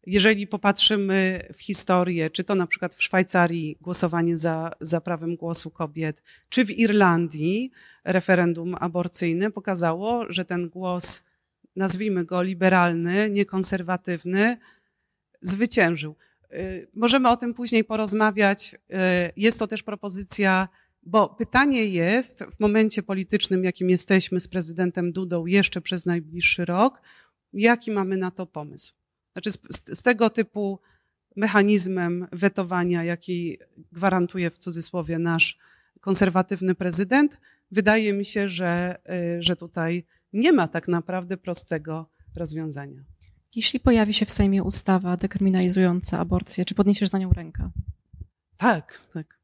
jeżeli 0.08 0.48
popatrzymy 0.48 1.40
w 1.54 1.62
historię, 1.62 2.30
czy 2.30 2.44
to 2.44 2.56
na 2.56 2.68
przykład 2.68 2.96
w 2.96 3.04
Szwajcarii 3.04 3.78
głosowanie 3.82 4.38
za, 4.38 4.72
za 4.82 5.02
prawem 5.02 5.36
głosu 5.36 5.72
kobiet, 5.72 6.24
czy 6.50 6.66
w 6.66 6.72
Irlandii 6.72 7.72
referendum 8.04 8.76
aborcyjne 8.80 9.52
pokazało, 9.52 10.26
że 10.30 10.46
ten 10.46 10.70
głos, 10.70 11.24
nazwijmy 11.76 12.26
go 12.26 12.42
liberalny, 12.42 13.30
niekonserwatywny, 13.30 14.58
zwyciężył. 15.42 16.16
Y, 16.54 16.88
możemy 16.94 17.30
o 17.30 17.38
tym 17.38 17.54
później 17.54 17.84
porozmawiać. 17.84 18.76
Y, 18.76 18.98
jest 19.38 19.60
to 19.60 19.68
też 19.68 19.84
propozycja, 19.84 20.68
bo 21.04 21.30
pytanie 21.30 21.86
jest 21.86 22.44
w 22.44 22.60
momencie 22.60 23.04
politycznym, 23.04 23.64
jakim 23.64 23.90
jesteśmy 23.90 24.40
z 24.40 24.48
prezydentem 24.48 25.12
Dudą 25.12 25.46
jeszcze 25.46 25.82
przez 25.82 26.06
najbliższy 26.06 26.66
rok, 26.66 27.02
jaki 27.54 27.92
mamy 27.92 28.18
na 28.18 28.32
to 28.32 28.46
pomysł. 28.46 28.94
Znaczy 29.38 29.52
z, 29.52 29.60
z 30.00 30.02
tego 30.02 30.30
typu 30.30 30.80
mechanizmem 31.36 32.28
wetowania, 32.32 33.04
jaki 33.04 33.58
gwarantuje 33.92 34.52
w 34.52 34.58
cudzysłowie 34.58 35.20
nasz 35.20 35.58
konserwatywny 36.02 36.76
prezydent, 36.76 37.38
wydaje 37.72 38.14
mi 38.14 38.26
się, 38.26 38.50
że, 38.50 39.00
y, 39.36 39.44
że 39.44 39.56
tutaj 39.56 40.06
nie 40.34 40.54
ma 40.54 40.68
tak 40.68 40.88
naprawdę 40.88 41.38
prostego 41.38 42.10
rozwiązania. 42.36 43.04
Jeśli 43.56 43.80
pojawi 43.80 44.14
się 44.14 44.26
w 44.26 44.32
Sejmie 44.32 44.64
ustawa 44.64 45.18
dekryminalizująca 45.18 46.20
aborcję, 46.20 46.66
czy 46.66 46.76
podniesiesz 46.76 47.10
za 47.10 47.18
nią 47.18 47.34
rękę? 47.34 47.70
Tak, 48.58 49.02
tak 49.14 49.37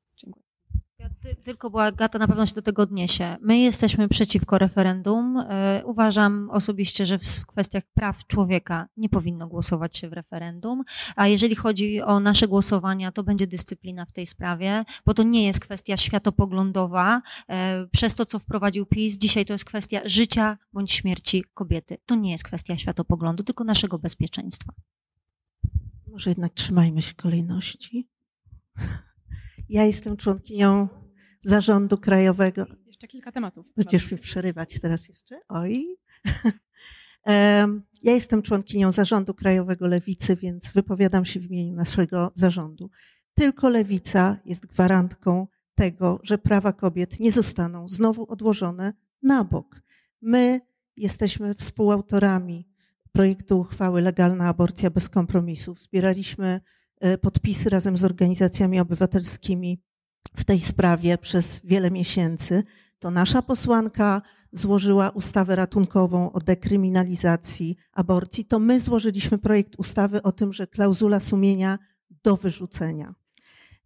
tylko 1.44 1.70
była 1.70 1.92
Gata 1.92 2.20
na 2.20 2.28
pewno 2.28 2.46
się 2.46 2.56
do 2.56 2.62
tego 2.62 2.82
odniesie. 2.82 3.38
My 3.42 3.58
jesteśmy 3.58 4.10
przeciwko 4.10 4.58
referendum. 4.58 5.38
E, 5.38 5.82
uważam 5.86 6.50
osobiście, 6.50 7.06
że 7.06 7.20
w 7.20 7.46
kwestiach 7.46 7.84
praw 7.94 8.28
człowieka 8.28 8.88
nie 8.98 9.10
powinno 9.10 9.48
głosować 9.48 9.98
się 9.98 10.10
w 10.10 10.14
referendum, 10.14 10.84
a 11.16 11.28
jeżeli 11.28 11.56
chodzi 11.56 12.02
o 12.02 12.20
nasze 12.20 12.48
głosowania, 12.48 13.12
to 13.12 13.24
będzie 13.24 13.48
dyscyplina 13.48 14.06
w 14.06 14.12
tej 14.12 14.26
sprawie, 14.26 14.86
bo 15.06 15.14
to 15.14 15.24
nie 15.24 15.46
jest 15.46 15.60
kwestia 15.60 15.98
światopoglądowa. 15.98 17.22
E, 17.50 17.88
przez 17.92 18.16
to, 18.16 18.26
co 18.26 18.40
wprowadził 18.40 18.86
PiS, 18.86 19.18
dzisiaj 19.18 19.46
to 19.46 19.54
jest 19.54 19.66
kwestia 19.66 20.02
życia 20.06 20.58
bądź 20.74 20.92
śmierci 20.92 21.44
kobiety. 21.54 21.98
To 22.06 22.16
nie 22.16 22.32
jest 22.32 22.44
kwestia 22.44 22.78
światopoglądu, 22.78 23.44
tylko 23.44 23.64
naszego 23.64 24.00
bezpieczeństwa. 24.00 24.74
Może 26.08 26.30
jednak 26.30 26.54
trzymajmy 26.54 27.02
się 27.02 27.14
kolejności. 27.14 28.08
Ja 29.70 29.86
jestem 29.86 30.18
członkinią 30.18 30.88
zarządu 31.44 31.98
krajowego. 31.98 32.66
Jeszcze 32.86 33.08
kilka 33.08 33.32
tematów. 33.32 33.74
Będziesz 33.76 34.12
mi 34.12 34.18
przerywać 34.18 34.80
teraz 34.80 35.10
jeszcze? 35.10 35.40
Oj. 35.50 35.88
Ja 38.04 38.14
jestem 38.14 38.42
członkinią 38.42 38.92
zarządu 38.92 39.34
krajowego 39.34 39.88
Lewicy, 39.88 40.36
więc 40.36 40.72
wypowiadam 40.72 41.26
się 41.26 41.40
w 41.40 41.46
imieniu 41.46 41.74
naszego 41.74 42.32
zarządu. 42.36 42.90
Tylko 43.34 43.70
lewica 43.70 44.38
jest 44.46 44.66
gwarantką 44.66 45.48
tego, 45.76 46.20
że 46.24 46.38
prawa 46.38 46.74
kobiet 46.74 47.20
nie 47.20 47.32
zostaną 47.32 47.90
znowu 47.90 48.32
odłożone 48.32 48.94
na 49.22 49.44
bok. 49.44 49.82
My 50.22 50.62
jesteśmy 50.98 51.56
współautorami 51.56 52.68
projektu 53.12 53.60
uchwały 53.60 54.02
Legalna 54.02 54.48
aborcja 54.48 54.90
bez 54.90 55.10
kompromisów. 55.10 55.82
Zbieraliśmy 55.82 56.62
e, 57.00 57.18
podpisy 57.18 57.70
razem 57.70 57.98
z 57.98 58.04
organizacjami 58.04 58.80
obywatelskimi 58.80 59.82
w 60.36 60.44
tej 60.44 60.60
sprawie 60.60 61.18
przez 61.18 61.62
wiele 61.64 61.92
miesięcy. 61.92 62.64
To 63.00 63.12
nasza 63.12 63.42
posłanka 63.42 64.22
złożyła 64.52 65.10
ustawę 65.10 65.56
ratunkową 65.56 66.32
o 66.32 66.40
dekryminalizacji 66.40 67.78
aborcji. 67.94 68.46
To 68.46 68.60
my 68.60 68.80
złożyliśmy 68.80 69.38
projekt 69.38 69.76
ustawy 69.78 70.24
o 70.24 70.32
tym, 70.32 70.54
że 70.54 70.68
klauzula 70.68 71.20
sumienia 71.20 71.80
do 72.24 72.38
wyrzucenia. 72.38 73.16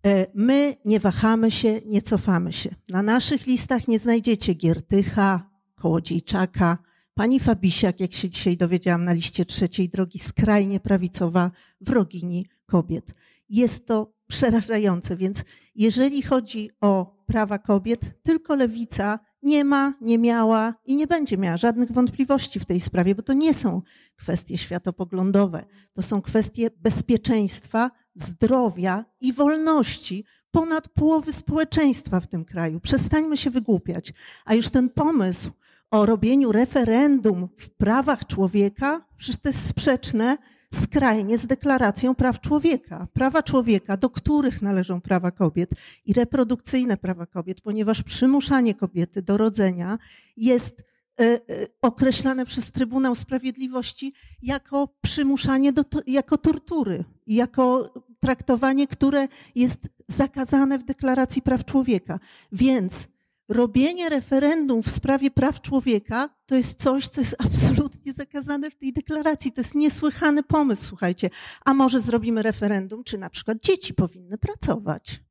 E, 0.06 0.28
my 0.34 0.76
nie 0.86 1.00
wahamy 1.00 1.52
się, 1.52 1.82
nie 1.86 2.02
cofamy 2.02 2.54
się. 2.54 2.76
Na 2.90 3.02
naszych 3.04 3.46
listach 3.46 3.88
nie 3.88 4.00
znajdziecie 4.00 4.54
Giertycha, 4.54 5.50
Kołodziejczaka, 5.76 6.78
pani 7.14 7.40
Fabisiak, 7.40 8.00
jak 8.00 8.14
się 8.14 8.30
dzisiaj 8.30 8.58
dowiedziałam 8.58 9.04
na 9.04 9.14
liście 9.14 9.46
trzeciej 9.46 9.90
drogi, 9.90 10.20
skrajnie 10.20 10.80
prawicowa 10.80 11.52
wrogini 11.82 12.46
kobiet. 12.66 13.16
Jest 13.50 13.88
to 13.88 14.17
przerażające, 14.28 15.18
więc 15.18 15.44
jeżeli 15.76 16.22
chodzi 16.22 16.72
o 16.82 17.18
prawa 17.26 17.60
kobiet, 17.60 18.24
tylko 18.24 18.56
lewica 18.56 19.20
nie 19.44 19.66
ma, 19.66 19.94
nie 20.02 20.18
miała 20.18 20.74
i 20.86 20.96
nie 20.96 21.08
będzie 21.08 21.38
miała 21.38 21.58
żadnych 21.58 21.92
wątpliwości 21.92 22.60
w 22.60 22.66
tej 22.66 22.80
sprawie, 22.80 23.16
bo 23.16 23.22
to 23.22 23.34
nie 23.34 23.54
są 23.54 23.82
kwestie 24.16 24.58
światopoglądowe, 24.58 25.66
to 25.94 26.02
są 26.02 26.22
kwestie 26.22 26.70
bezpieczeństwa, 26.78 27.92
zdrowia 28.16 29.06
i 29.22 29.34
wolności 29.34 30.26
ponad 30.52 30.90
połowy 30.90 31.34
społeczeństwa 31.34 32.20
w 32.20 32.28
tym 32.28 32.46
kraju. 32.46 32.80
Przestańmy 32.80 33.38
się 33.38 33.50
wygłupiać. 33.50 34.14
A 34.46 34.54
już 34.54 34.70
ten 34.70 34.90
pomysł 34.90 35.52
o 35.92 36.06
robieniu 36.06 36.52
referendum 36.52 37.50
w 37.58 37.70
prawach 37.70 38.26
człowieka, 38.26 39.06
przecież 39.18 39.42
to 39.42 39.50
jest 39.50 39.68
sprzeczne 39.68 40.38
skrajnie 40.74 41.38
z 41.38 41.48
deklaracją 41.48 42.16
praw 42.16 42.42
człowieka. 42.42 43.08
Prawa 43.14 43.44
człowieka, 43.44 43.98
do 43.98 44.10
których 44.10 44.62
należą 44.62 45.02
prawa 45.02 45.32
kobiet 45.32 45.70
i 46.06 46.14
reprodukcyjne 46.14 46.98
prawa 46.98 47.26
kobiet, 47.26 47.62
ponieważ 47.62 48.04
przymuszanie 48.04 48.76
kobiety 48.76 49.22
do 49.22 49.38
rodzenia 49.38 49.98
jest 50.38 50.84
e, 51.20 51.24
e, 51.24 51.40
określane 51.82 52.46
przez 52.46 52.72
Trybunał 52.72 53.16
Sprawiedliwości 53.16 54.14
jako 54.42 54.88
przymuszanie, 55.02 55.74
do, 55.74 55.84
jako 56.08 56.38
tortury, 56.38 57.04
jako 57.28 57.94
traktowanie, 58.20 58.88
które 58.88 59.28
jest 59.56 59.90
zakazane 60.08 60.80
w 60.80 60.84
Deklaracji 60.84 61.42
Praw 61.42 61.66
Człowieka. 61.66 62.20
Więc 62.52 63.17
robienie 63.50 64.10
referendum 64.10 64.84
w 64.84 64.92
sprawie 64.92 65.32
praw 65.32 65.62
człowieka 65.62 66.30
to 66.46 66.56
jest 66.56 66.82
coś, 66.82 67.08
co 67.08 67.22
jest 67.22 67.36
absolutnie 67.46 68.14
zakazane 68.14 68.72
w 68.72 68.76
tej 68.76 68.94
deklaracji. 68.94 69.52
To 69.52 69.62
jest 69.62 69.76
niesłychany 69.76 70.44
pomysł, 70.44 70.86
słuchajcie. 70.86 71.30
A 71.66 71.74
może 71.74 72.00
zrobimy 72.00 72.44
referendum, 72.44 73.04
czy 73.04 73.18
na 73.18 73.30
przykład 73.30 73.58
dzieci 73.58 73.94
powinny 73.94 74.38
pracować? 74.38 75.22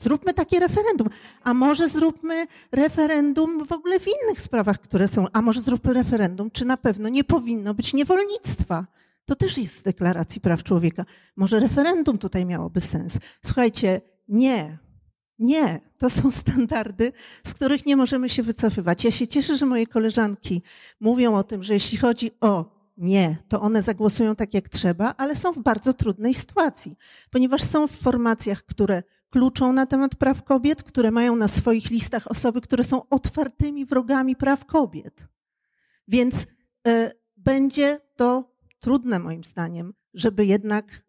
Zróbmy 0.00 0.34
takie 0.34 0.60
referendum. 0.60 1.08
A 1.42 1.54
może 1.54 1.88
zróbmy 1.88 2.46
referendum 2.72 3.64
w 3.64 3.72
ogóle 3.72 4.00
w 4.00 4.06
innych 4.06 4.40
sprawach, 4.40 4.80
które 4.80 5.08
są. 5.08 5.26
A 5.32 5.42
może 5.42 5.60
zróbmy 5.60 5.94
referendum, 5.94 6.50
czy 6.50 6.64
na 6.64 6.76
pewno 6.76 7.08
nie 7.08 7.24
powinno 7.24 7.74
być 7.74 7.92
niewolnictwa. 7.92 8.86
To 9.24 9.34
też 9.36 9.58
jest 9.58 9.76
z 9.76 9.82
deklaracji 9.82 10.40
praw 10.40 10.62
człowieka. 10.62 11.04
Może 11.36 11.60
referendum 11.60 12.18
tutaj 12.18 12.46
miałoby 12.46 12.80
sens. 12.80 13.18
Słuchajcie, 13.42 14.00
nie. 14.28 14.78
Nie, 15.40 15.80
to 15.98 16.10
są 16.10 16.30
standardy, 16.42 17.12
z 17.44 17.54
których 17.54 17.86
nie 17.86 17.96
możemy 17.96 18.28
się 18.28 18.42
wycofywać. 18.42 19.04
Ja 19.04 19.10
się 19.10 19.26
cieszę, 19.26 19.56
że 19.56 19.66
moje 19.66 19.86
koleżanki 19.86 20.62
mówią 21.00 21.34
o 21.34 21.44
tym, 21.44 21.62
że 21.62 21.74
jeśli 21.74 21.98
chodzi 21.98 22.30
o 22.40 22.80
nie, 22.96 23.36
to 23.48 23.60
one 23.60 23.82
zagłosują 23.82 24.36
tak 24.36 24.54
jak 24.54 24.68
trzeba, 24.68 25.14
ale 25.16 25.36
są 25.36 25.52
w 25.52 25.58
bardzo 25.58 25.92
trudnej 25.92 26.34
sytuacji, 26.34 26.96
ponieważ 27.30 27.62
są 27.62 27.88
w 27.88 27.90
formacjach, 27.90 28.64
które 28.64 29.02
kluczą 29.30 29.72
na 29.72 29.86
temat 29.86 30.16
praw 30.16 30.42
kobiet, 30.42 30.82
które 30.82 31.10
mają 31.10 31.36
na 31.36 31.48
swoich 31.48 31.90
listach 31.90 32.30
osoby, 32.30 32.60
które 32.60 32.84
są 32.84 33.08
otwartymi 33.08 33.84
wrogami 33.84 34.36
praw 34.36 34.64
kobiet. 34.64 35.26
Więc 36.08 36.42
y, 36.88 37.10
będzie 37.36 38.00
to 38.16 38.56
trudne 38.80 39.18
moim 39.18 39.44
zdaniem, 39.44 39.94
żeby 40.14 40.46
jednak 40.46 41.02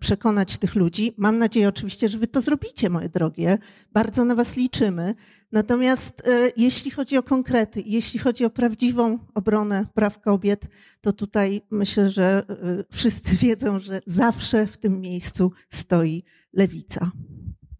przekonać 0.00 0.58
tych 0.58 0.74
ludzi. 0.74 1.14
Mam 1.16 1.38
nadzieję 1.38 1.68
oczywiście, 1.68 2.08
że 2.08 2.18
wy 2.18 2.26
to 2.26 2.40
zrobicie, 2.40 2.90
moje 2.90 3.08
drogie. 3.08 3.58
Bardzo 3.92 4.24
na 4.24 4.34
was 4.34 4.56
liczymy. 4.56 5.14
Natomiast 5.52 6.28
e, 6.28 6.52
jeśli 6.56 6.90
chodzi 6.90 7.18
o 7.18 7.22
konkrety, 7.22 7.82
jeśli 7.86 8.18
chodzi 8.18 8.44
o 8.44 8.50
prawdziwą 8.50 9.18
obronę 9.34 9.86
praw 9.94 10.20
kobiet, 10.20 10.68
to 11.00 11.12
tutaj 11.12 11.62
myślę, 11.70 12.10
że 12.10 12.42
e, 12.48 12.84
wszyscy 12.90 13.36
wiedzą, 13.46 13.78
że 13.78 14.00
zawsze 14.06 14.66
w 14.66 14.78
tym 14.78 15.00
miejscu 15.00 15.52
stoi 15.68 16.24
lewica. 16.52 17.10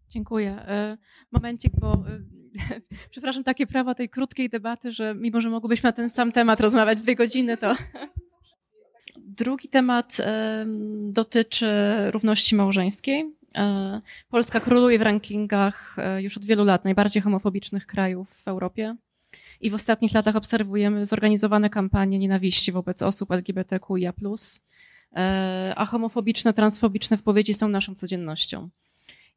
Dziękuję. 0.09 0.65
Momencik, 1.31 1.73
bo 1.79 2.03
przepraszam, 3.11 3.43
takie 3.43 3.67
prawa 3.67 3.95
tej 3.95 4.09
krótkiej 4.09 4.49
debaty, 4.49 4.91
że 4.91 5.15
mimo, 5.15 5.41
że 5.41 5.49
mogłybyśmy 5.49 5.87
na 5.87 5.93
ten 5.93 6.09
sam 6.09 6.31
temat 6.31 6.59
rozmawiać 6.59 7.01
dwie 7.01 7.15
godziny, 7.15 7.57
to 7.57 7.75
Drugi 9.37 9.67
temat 9.67 10.17
dotyczy 11.11 11.67
równości 12.11 12.55
małżeńskiej. 12.55 13.35
E, 13.55 14.01
Polska 14.29 14.59
króluje 14.59 14.99
w 14.99 15.01
rankingach 15.01 15.95
e, 15.99 16.21
już 16.21 16.37
od 16.37 16.45
wielu 16.45 16.63
lat 16.63 16.85
najbardziej 16.85 17.21
homofobicznych 17.21 17.85
krajów 17.85 18.29
w 18.29 18.47
Europie. 18.47 18.95
I 19.61 19.69
w 19.69 19.73
ostatnich 19.73 20.13
latach 20.13 20.35
obserwujemy 20.35 21.05
zorganizowane 21.05 21.69
kampanie 21.69 22.19
nienawiści 22.19 22.71
wobec 22.71 23.01
osób 23.01 23.31
LGBTQIA, 23.31 24.13
e, 25.15 25.73
a 25.75 25.85
homofobiczne, 25.85 26.53
transfobiczne 26.53 27.17
wypowiedzi 27.17 27.53
są 27.53 27.67
naszą 27.67 27.95
codziennością. 27.95 28.69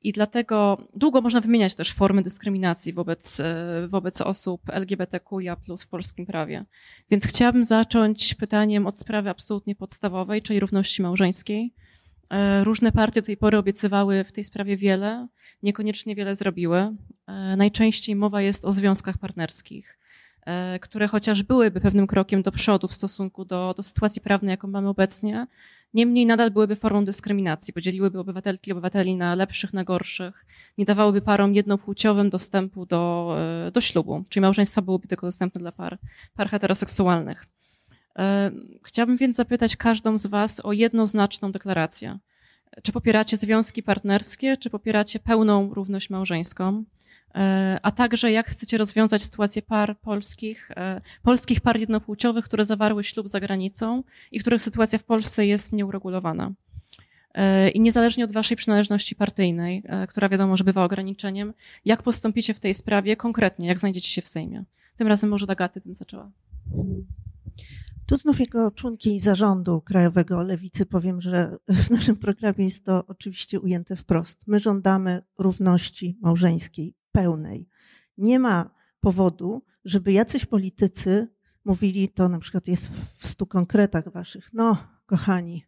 I 0.05 0.13
dlatego 0.13 0.79
długo 0.97 1.21
można 1.21 1.41
wymieniać 1.41 1.75
też 1.75 1.93
formy 1.93 2.23
dyskryminacji 2.23 2.93
wobec, 2.93 3.41
e, 3.41 3.89
wobec 3.89 4.21
osób 4.21 4.61
LGBTQIA 4.69 5.57
w 5.57 5.87
polskim 5.91 6.27
prawie. 6.27 6.65
Więc 7.11 7.27
chciałabym 7.27 7.65
zacząć 7.65 8.35
pytaniem 8.35 8.87
od 8.87 8.99
sprawy 8.99 9.31
absolutnie 9.31 9.75
podstawowej, 9.75 10.43
czyli 10.43 10.61
równości 10.61 11.03
małżeńskiej. 11.03 11.75
E, 12.31 12.65
różne 12.65 12.93
partie 12.93 13.21
do 13.21 13.27
tej 13.27 13.37
pory 13.37 13.59
obiecywały 13.59 14.25
w 14.25 14.33
tej 14.33 14.45
sprawie 14.45 14.77
wiele, 14.77 15.29
niekoniecznie 15.63 16.15
wiele 16.15 16.35
zrobiły. 16.35 16.79
E, 16.79 17.57
najczęściej 17.57 18.17
mowa 18.17 18.43
jest 18.43 18.65
o 18.65 18.73
związkach 18.73 19.19
partnerskich, 19.19 19.99
które 20.81 21.09
chociaż 21.09 21.43
byłyby 21.43 21.81
pewnym 21.81 22.07
krokiem 22.07 22.43
do 22.43 22.53
przodu 22.53 22.89
w 22.89 22.95
stosunku 22.95 23.45
do, 23.45 23.75
do 23.77 23.83
sytuacji 23.83 24.23
prawnej, 24.23 24.51
jaką 24.51 24.69
mamy 24.69 24.89
obecnie, 24.89 25.47
Niemniej 25.95 26.27
nadal 26.27 26.51
byłyby 26.51 26.77
formą 26.77 27.05
dyskryminacji, 27.05 27.75
podzieliłyby 27.75 28.19
obywatelki 28.19 28.71
i 28.71 28.73
obywateli 28.73 29.17
na 29.17 29.35
lepszych, 29.35 29.73
na 29.73 29.85
gorszych, 29.85 30.47
nie 30.79 30.85
dawałyby 30.85 31.23
parom 31.23 31.55
jednopłciowym 31.55 32.31
dostępu 32.31 32.87
do, 32.87 33.35
e, 33.67 33.71
do 33.71 33.81
ślubu, 33.81 34.25
czyli 34.29 34.41
małżeństwa 34.41 34.83
byłoby 34.83 35.09
tylko 35.09 35.27
dostępne 35.27 35.59
dla 35.59 35.73
par, 35.73 35.99
par 36.35 36.49
heteroseksualnych. 36.49 37.47
E, 38.19 38.51
chciałabym 38.85 39.17
więc 39.17 39.37
zapytać 39.37 39.77
każdą 39.77 40.19
z 40.19 40.27
Was 40.27 40.61
o 40.65 40.73
jednoznaczną 40.73 41.53
deklarację. 41.53 42.19
Czy 42.83 42.93
popieracie 42.93 43.37
związki 43.37 43.83
partnerskie, 43.83 44.57
czy 44.57 44.71
popieracie 44.71 45.19
pełną 45.19 45.75
równość 45.75 46.11
małżeńską? 46.11 46.85
E, 47.35 47.79
a 47.83 47.91
także 47.91 48.33
jak 48.33 48.51
chcecie 48.51 48.79
rozwiązać 48.79 49.23
sytuację 49.23 49.63
par 49.63 49.99
polskich, 50.01 50.71
e, 50.71 51.01
polskich 51.23 51.61
par 51.61 51.81
jednopłciowych, 51.81 52.45
które 52.45 52.65
zawarły 52.65 53.05
ślub 53.05 53.29
za 53.29 53.41
granicą 53.41 54.03
i 54.33 54.39
których 54.39 54.63
sytuacja 54.63 54.99
w 54.99 55.05
Polsce 55.05 55.47
jest 55.47 55.73
nieuregulowana. 55.73 56.53
E, 57.35 57.69
I 57.69 57.81
niezależnie 57.81 58.25
od 58.25 58.33
waszej 58.33 58.57
przynależności 58.57 59.17
partyjnej, 59.17 59.83
która 60.09 60.29
wiadomo, 60.29 60.57
że 60.57 60.65
bywa 60.65 60.85
ograniczeniem, 60.85 61.55
jak 61.85 62.03
postąpicie 62.03 62.55
w 62.55 62.61
tej 62.61 62.75
sprawie 62.75 63.17
konkretnie, 63.17 63.69
jak 63.69 63.79
znajdziecie 63.79 64.09
się 64.09 64.23
w 64.23 64.29
Sejmie? 64.29 64.65
Tym 64.97 65.09
razem 65.09 65.31
może 65.31 65.47
Dagaty 65.47 65.81
bym 65.81 65.95
zaczęła. 65.95 66.31
Tu 68.07 68.17
znów 68.17 68.41
jako 68.41 68.71
członki 68.71 69.21
zarządu 69.21 69.81
Krajowego 69.81 70.43
Lewicy 70.43 70.87
powiem, 70.87 71.21
że 71.21 71.57
w 71.69 71.91
naszym 71.91 72.17
programie 72.17 72.65
jest 72.65 72.85
to 72.85 73.07
oczywiście 73.07 73.61
ujęte 73.61 73.97
wprost. 73.97 74.47
My 74.47 74.59
żądamy 74.59 75.23
równości 75.39 76.19
małżeńskiej 76.21 76.95
pełnej. 77.15 77.69
Nie 78.19 78.39
ma 78.39 78.71
powodu, 79.01 79.63
żeby 79.85 80.13
jacyś 80.13 80.47
politycy 80.47 81.29
mówili, 81.65 82.09
to 82.09 82.29
na 82.29 82.39
przykład 82.39 82.69
jest 82.69 82.89
w 83.19 83.27
stu 83.27 83.47
konkretach 83.47 84.13
waszych, 84.13 84.51
no 84.53 84.77
kochani, 85.07 85.65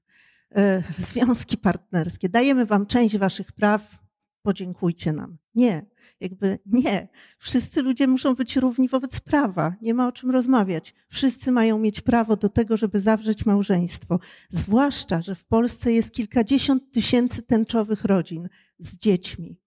e, 0.57 0.83
związki 0.99 1.59
partnerskie, 1.59 2.29
dajemy 2.29 2.67
wam 2.67 2.87
część 2.87 3.19
waszych 3.19 3.53
praw, 3.53 3.99
podziękujcie 4.43 5.13
nam. 5.13 5.39
Nie, 5.55 5.87
jakby 6.21 6.59
nie. 6.67 7.09
Wszyscy 7.39 7.83
ludzie 7.83 8.07
muszą 8.07 8.35
być 8.35 8.57
równi 8.57 8.89
wobec 8.89 9.21
prawa. 9.21 9.75
Nie 9.83 9.95
ma 9.95 10.09
o 10.09 10.13
czym 10.13 10.31
rozmawiać. 10.31 10.95
Wszyscy 11.09 11.53
mają 11.53 11.79
mieć 11.79 12.01
prawo 12.01 12.37
do 12.37 12.49
tego, 12.49 12.77
żeby 12.77 13.01
zawrzeć 13.01 13.47
małżeństwo. 13.47 14.19
Zwłaszcza, 14.49 15.23
że 15.23 15.35
w 15.35 15.45
Polsce 15.45 15.93
jest 15.93 16.15
kilkadziesiąt 16.15 16.93
tysięcy 16.93 17.43
tęczowych 17.43 18.05
rodzin 18.05 18.49
z 18.79 18.97
dziećmi. 18.97 19.61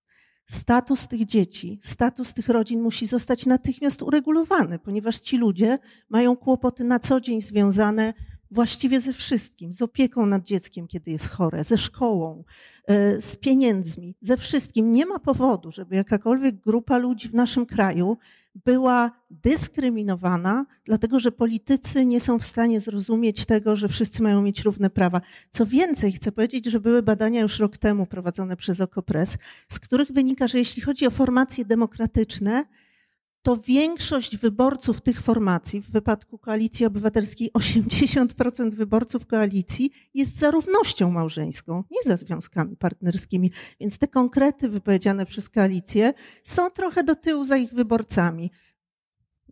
Status 0.50 1.08
tych 1.08 1.26
dzieci, 1.26 1.80
status 1.82 2.34
tych 2.34 2.50
rodzin 2.50 2.82
musi 2.82 3.06
zostać 3.08 3.46
natychmiast 3.46 4.02
uregulowany, 4.02 4.80
ponieważ 4.80 5.20
ci 5.20 5.38
ludzie 5.38 5.80
mają 6.10 6.36
kłopoty 6.36 6.84
na 6.84 7.00
co 7.00 7.22
dzień 7.22 7.42
związane 7.42 8.14
właściwie 8.52 9.02
ze 9.02 9.14
wszystkim, 9.14 9.74
z 9.74 9.82
opieką 9.82 10.26
nad 10.26 10.44
dzieckiem, 10.44 10.88
kiedy 10.88 11.12
jest 11.12 11.30
chore, 11.30 11.64
ze 11.64 11.78
szkołą, 11.78 12.44
e, 12.88 13.22
z 13.22 13.36
pieniędzmi, 13.36 14.16
ze 14.22 14.38
wszystkim. 14.38 14.92
Nie 14.92 15.06
ma 15.06 15.20
powodu, 15.20 15.72
żeby 15.72 15.96
jakakolwiek 15.96 16.56
grupa 16.56 16.98
ludzi 16.98 17.28
w 17.28 17.34
naszym 17.34 17.66
kraju 17.66 18.18
była 18.66 19.12
dyskryminowana, 19.30 20.66
dlatego 20.86 21.20
że 21.20 21.32
politycy 21.32 22.06
nie 22.06 22.20
są 22.20 22.40
w 22.40 22.46
stanie 22.46 22.80
zrozumieć 22.80 23.46
tego, 23.46 23.76
że 23.76 23.88
wszyscy 23.88 24.24
mają 24.24 24.42
mieć 24.42 24.62
równe 24.62 24.90
prawa. 24.90 25.22
Co 25.52 25.66
więcej, 25.66 26.12
chcę 26.12 26.32
powiedzieć, 26.32 26.66
że 26.66 26.80
były 26.80 27.04
badania 27.04 27.42
już 27.42 27.60
rok 27.60 27.78
temu 27.78 28.06
prowadzone 28.06 28.58
przez 28.58 28.82
Okopres, 28.82 29.38
z 29.68 29.80
których 29.80 30.12
wynika, 30.12 30.48
że 30.48 30.58
jeśli 30.58 30.82
chodzi 30.82 31.08
o 31.08 31.12
formacje 31.12 31.66
demokratyczne, 31.66 32.66
to 33.50 33.58
większość 33.58 34.38
wyborców 34.38 35.02
tych 35.02 35.22
formacji, 35.22 35.82
w 35.82 35.92
wypadku 35.92 36.38
Koalicji 36.38 36.86
Obywatelskiej 36.86 37.52
80% 37.52 38.74
wyborców 38.74 39.26
koalicji 39.26 39.92
jest 40.14 40.38
za 40.38 40.52
równością 40.52 41.12
małżeńską, 41.12 41.84
nie 41.92 42.00
za 42.06 42.18
związkami 42.18 42.76
partnerskimi. 42.76 43.52
Więc 43.80 43.98
te 43.98 44.08
konkrety 44.08 44.70
wypowiedziane 44.70 45.26
przez 45.26 45.50
koalicję 45.50 46.14
są 46.44 46.70
trochę 46.70 47.04
do 47.04 47.16
tyłu 47.16 47.46
za 47.46 47.58
ich 47.58 47.74
wyborcami. 47.74 48.52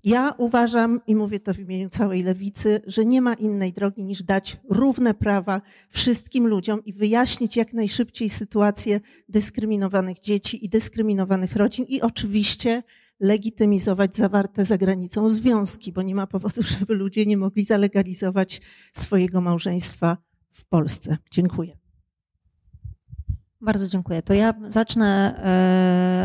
Ja 0.04 0.34
uważam, 0.38 1.02
i 1.08 1.16
mówię 1.16 1.40
to 1.40 1.54
w 1.54 1.60
imieniu 1.60 1.90
całej 1.90 2.24
lewicy, 2.24 2.82
że 2.88 3.06
nie 3.06 3.22
ma 3.22 3.34
innej 3.34 3.74
drogi 3.74 4.04
niż 4.04 4.24
dać 4.24 4.58
równe 4.70 5.14
prawa 5.14 5.62
wszystkim 5.90 6.48
ludziom 6.48 6.86
i 6.86 6.94
wyjaśnić 6.94 7.56
jak 7.56 7.74
najszybciej 7.74 8.30
sytuację 8.30 9.00
dyskryminowanych 9.30 10.20
dzieci 10.20 10.66
i 10.66 10.70
dyskryminowanych 10.70 11.56
rodzin 11.56 11.86
i 11.90 12.02
oczywiście 12.02 12.84
legitymizować 13.20 14.16
zawarte 14.16 14.66
za 14.66 14.78
granicą 14.78 15.30
związki, 15.30 15.92
bo 15.92 16.02
nie 16.02 16.16
ma 16.16 16.28
powodu, 16.28 16.62
żeby 16.80 16.94
ludzie 16.94 17.26
nie 17.26 17.38
mogli 17.38 17.66
zalegalizować 17.66 18.62
swojego 18.94 19.42
małżeństwa 19.42 20.18
w 20.52 20.66
Polsce. 20.66 21.18
Dziękuję. 21.32 21.87
Bardzo 23.62 23.88
dziękuję. 23.88 24.22
To 24.22 24.34
ja 24.34 24.54
zacznę 24.68 25.36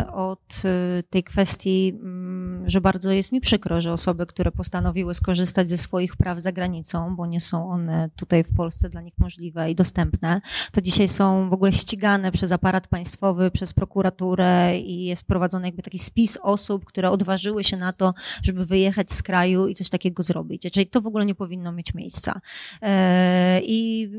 e, 0.09 0.13
od 0.13 0.63
e, 0.65 1.03
tej 1.03 1.25
kwestii, 1.25 1.99
mm, 2.03 2.71
że 2.71 2.81
bardzo 2.81 3.13
jest 3.13 3.33
mi 3.33 3.41
przykro, 3.41 3.81
że 3.81 3.93
osoby, 3.93 4.27
które 4.27 4.51
postanowiły 4.51 5.15
skorzystać 5.15 5.69
ze 5.69 5.79
swoich 5.79 6.17
praw 6.17 6.41
za 6.41 6.53
granicą, 6.53 7.17
bo 7.17 7.27
nie 7.27 7.41
są 7.41 7.71
one 7.71 8.11
tutaj 8.17 8.45
w 8.45 8.55
Polsce 8.55 8.89
dla 8.89 9.01
nich 9.01 9.15
możliwe 9.19 9.71
i 9.71 9.75
dostępne, 9.75 10.41
to 10.73 10.81
dzisiaj 10.81 11.09
są 11.09 11.51
w 11.51 11.53
ogóle 11.53 11.73
ścigane 11.73 12.33
przez 12.33 12.53
aparat 12.53 12.89
państwowy, 12.89 13.51
przez 13.51 13.73
prokuraturę 13.73 14.79
i 14.79 15.05
jest 15.05 15.25
prowadzony 15.25 15.69
jakby 15.69 15.83
taki 15.83 15.99
spis 15.99 16.39
osób, 16.43 16.85
które 16.85 17.11
odważyły 17.11 17.65
się 17.65 17.77
na 17.77 17.93
to, 17.93 18.15
żeby 18.43 18.67
wyjechać 18.67 19.13
z 19.13 19.23
kraju 19.23 19.69
i 19.69 19.75
coś 19.75 19.91
takiego 19.91 20.23
zrobić. 20.23 20.63
Czyli 20.73 20.87
to 20.87 21.01
w 21.01 21.07
ogóle 21.07 21.27
nie 21.27 21.35
powinno 21.35 21.73
mieć 21.73 21.95
miejsca. 21.95 22.41
E, 22.83 23.61
I 23.65 24.11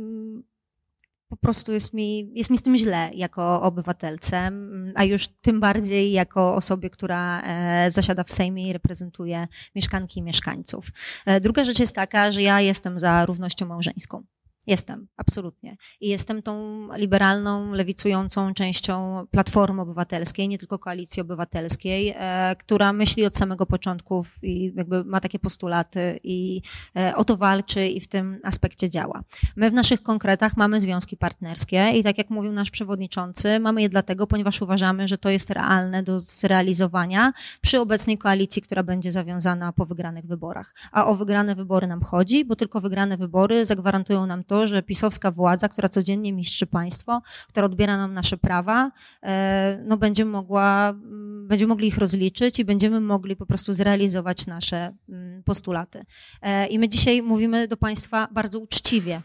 po 1.34 1.38
prostu 1.38 1.74
jest 1.74 1.94
mi, 1.94 2.30
jest 2.34 2.50
mi 2.50 2.58
z 2.58 2.62
tym 2.62 2.78
źle 2.78 3.10
jako 3.14 3.62
obywatelce, 3.62 4.52
a 4.96 5.04
już 5.04 5.28
tym 5.28 5.60
bardziej 5.60 6.12
jako 6.12 6.56
osobie, 6.56 6.90
która 6.90 7.42
e, 7.42 7.92
zasiada 7.92 8.24
w 8.24 8.32
Sejmie 8.32 8.70
i 8.70 8.74
reprezentuje 8.74 9.48
mieszkanki 9.76 10.20
i 10.20 10.24
mieszkańców. 10.24 10.88
E, 11.26 11.40
druga 11.40 11.64
rzecz 11.64 11.80
jest 11.80 11.96
taka, 11.96 12.32
że 12.32 12.42
ja 12.42 12.62
jestem 12.62 13.00
za 13.00 13.26
równością 13.26 13.66
małżeńską. 13.66 14.24
Jestem, 14.68 15.08
absolutnie. 15.18 15.78
I 16.02 16.10
jestem 16.10 16.42
tą 16.42 16.88
liberalną, 16.98 17.72
lewicującą 17.72 18.54
częścią 18.54 19.26
Platformy 19.32 19.82
Obywatelskiej, 19.82 20.48
nie 20.48 20.58
tylko 20.58 20.80
Koalicji 20.80 21.22
Obywatelskiej, 21.22 22.14
e, 22.18 22.56
która 22.60 22.94
myśli 22.94 23.26
od 23.26 23.38
samego 23.38 23.66
początku 23.66 24.26
i 24.42 24.74
jakby 24.76 25.04
ma 25.04 25.20
takie 25.20 25.40
postulaty 25.40 26.20
i 26.24 26.62
e, 26.96 27.16
o 27.16 27.26
to 27.26 27.38
walczy 27.38 27.88
i 27.88 28.02
w 28.02 28.08
tym 28.08 28.40
aspekcie 28.44 28.90
działa. 28.90 29.24
My 29.56 29.72
w 29.72 29.74
naszych 29.74 30.04
konkretach 30.04 30.58
mamy 30.58 30.82
związki 30.82 31.18
partnerskie 31.18 31.92
i 31.92 32.04
tak 32.04 32.18
jak 32.18 32.30
mówił 32.30 32.52
nasz 32.52 32.72
przewodniczący, 32.72 33.60
mamy 33.60 33.82
je 33.82 33.90
dlatego, 33.90 34.28
ponieważ 34.28 34.62
uważamy, 34.62 35.08
że 35.08 35.18
to 35.18 35.30
jest 35.30 35.50
realne 35.50 36.04
do 36.04 36.20
zrealizowania 36.20 37.34
przy 37.62 37.80
obecnej 37.80 38.18
koalicji, 38.18 38.62
która 38.62 38.84
będzie 38.84 39.12
zawiązana 39.12 39.74
po 39.74 39.86
wygranych 39.86 40.26
wyborach. 40.26 40.76
A 40.92 41.06
o 41.06 41.16
wygrane 41.16 41.56
wybory 41.56 41.88
nam 41.88 42.02
chodzi, 42.02 42.46
bo 42.46 42.56
tylko 42.56 42.82
wygrane 42.82 43.18
wybory 43.18 43.66
zagwarantują 43.66 44.26
nam 44.26 44.44
to, 44.44 44.53
to, 44.54 44.68
że 44.68 44.84
pisowska 44.84 45.32
władza, 45.32 45.70
która 45.70 45.90
codziennie 45.90 46.34
miszczy 46.34 46.66
państwo, 46.68 47.22
która 47.48 47.66
odbiera 47.66 47.98
nam 47.98 48.14
nasze 48.14 48.38
prawa, 48.38 48.92
e, 49.24 49.84
no 49.86 49.98
będzie 49.98 50.26
mogła, 50.26 50.90
mm, 50.90 51.48
będziemy 51.48 51.70
mogli 51.70 51.88
ich 51.88 51.98
rozliczyć 51.98 52.60
i 52.60 52.66
będziemy 52.66 53.00
mogli 53.00 53.36
po 53.36 53.46
prostu 53.46 53.74
zrealizować 53.74 54.48
nasze 54.48 54.96
mm, 55.10 55.44
postulaty. 55.44 56.06
E, 56.42 56.68
I 56.68 56.80
my 56.80 56.90
dzisiaj 56.90 57.22
mówimy 57.22 57.68
do 57.68 57.78
państwa 57.78 58.28
bardzo 58.32 58.60
uczciwie, 58.60 59.22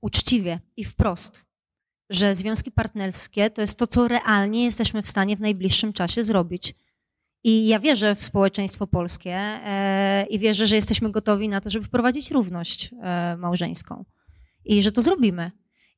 uczciwie 0.00 0.60
i 0.76 0.84
wprost, 0.84 1.44
że 2.10 2.34
związki 2.34 2.70
partnerskie 2.70 3.50
to 3.50 3.60
jest 3.60 3.78
to, 3.78 3.86
co 3.86 4.08
realnie 4.08 4.64
jesteśmy 4.64 5.02
w 5.02 5.08
stanie 5.08 5.36
w 5.36 5.40
najbliższym 5.40 5.92
czasie 5.92 6.24
zrobić. 6.24 6.74
I 7.44 7.66
ja 7.66 7.78
wierzę 7.78 8.14
w 8.14 8.24
społeczeństwo 8.24 8.86
polskie 8.86 9.34
e, 9.34 10.26
i 10.30 10.38
wierzę, 10.38 10.66
że 10.66 10.76
jesteśmy 10.76 11.10
gotowi 11.10 11.48
na 11.48 11.60
to, 11.60 11.70
żeby 11.70 11.86
wprowadzić 11.86 12.30
równość 12.30 12.90
małżeńską 13.38 14.04
i 14.64 14.82
że 14.82 14.92
to 14.92 15.02
zrobimy. 15.02 15.50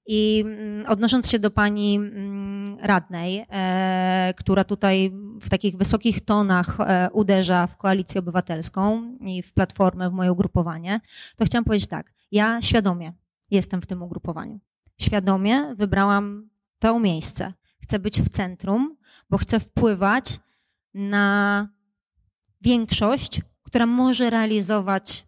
I 0.06 0.44
mm, 0.46 0.86
odnosząc 0.86 1.30
się 1.30 1.38
do 1.38 1.50
pani 1.50 1.96
mm, 1.96 2.78
radnej, 2.82 3.46
e, 3.48 4.32
która 4.36 4.64
tutaj 4.64 5.12
w 5.40 5.50
takich 5.50 5.76
wysokich 5.76 6.24
tonach 6.24 6.80
e, 6.80 7.08
uderza 7.12 7.66
w 7.66 7.76
koalicję 7.76 8.18
obywatelską 8.18 9.16
i 9.20 9.42
w 9.42 9.52
platformę, 9.52 10.10
w 10.10 10.12
moje 10.12 10.32
ugrupowanie, 10.32 11.00
to 11.36 11.44
chciałam 11.44 11.64
powiedzieć 11.64 11.88
tak. 11.88 12.12
Ja 12.32 12.62
świadomie 12.62 13.12
jestem 13.50 13.82
w 13.82 13.86
tym 13.86 14.02
ugrupowaniu. 14.02 14.60
Świadomie 15.00 15.74
wybrałam 15.74 16.48
to 16.78 17.00
miejsce. 17.00 17.52
Chcę 17.82 17.98
być 17.98 18.20
w 18.22 18.28
centrum, 18.28 18.96
bo 19.30 19.38
chcę 19.38 19.60
wpływać 19.60 20.40
na 20.94 21.68
większość, 22.60 23.40
która 23.62 23.86
może 23.86 24.30
realizować 24.30 25.26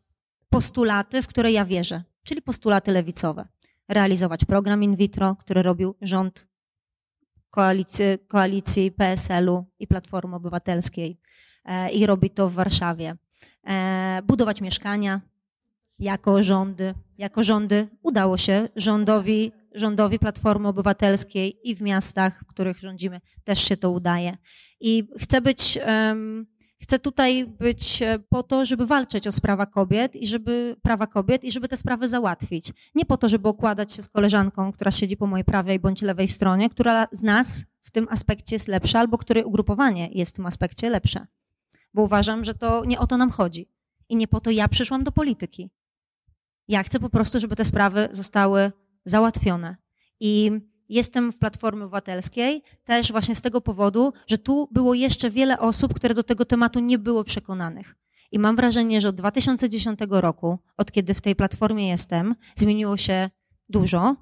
postulaty, 0.51 1.23
w 1.23 1.27
które 1.27 1.53
ja 1.53 1.65
wierzę 1.65 2.03
czyli 2.27 2.43
postulaty 2.43 2.93
lewicowe. 2.93 3.49
Realizować 3.89 4.45
program 4.45 4.83
in 4.83 4.97
vitro, 4.97 5.37
który 5.37 5.63
robił 5.63 5.95
rząd 6.03 6.47
koalicji, 7.51 8.05
koalicji 8.29 8.93
PSL-u 8.93 9.65
i 9.79 9.87
Platformy 9.87 10.37
Obywatelskiej 10.37 11.21
e, 11.65 11.91
i 11.91 12.07
robi 12.07 12.31
to 12.31 12.49
w 12.49 12.55
Warszawie. 12.55 13.17
E, 13.67 14.23
budować 14.25 14.61
mieszkania 14.61 15.21
jako 15.99 16.43
rządy. 16.43 16.95
Jako 17.19 17.45
rządy 17.45 17.89
udało 18.03 18.39
się 18.39 18.69
rządowi, 18.77 19.53
rządowi 19.75 20.19
Platformy 20.19 20.69
Obywatelskiej 20.69 21.69
i 21.71 21.75
w 21.75 21.83
miastach, 21.83 22.41
w 22.41 22.47
których 22.47 22.79
rządzimy, 22.79 23.21
też 23.45 23.59
się 23.59 23.77
to 23.77 23.91
udaje. 23.91 24.37
I 24.81 25.09
chcę 25.19 25.41
być 25.41 25.79
um, 25.87 26.47
Chcę 26.79 26.99
tutaj 26.99 27.47
być 27.47 28.03
e, 28.03 28.19
po 28.19 28.43
to, 28.43 28.65
żeby 28.65 28.87
walczyć 28.87 29.27
o 29.27 29.33
sprawa 29.33 29.67
kobiet 29.67 30.17
i 30.17 30.27
żeby 30.27 30.77
prawa 30.83 31.07
kobiet 31.07 31.45
i 31.45 31.53
żeby 31.53 31.69
te 31.69 31.77
sprawy 31.77 32.09
załatwić. 32.09 32.73
Nie 32.95 33.05
po 33.05 33.17
to, 33.17 33.29
żeby 33.29 33.49
okładać 33.49 33.93
się 33.93 34.03
z 34.03 34.09
koleżanką, 34.09 34.73
która 34.73 34.91
siedzi 34.91 35.17
po 35.17 35.27
mojej 35.27 35.45
prawej 35.45 35.81
bądź 35.81 36.03
lewej 36.03 36.29
stronie, 36.29 36.71
która 36.71 37.07
z 37.13 37.23
nas 37.23 37.65
w 37.83 37.91
tym 37.91 38.07
aspekcie 38.11 38.57
jest 38.57 38.69
lepsza, 38.69 39.01
albo 39.01 39.19
które 39.19 39.45
ugrupowanie 39.45 40.09
jest 40.13 40.33
w 40.33 40.35
tym 40.35 40.47
aspekcie 40.47 40.91
lepsze. 40.91 41.27
Bo 41.95 42.03
uważam, 42.03 42.45
że 42.45 42.55
to 42.55 42.85
nie 42.85 42.99
o 42.99 43.07
to 43.07 43.17
nam 43.17 43.31
chodzi. 43.31 43.69
I 44.09 44.17
nie 44.17 44.29
po 44.29 44.41
to 44.41 44.51
ja 44.51 44.69
przyszłam 44.69 45.05
do 45.05 45.13
polityki. 45.13 45.71
Ja 46.69 46.83
chcę 46.83 47.01
po 47.01 47.11
prostu, 47.11 47.41
żeby 47.41 47.57
te 47.57 47.65
sprawy 47.65 48.09
zostały 48.13 48.73
załatwione. 49.05 49.77
I 50.21 50.51
jestem 50.89 51.33
w 51.33 51.39
Platformie 51.39 51.85
Obywatelskiej 51.85 52.63
też 52.85 53.13
właśnie 53.13 53.35
z 53.35 53.43
tego 53.43 53.61
powodu, 53.61 54.13
że 54.27 54.39
tu 54.39 54.69
było 54.73 54.95
jeszcze 54.95 55.31
wiele 55.31 55.59
osób, 55.59 55.95
które 55.95 56.15
do 56.15 56.23
tego 56.23 56.45
tematu 56.45 56.81
nie 56.81 56.99
było 56.99 57.25
przekonanych. 57.25 57.97
I 58.33 58.39
mam 58.39 58.57
wrażenie, 58.57 59.01
że 59.01 59.09
od 59.09 59.15
2010 59.15 60.01
roku, 60.11 60.59
od 60.77 60.93
kiedy 60.93 61.15
w 61.15 61.21
tej 61.21 61.37
platformie 61.37 61.89
jestem, 61.89 62.35
zmieniło 62.57 62.97
się 62.97 63.31
dużo. 63.69 64.17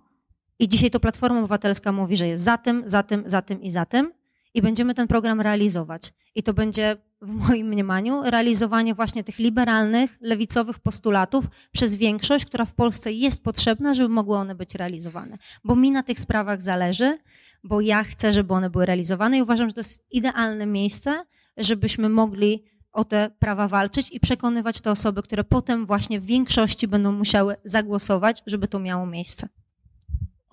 I 0.59 0.69
dzisiaj 0.69 0.91
to 0.91 1.01
Platforma 1.01 1.39
Obywatelska 1.39 1.93
mówi, 1.93 2.17
że 2.17 2.29
jest 2.29 2.45
za 2.45 2.59
tym, 2.59 2.83
za 2.87 3.03
tym, 3.03 3.23
za 3.27 3.43
tym 3.43 3.63
i 3.63 3.71
za 3.71 3.87
tym. 3.87 4.13
I 4.55 4.63
będziemy 4.63 4.95
ten 4.95 5.07
program 5.07 5.41
realizować. 5.41 6.13
I 6.35 6.43
to 6.43 6.55
będzie 6.55 6.97
w 7.25 7.49
moim 7.49 7.67
mniemaniu 7.67 8.23
realizowanie 8.23 8.95
właśnie 8.95 9.25
tych 9.25 9.39
liberalnych, 9.39 10.17
lewicowych 10.21 10.79
postulatów 10.79 11.45
przez 11.73 11.95
większość, 11.95 12.45
która 12.45 12.65
w 12.65 12.75
Polsce 12.75 13.13
jest 13.13 13.45
potrzebna, 13.45 13.95
żeby 13.95 14.09
mogły 14.09 14.37
one 14.37 14.55
być 14.55 14.75
realizowane. 14.75 15.39
Bo 15.65 15.77
mi 15.77 15.91
na 15.91 16.03
tych 16.03 16.21
sprawach 16.21 16.63
zależy, 16.63 17.19
bo 17.65 17.81
ja 17.81 18.05
chcę, 18.05 18.33
żeby 18.33 18.55
one 18.55 18.71
były 18.71 18.87
realizowane 18.87 19.39
i 19.39 19.43
uważam, 19.43 19.69
że 19.69 19.75
to 19.75 19.81
jest 19.81 20.07
idealne 20.11 20.67
miejsce, 20.67 21.25
żebyśmy 21.57 22.09
mogli 22.09 22.65
o 22.93 23.05
te 23.05 23.31
prawa 23.39 23.69
walczyć 23.69 24.11
i 24.13 24.21
przekonywać 24.21 24.81
te 24.81 24.91
osoby, 24.91 25.23
które 25.23 25.45
potem 25.45 25.87
właśnie 25.87 26.21
w 26.21 26.25
większości 26.25 26.89
będą 26.89 27.13
musiały 27.13 27.57
zagłosować, 27.65 28.43
żeby 28.47 28.69
to 28.69 28.79
miało 28.79 29.07
miejsce. 29.07 29.49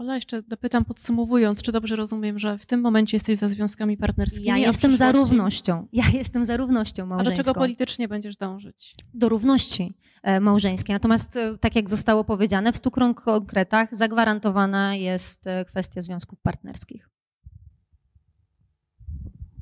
Ola, 0.01 0.15
jeszcze 0.15 0.41
dopytam 0.43 0.85
podsumowując, 0.85 1.61
czy 1.61 1.71
dobrze 1.71 1.95
rozumiem, 1.95 2.39
że 2.39 2.57
w 2.57 2.65
tym 2.65 2.81
momencie 2.81 3.15
jesteś 3.15 3.37
za 3.37 3.47
związkami 3.47 3.97
partnerskimi? 3.97 4.45
Ja 4.45 4.57
jestem 4.57 4.97
za 4.97 5.11
równością. 5.11 5.87
Ja 5.93 6.03
jestem 6.13 6.45
za 6.45 6.57
równością 6.57 7.05
małżeńską. 7.05 7.33
A 7.33 7.37
do 7.37 7.43
czego 7.43 7.59
politycznie 7.59 8.07
będziesz 8.07 8.35
dążyć? 8.35 8.95
Do 9.13 9.29
równości 9.29 9.93
e, 10.23 10.39
małżeńskiej. 10.39 10.93
Natomiast, 10.93 11.37
e, 11.37 11.57
tak 11.57 11.75
jak 11.75 11.89
zostało 11.89 12.23
powiedziane, 12.23 12.71
w 12.71 12.77
stu 12.77 12.91
konkretach 12.91 13.95
zagwarantowana 13.95 14.95
jest 14.95 15.47
e, 15.47 15.65
kwestia 15.65 16.01
związków 16.01 16.39
partnerskich. 16.39 17.09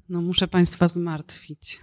No, 0.10 0.22
muszę 0.22 0.48
Państwa 0.48 0.88
zmartwić 0.88 1.82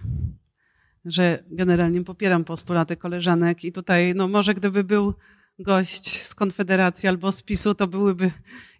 że 1.05 1.43
generalnie 1.51 2.03
popieram 2.03 2.43
postulaty 2.43 2.97
koleżanek 2.97 3.63
i 3.63 3.71
tutaj, 3.71 4.13
no 4.15 4.27
może 4.27 4.53
gdyby 4.53 4.83
był 4.83 5.13
gość 5.59 6.21
z 6.21 6.35
Konfederacji 6.35 7.09
albo 7.09 7.31
z 7.31 7.43
PiSu, 7.43 7.75
to 7.75 7.87
byłyby 7.87 8.31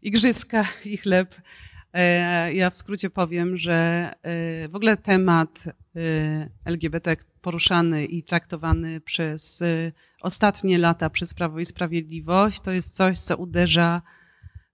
igrzyska 0.01 0.65
i 0.85 0.97
chleb. 0.97 1.35
E, 1.93 2.53
ja 2.53 2.69
w 2.69 2.75
skrócie 2.75 3.09
powiem, 3.09 3.57
że 3.57 3.73
e, 4.21 4.69
w 4.69 4.75
ogóle 4.75 4.97
temat 4.97 5.63
e, 5.95 6.49
LGBT 6.65 7.15
poruszany 7.41 8.05
i 8.05 8.23
traktowany 8.23 9.01
przez 9.01 9.63
ostatnie 10.21 10.77
lata 10.77 11.09
przez 11.09 11.33
Prawo 11.33 11.59
i 11.59 11.65
Sprawiedliwość 11.65 12.59
to 12.59 12.71
jest 12.71 12.95
coś, 12.95 13.19
co 13.19 13.37
uderza 13.37 14.01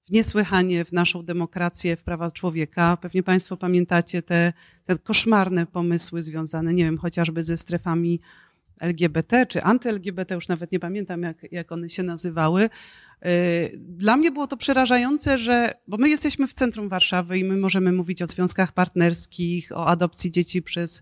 niesłychanie 0.09 0.85
w 0.85 0.91
naszą 0.91 1.23
demokrację, 1.23 1.95
w 1.95 2.03
prawa 2.03 2.31
człowieka. 2.31 2.97
Pewnie 2.97 3.23
Państwo 3.23 3.57
pamiętacie 3.57 4.21
te, 4.21 4.53
te 4.85 4.97
koszmarne 4.97 5.65
pomysły 5.65 6.21
związane, 6.21 6.73
nie 6.73 6.83
wiem, 6.83 6.97
chociażby 6.97 7.43
ze 7.43 7.57
strefami 7.57 8.21
LGBT 8.79 9.45
czy 9.45 9.63
anty-LGBT, 9.63 10.35
już 10.35 10.47
nawet 10.47 10.71
nie 10.71 10.79
pamiętam, 10.79 11.21
jak, 11.21 11.37
jak 11.51 11.71
one 11.71 11.89
się 11.89 12.03
nazywały. 12.03 12.69
Y, 13.25 13.77
dla 13.77 14.17
mnie 14.17 14.31
było 14.31 14.47
to 14.47 14.57
przerażające, 14.57 15.37
że, 15.37 15.71
bo 15.87 15.97
my 15.97 16.09
jesteśmy 16.09 16.47
w 16.47 16.53
centrum 16.53 16.89
Warszawy 16.89 17.37
i 17.37 17.43
my 17.43 17.57
możemy 17.57 17.91
mówić 17.91 18.21
o 18.21 18.27
związkach 18.27 18.71
partnerskich, 18.71 19.71
o 19.71 19.87
adopcji 19.87 20.31
dzieci 20.31 20.61
przez 20.61 21.01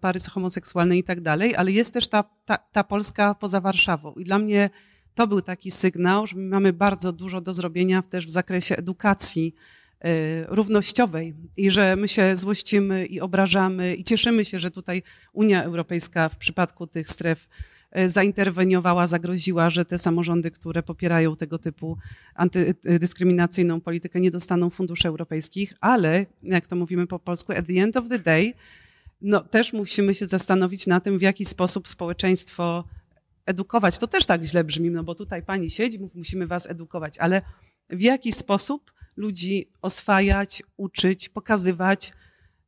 pary 0.00 0.20
homoseksualne 0.30 0.96
i 0.96 1.04
tak 1.04 1.20
dalej, 1.20 1.56
ale 1.56 1.72
jest 1.72 1.94
też 1.94 2.08
ta, 2.08 2.24
ta, 2.44 2.58
ta 2.58 2.84
Polska 2.84 3.34
poza 3.34 3.60
Warszawą. 3.60 4.12
I 4.12 4.24
dla 4.24 4.38
mnie 4.38 4.70
to 5.14 5.26
był 5.26 5.40
taki 5.40 5.70
sygnał, 5.70 6.26
że 6.26 6.36
my 6.36 6.48
mamy 6.48 6.72
bardzo 6.72 7.12
dużo 7.12 7.40
do 7.40 7.52
zrobienia 7.52 8.02
też 8.02 8.26
w 8.26 8.30
zakresie 8.30 8.76
edukacji 8.76 9.54
równościowej 10.48 11.34
i 11.56 11.70
że 11.70 11.96
my 11.96 12.08
się 12.08 12.36
złościmy 12.36 13.06
i 13.06 13.20
obrażamy 13.20 13.94
i 13.94 14.04
cieszymy 14.04 14.44
się, 14.44 14.58
że 14.58 14.70
tutaj 14.70 15.02
Unia 15.32 15.64
Europejska 15.64 16.28
w 16.28 16.36
przypadku 16.36 16.86
tych 16.86 17.08
stref 17.08 17.48
y, 17.98 18.08
zainterweniowała, 18.08 19.06
zagroziła, 19.06 19.70
że 19.70 19.84
te 19.84 19.98
samorządy, 19.98 20.50
które 20.50 20.82
popierają 20.82 21.36
tego 21.36 21.58
typu 21.58 21.98
antydyskryminacyjną 22.34 23.80
politykę, 23.80 24.20
nie 24.20 24.30
dostaną 24.30 24.70
funduszy 24.70 25.08
europejskich, 25.08 25.74
ale 25.80 26.26
jak 26.42 26.66
to 26.66 26.76
mówimy 26.76 27.06
po 27.06 27.18
polsku, 27.18 27.52
at 27.52 27.66
the 27.66 27.82
end 27.82 27.96
of 27.96 28.08
the 28.08 28.18
day, 28.18 28.52
no 29.20 29.40
też 29.40 29.72
musimy 29.72 30.14
się 30.14 30.26
zastanowić 30.26 30.86
na 30.86 31.00
tym, 31.00 31.18
w 31.18 31.22
jaki 31.22 31.44
sposób 31.44 31.88
społeczeństwo 31.88 32.84
edukować, 33.46 33.98
to 33.98 34.06
też 34.06 34.26
tak 34.26 34.44
źle 34.44 34.64
brzmi, 34.64 34.90
no 34.90 35.04
bo 35.04 35.14
tutaj 35.14 35.42
pani 35.42 35.70
siedzi, 35.70 35.98
musimy 36.14 36.46
was 36.46 36.70
edukować, 36.70 37.18
ale 37.18 37.42
w 37.90 38.00
jaki 38.00 38.32
sposób 38.32 38.93
ludzi 39.16 39.68
oswajać, 39.82 40.62
uczyć, 40.76 41.28
pokazywać, 41.28 42.12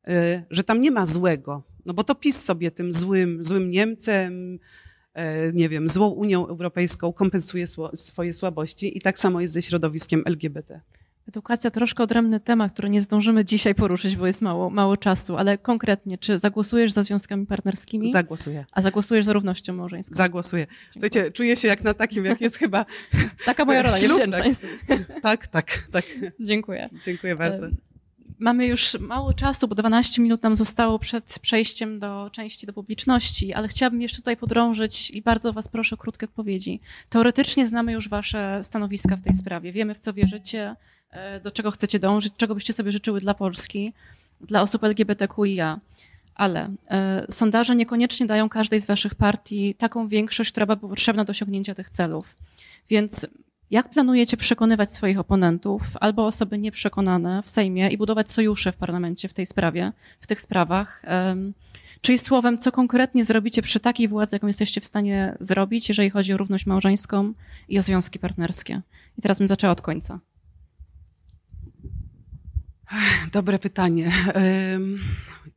y, 0.08 0.42
że 0.50 0.64
tam 0.64 0.80
nie 0.80 0.90
ma 0.90 1.06
złego. 1.06 1.62
No 1.84 1.94
bo 1.94 2.04
to 2.04 2.14
PiS 2.14 2.44
sobie 2.44 2.70
tym 2.70 2.92
złym, 2.92 3.44
złym 3.44 3.70
Niemcem, 3.70 4.54
y, 4.54 5.20
nie 5.54 5.68
wiem, 5.68 5.88
złą 5.88 6.08
Unią 6.08 6.46
Europejską 6.46 7.12
kompensuje 7.12 7.66
swoje 7.94 8.32
słabości 8.32 8.98
i 8.98 9.00
tak 9.00 9.18
samo 9.18 9.40
jest 9.40 9.54
ze 9.54 9.62
środowiskiem 9.62 10.22
LGBT. 10.26 10.80
Edukacja 11.28 11.70
troszkę 11.70 12.02
odrębny 12.02 12.40
temat, 12.40 12.72
który 12.72 12.90
nie 12.90 13.00
zdążymy 13.00 13.44
dzisiaj 13.44 13.74
poruszyć, 13.74 14.16
bo 14.16 14.26
jest 14.26 14.42
mało, 14.42 14.70
mało 14.70 14.96
czasu, 14.96 15.36
ale 15.36 15.58
konkretnie, 15.58 16.18
czy 16.18 16.38
zagłosujesz 16.38 16.92
za 16.92 17.02
związkami 17.02 17.46
partnerskimi? 17.46 18.12
Zagłosuję. 18.12 18.64
A 18.72 18.82
zagłosujesz 18.82 19.24
za 19.24 19.32
równością 19.32 19.72
małżeńską? 19.72 20.14
Zagłosuję. 20.14 20.66
Dziękuję. 20.66 20.90
Słuchajcie, 20.92 21.32
czuję 21.32 21.56
się 21.56 21.68
jak 21.68 21.84
na 21.84 21.94
takim, 21.94 22.24
jak 22.24 22.40
jest 22.40 22.56
chyba 22.56 22.86
Taka 23.44 23.64
moja 23.64 23.82
rola, 23.82 23.98
ślub, 23.98 24.20
tak. 24.30 24.46
tak, 25.22 25.46
tak, 25.46 25.88
tak. 25.92 26.04
Dziękuję. 26.40 26.88
Dziękuję 27.04 27.36
bardzo. 27.36 27.66
Mamy 28.38 28.66
już 28.66 28.96
mało 29.00 29.34
czasu, 29.34 29.68
bo 29.68 29.74
12 29.74 30.22
minut 30.22 30.42
nam 30.42 30.56
zostało 30.56 30.98
przed 30.98 31.38
przejściem 31.42 31.98
do 31.98 32.30
części 32.32 32.66
do 32.66 32.72
publiczności, 32.72 33.52
ale 33.52 33.68
chciałabym 33.68 34.02
jeszcze 34.02 34.16
tutaj 34.16 34.36
podrążyć 34.36 35.10
i 35.10 35.22
bardzo 35.22 35.52
Was 35.52 35.68
proszę 35.68 35.94
o 35.94 35.98
krótkie 35.98 36.26
odpowiedzi. 36.26 36.80
Teoretycznie 37.08 37.66
znamy 37.66 37.92
już 37.92 38.08
Wasze 38.08 38.60
stanowiska 38.62 39.16
w 39.16 39.22
tej 39.22 39.34
sprawie. 39.34 39.72
Wiemy, 39.72 39.94
w 39.94 40.00
co 40.00 40.12
wierzycie, 40.12 40.76
do 41.42 41.50
czego 41.50 41.70
chcecie 41.70 41.98
dążyć, 41.98 42.34
czego 42.36 42.54
byście 42.54 42.72
sobie 42.72 42.92
życzyły 42.92 43.20
dla 43.20 43.34
Polski, 43.34 43.92
dla 44.40 44.62
osób 44.62 44.84
LGBTQIA. 44.84 45.80
Ale 46.34 46.70
e, 46.90 47.26
sondaże 47.30 47.76
niekoniecznie 47.76 48.26
dają 48.26 48.48
każdej 48.48 48.80
z 48.80 48.86
waszych 48.86 49.14
partii 49.14 49.74
taką 49.74 50.08
większość, 50.08 50.50
która 50.50 50.66
byłaby 50.66 50.88
potrzebna 50.88 51.24
do 51.24 51.30
osiągnięcia 51.30 51.74
tych 51.74 51.90
celów. 51.90 52.36
Więc 52.88 53.26
jak 53.70 53.90
planujecie 53.90 54.36
przekonywać 54.36 54.92
swoich 54.92 55.18
oponentów 55.18 55.82
albo 56.00 56.26
osoby 56.26 56.58
nieprzekonane 56.58 57.42
w 57.42 57.48
Sejmie 57.48 57.88
i 57.88 57.98
budować 57.98 58.30
sojusze 58.30 58.72
w 58.72 58.76
parlamencie 58.76 59.28
w 59.28 59.34
tej 59.34 59.46
sprawie, 59.46 59.92
w 60.20 60.26
tych 60.26 60.40
sprawach? 60.40 61.02
Czyli 62.00 62.18
słowem, 62.18 62.58
co 62.58 62.72
konkretnie 62.72 63.24
zrobicie 63.24 63.62
przy 63.62 63.80
takiej 63.80 64.08
władzy, 64.08 64.36
jaką 64.36 64.46
jesteście 64.46 64.80
w 64.80 64.86
stanie 64.86 65.36
zrobić, 65.40 65.88
jeżeli 65.88 66.10
chodzi 66.10 66.32
o 66.32 66.36
równość 66.36 66.66
małżeńską 66.66 67.32
i 67.68 67.78
o 67.78 67.82
związki 67.82 68.18
partnerskie? 68.18 68.80
I 69.18 69.22
teraz 69.22 69.38
bym 69.38 69.48
zaczęła 69.48 69.72
od 69.72 69.82
końca. 69.82 70.20
Dobre 73.32 73.58
pytanie. 73.58 74.12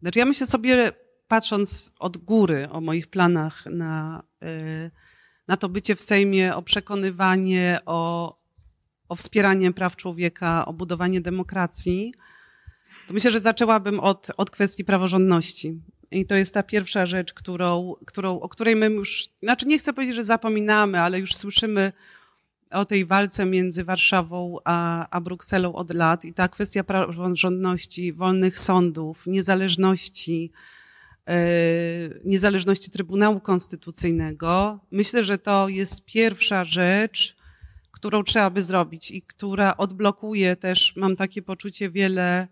Znaczy 0.02 0.20
ja 0.20 0.26
myślę 0.26 0.48
sobie, 0.48 0.92
patrząc 1.28 1.94
od 2.00 2.18
góry 2.18 2.70
o 2.70 2.82
moich 2.82 3.08
planach 3.08 3.66
na, 3.66 4.24
y, 4.44 4.92
na 5.48 5.58
to 5.58 5.70
bycie 5.70 5.96
w 5.96 6.02
Sejmie, 6.02 6.56
o 6.56 6.62
przekonywanie, 6.62 7.80
o, 7.86 8.36
o 9.10 9.16
wspieranie 9.16 9.74
praw 9.74 9.96
człowieka, 9.96 10.66
o 10.66 10.74
budowanie 10.74 11.22
demokracji, 11.22 12.14
to 13.08 13.14
myślę, 13.14 13.32
że 13.32 13.40
zaczęłabym 13.40 14.00
od, 14.00 14.28
od 14.38 14.50
kwestii 14.50 14.86
praworządności. 14.86 15.82
I 16.12 16.26
to 16.26 16.36
jest 16.36 16.54
ta 16.54 16.64
pierwsza 16.64 17.06
rzecz, 17.06 17.34
którą, 17.34 17.96
którą, 18.06 18.40
o 18.40 18.50
której 18.50 18.76
my 18.76 18.86
już, 18.86 19.30
znaczy 19.44 19.68
nie 19.68 19.80
chcę 19.80 19.94
powiedzieć, 19.94 20.16
że 20.16 20.24
zapominamy, 20.24 21.00
ale 21.02 21.20
już 21.20 21.36
słyszymy 21.36 21.94
o 22.72 22.86
tej 22.86 23.06
walce 23.06 23.46
między 23.46 23.84
Warszawą 23.84 24.58
a, 24.64 25.08
a 25.10 25.22
Brukselą 25.22 25.76
od 25.76 25.94
lat 25.94 26.26
i 26.26 26.34
ta 26.34 26.48
kwestia 26.48 26.84
praworządności, 26.84 28.14
wolnych 28.14 28.60
sądów, 28.60 29.28
niezależności, 29.28 30.52
yy, 31.28 31.34
niezależności 32.26 32.92
Trybunału 32.92 33.40
Konstytucyjnego, 33.40 34.80
myślę, 34.92 35.24
że 35.24 35.38
to 35.38 35.70
jest 35.70 36.06
pierwsza 36.06 36.64
rzecz, 36.64 37.36
którą 37.92 38.24
trzeba 38.24 38.50
by 38.50 38.62
zrobić 38.62 39.12
i 39.12 39.22
która 39.22 39.78
odblokuje 39.78 40.56
też, 40.56 40.96
mam 40.96 41.16
takie 41.16 41.42
poczucie, 41.42 41.90
wiele, 41.90 42.48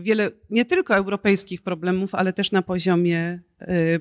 wiele 0.00 0.30
nie 0.50 0.64
tylko 0.64 0.96
europejskich 0.96 1.62
problemów, 1.62 2.14
ale 2.14 2.32
też 2.32 2.52
na 2.52 2.62
poziomie 2.62 3.40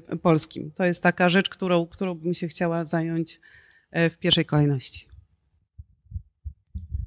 yy, 0.10 0.18
polskim. 0.18 0.72
To 0.72 0.86
jest 0.86 1.04
taka 1.04 1.30
rzecz, 1.30 1.50
którą, 1.50 1.88
którą 1.88 2.16
bym 2.16 2.34
się 2.34 2.48
chciała 2.48 2.86
zająć 2.86 3.40
w 3.92 4.18
pierwszej 4.18 4.46
kolejności. 4.46 5.07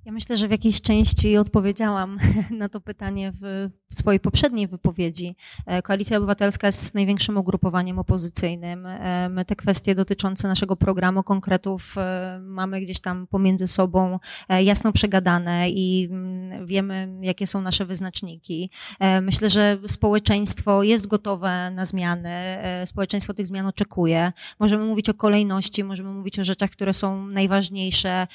Ja 0.05 0.13
myślę, 0.13 0.37
że 0.37 0.49
w 0.49 0.51
jakiejś 0.51 0.81
części 0.81 1.37
odpowiedziałam 1.37 2.19
na 2.59 2.69
to 2.69 2.81
pytanie 2.81 3.33
w, 3.41 3.69
swojej 3.93 4.21
poprzedniej 4.21 4.69
wypowiedzi. 4.69 5.37
E, 5.67 5.83
Koalicja 5.83 6.17
Obywatelska 6.19 6.67
jest 6.67 6.95
największym 6.95 7.37
ugrupowaniem 7.37 7.99
opozycyjnym. 7.99 8.87
E, 8.87 9.29
my 9.29 9.45
te 9.45 9.57
kwestie 9.57 9.95
dotyczące 9.95 10.49
naszego 10.49 10.77
programu 10.77 11.23
konkretów 11.23 11.95
e, 11.99 12.41
mamy 12.43 12.81
gdzieś 12.81 13.01
tam 13.01 13.27
pomiędzy 13.27 13.67
sobą 13.67 14.19
jasno 14.63 14.93
przegadane 14.93 15.71
i 15.71 16.09
mm, 16.11 16.67
wiemy, 16.67 17.19
jakie 17.23 17.47
są 17.47 17.61
nasze 17.61 17.85
wyznaczniki. 17.85 18.71
Myślę, 19.23 19.51
że 19.51 19.79
społeczeństwo 19.87 20.83
jest 20.83 21.07
gotowe 21.07 21.71
na 21.71 21.85
zmiany. 21.85 22.31
Społeczeństwo 22.85 23.35
tych 23.35 23.47
zmian 23.47 23.67
oczekuje. 23.67 24.33
Możemy 24.61 24.85
mówić 24.85 25.09
o 25.09 25.15
kolejności, 25.15 25.85
możemy 25.85 26.11
mówić 26.11 26.39
o 26.39 26.45
rzeczach, 26.45 26.71
które 26.71 26.93
są 26.93 27.27
najważniejsze, 27.27 28.27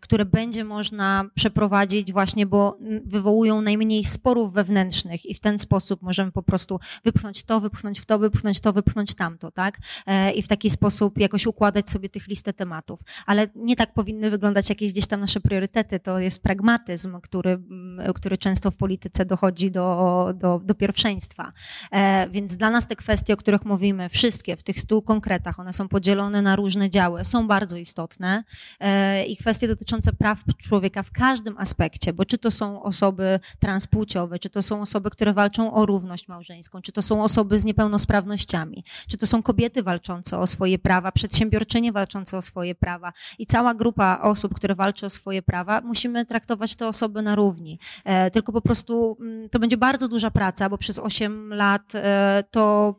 które 0.00 0.24
będzie 0.24 0.64
można 0.64 1.09
przeprowadzić 1.34 2.12
właśnie, 2.12 2.46
bo 2.46 2.78
wywołują 3.04 3.60
najmniej 3.62 4.04
sporów 4.04 4.52
wewnętrznych 4.52 5.26
i 5.26 5.34
w 5.34 5.40
ten 5.40 5.58
sposób 5.58 6.02
możemy 6.02 6.32
po 6.32 6.42
prostu 6.42 6.80
wypchnąć 7.04 7.42
to, 7.42 7.60
wypchnąć 7.60 8.00
w 8.00 8.06
to, 8.06 8.18
wypchnąć 8.18 8.60
to, 8.60 8.72
wypchnąć 8.72 9.14
tamto, 9.14 9.50
tak? 9.50 9.78
E, 10.06 10.32
I 10.32 10.42
w 10.42 10.48
taki 10.48 10.70
sposób 10.70 11.18
jakoś 11.18 11.46
układać 11.46 11.90
sobie 11.90 12.08
tych 12.08 12.28
listę 12.28 12.52
tematów. 12.52 13.00
Ale 13.26 13.48
nie 13.54 13.76
tak 13.76 13.94
powinny 13.94 14.30
wyglądać 14.30 14.68
jakieś 14.68 14.92
gdzieś 14.92 15.06
tam 15.06 15.20
nasze 15.20 15.40
priorytety. 15.40 16.00
To 16.00 16.18
jest 16.18 16.42
pragmatyzm, 16.42 17.20
który, 17.20 17.50
mm, 17.50 18.12
który 18.12 18.38
często 18.38 18.70
w 18.70 18.76
polityce 18.76 19.24
dochodzi 19.24 19.70
do, 19.70 20.28
do, 20.34 20.60
do 20.64 20.74
pierwszeństwa. 20.74 21.52
E, 21.92 22.28
więc 22.30 22.56
dla 22.56 22.70
nas 22.70 22.86
te 22.86 22.96
kwestie, 22.96 23.34
o 23.34 23.36
których 23.36 23.64
mówimy, 23.64 24.08
wszystkie 24.08 24.56
w 24.56 24.62
tych 24.62 24.80
stu 24.80 25.02
konkretach, 25.02 25.60
one 25.60 25.72
są 25.72 25.88
podzielone 25.88 26.42
na 26.42 26.56
różne 26.56 26.90
działy, 26.90 27.24
są 27.24 27.48
bardzo 27.48 27.76
istotne 27.76 28.44
e, 28.80 29.24
i 29.24 29.36
kwestie 29.36 29.68
dotyczące 29.68 30.12
praw 30.12 30.38
człowieka 30.58 30.99
w 31.02 31.12
każdym 31.12 31.58
aspekcie, 31.58 32.12
bo 32.12 32.24
czy 32.24 32.38
to 32.38 32.50
są 32.50 32.82
osoby 32.82 33.40
transpłciowe, 33.58 34.38
czy 34.38 34.50
to 34.50 34.62
są 34.62 34.82
osoby, 34.82 35.10
które 35.10 35.32
walczą 35.32 35.74
o 35.74 35.86
równość 35.86 36.28
małżeńską, 36.28 36.82
czy 36.82 36.92
to 36.92 37.02
są 37.02 37.24
osoby 37.24 37.58
z 37.58 37.64
niepełnosprawnościami, 37.64 38.84
czy 39.08 39.16
to 39.16 39.26
są 39.26 39.42
kobiety 39.42 39.82
walczące 39.82 40.38
o 40.38 40.46
swoje 40.46 40.78
prawa, 40.78 41.12
przedsiębiorczynie 41.12 41.92
walczące 41.92 42.36
o 42.36 42.42
swoje 42.42 42.74
prawa 42.74 43.12
i 43.38 43.46
cała 43.46 43.74
grupa 43.74 44.20
osób, 44.22 44.54
które 44.54 44.74
walczy 44.74 45.06
o 45.06 45.10
swoje 45.10 45.42
prawa, 45.42 45.80
musimy 45.80 46.26
traktować 46.26 46.74
te 46.74 46.88
osoby 46.88 47.22
na 47.22 47.34
równi. 47.34 47.78
E, 48.04 48.30
tylko 48.30 48.52
po 48.52 48.60
prostu 48.60 49.16
mm, 49.20 49.48
to 49.48 49.58
będzie 49.58 49.76
bardzo 49.76 50.08
duża 50.08 50.30
praca, 50.30 50.68
bo 50.68 50.78
przez 50.78 50.98
8 50.98 51.54
lat 51.54 51.94
e, 51.94 52.44
to 52.50 52.94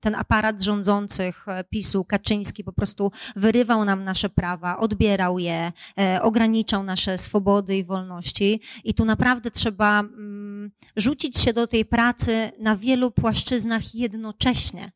ten 0.00 0.14
aparat 0.14 0.62
rządzących 0.62 1.48
e, 1.48 1.64
PiSu, 1.64 2.04
Kaczyński 2.04 2.64
po 2.64 2.72
prostu 2.72 3.12
wyrywał 3.36 3.84
nam 3.84 4.04
nasze 4.04 4.28
prawa, 4.28 4.78
odbierał 4.78 5.38
je, 5.38 5.72
e, 5.98 6.22
ograniczał 6.22 6.82
nasze 6.82 7.18
swobody 7.18 7.76
i 7.76 7.84
wolności. 7.84 8.60
I 8.84 8.94
tu 8.94 9.04
naprawdę 9.04 9.50
trzeba 9.50 10.00
mm, 10.00 10.70
rzucić 10.96 11.38
się 11.38 11.52
do 11.52 11.66
tej 11.66 11.84
pracy 11.84 12.52
na 12.58 12.76
wielu 12.76 13.10
płaszczyznach 13.10 13.94
jednocześnie 13.94 14.92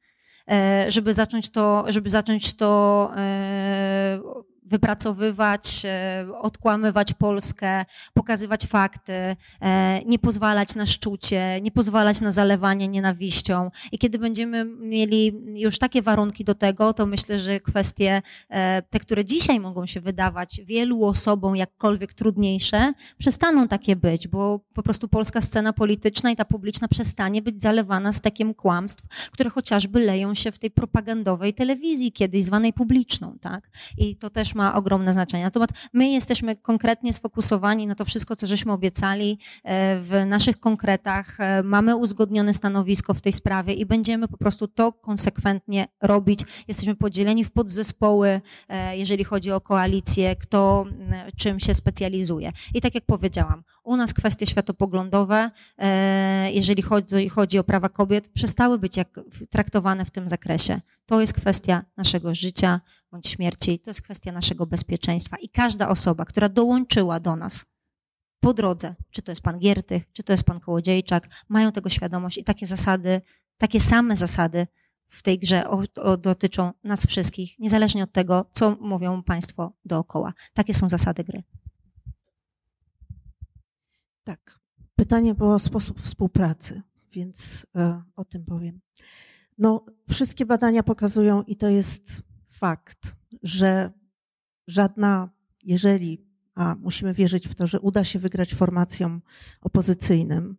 e, 0.50 0.86
żeby 0.88 1.14
zacząć 1.14 1.50
to, 1.50 1.84
żeby 1.88 2.10
zacząć 2.10 2.54
to 2.54 3.10
wypracowywać, 4.70 5.82
e, 5.84 6.26
odkłamywać 6.38 7.12
Polskę, 7.12 7.84
pokazywać 8.14 8.66
fakty, 8.66 9.36
e, 9.60 10.00
nie 10.06 10.18
pozwalać 10.18 10.74
na 10.74 10.86
szczucie, 10.86 11.60
nie 11.62 11.70
pozwalać 11.70 12.20
na 12.20 12.32
zalewanie 12.32 12.88
nienawiścią. 12.88 13.70
I 13.92 13.98
kiedy 13.98 14.18
będziemy 14.18 14.64
mieli 14.64 15.32
już 15.54 15.78
takie 15.78 16.02
warunki 16.02 16.44
do 16.44 16.54
tego, 16.54 16.92
to 16.92 17.06
myślę, 17.06 17.38
że 17.38 17.60
kwestie, 17.60 18.22
e, 18.48 18.82
te, 18.82 19.00
które 19.00 19.24
dzisiaj 19.24 19.60
mogą 19.60 19.86
się 19.86 20.00
wydawać 20.00 20.60
wielu 20.64 21.04
osobom 21.04 21.56
jakkolwiek 21.56 22.14
trudniejsze, 22.14 22.92
przestaną 23.18 23.68
takie 23.68 23.96
być, 23.96 24.28
bo 24.28 24.60
po 24.74 24.82
prostu 24.82 25.08
polska 25.08 25.40
scena 25.40 25.72
polityczna 25.72 26.30
i 26.30 26.36
ta 26.36 26.44
publiczna 26.44 26.88
przestanie 26.88 27.42
być 27.42 27.62
zalewana 27.62 28.12
stekiem 28.12 28.54
kłamstw, 28.54 29.04
które 29.32 29.50
chociażby 29.50 30.00
leją 30.00 30.34
się 30.34 30.52
w 30.52 30.58
tej 30.58 30.70
propagandowej 30.70 31.54
telewizji, 31.54 32.12
kiedyś 32.12 32.44
zwanej 32.44 32.72
publiczną, 32.72 33.38
tak? 33.40 33.70
I 33.98 34.16
to 34.16 34.30
też 34.30 34.54
ma 34.54 34.59
ogromne 34.68 35.12
znaczenie. 35.12 35.44
Natomiast 35.44 35.72
my 35.92 36.08
jesteśmy 36.08 36.56
konkretnie 36.56 37.12
sfokusowani 37.12 37.86
na 37.86 37.94
to 37.94 38.04
wszystko, 38.04 38.36
co 38.36 38.46
żeśmy 38.46 38.72
obiecali 38.72 39.38
e, 39.64 40.00
w 40.00 40.24
naszych 40.26 40.60
konkretach. 40.60 41.40
E, 41.40 41.62
mamy 41.62 41.96
uzgodnione 41.96 42.54
stanowisko 42.54 43.14
w 43.14 43.20
tej 43.20 43.32
sprawie 43.32 43.74
i 43.74 43.86
będziemy 43.86 44.28
po 44.28 44.36
prostu 44.36 44.68
to 44.68 44.92
konsekwentnie 44.92 45.88
robić. 46.00 46.40
Jesteśmy 46.68 46.94
podzieleni 46.94 47.44
w 47.44 47.52
podzespoły, 47.52 48.40
e, 48.68 48.96
jeżeli 48.96 49.24
chodzi 49.24 49.52
o 49.52 49.60
koalicję, 49.60 50.36
kto 50.36 50.86
czym 51.36 51.60
się 51.60 51.74
specjalizuje. 51.74 52.52
I 52.74 52.80
tak 52.80 52.94
jak 52.94 53.04
powiedziałam, 53.06 53.62
u 53.84 53.96
nas 53.96 54.14
kwestie 54.14 54.46
światopoglądowe, 54.46 55.50
jeżeli 56.52 56.82
chodzi, 56.82 57.28
chodzi 57.28 57.58
o 57.58 57.64
prawa 57.64 57.88
kobiet, 57.88 58.28
przestały 58.28 58.78
być 58.78 58.96
jak, 58.96 59.20
traktowane 59.50 60.04
w 60.04 60.10
tym 60.10 60.28
zakresie. 60.28 60.80
To 61.06 61.20
jest 61.20 61.32
kwestia 61.32 61.84
naszego 61.96 62.34
życia 62.34 62.80
bądź 63.10 63.28
śmierci, 63.28 63.78
to 63.78 63.90
jest 63.90 64.02
kwestia 64.02 64.32
naszego 64.32 64.66
bezpieczeństwa. 64.66 65.36
I 65.36 65.48
każda 65.48 65.88
osoba, 65.88 66.24
która 66.24 66.48
dołączyła 66.48 67.20
do 67.20 67.36
nas 67.36 67.64
po 68.40 68.54
drodze, 68.54 68.94
czy 69.10 69.22
to 69.22 69.32
jest 69.32 69.42
pan 69.42 69.58
Giertych, 69.58 70.12
czy 70.12 70.22
to 70.22 70.32
jest 70.32 70.44
pan 70.44 70.60
Kołodziejczak, 70.60 71.28
mają 71.48 71.72
tego 71.72 71.88
świadomość 71.88 72.38
i 72.38 72.44
takie 72.44 72.66
zasady, 72.66 73.20
takie 73.58 73.80
same 73.80 74.16
zasady 74.16 74.66
w 75.08 75.22
tej 75.22 75.38
grze 75.38 75.70
o, 75.70 75.82
o, 75.96 76.16
dotyczą 76.16 76.72
nas 76.84 77.06
wszystkich, 77.06 77.58
niezależnie 77.58 78.04
od 78.04 78.12
tego, 78.12 78.50
co 78.52 78.76
mówią 78.80 79.22
państwo 79.22 79.72
dookoła. 79.84 80.34
Takie 80.54 80.74
są 80.74 80.88
zasady 80.88 81.24
gry. 81.24 81.42
Tak. 84.24 84.60
Pytanie 84.96 85.34
było 85.34 85.54
o 85.54 85.58
sposób 85.58 86.02
współpracy, 86.02 86.82
więc 87.12 87.66
e, 87.76 88.02
o 88.16 88.24
tym 88.24 88.44
powiem. 88.44 88.80
No, 89.58 89.84
wszystkie 90.10 90.46
badania 90.46 90.82
pokazują, 90.82 91.42
i 91.42 91.56
to 91.56 91.68
jest 91.68 92.22
fakt, 92.60 93.16
że 93.42 93.90
żadna, 94.66 95.30
jeżeli, 95.64 96.26
a 96.54 96.76
musimy 96.80 97.14
wierzyć 97.14 97.48
w 97.48 97.54
to, 97.54 97.66
że 97.66 97.80
uda 97.80 98.04
się 98.04 98.18
wygrać 98.18 98.54
formacjom 98.54 99.22
opozycyjnym, 99.60 100.56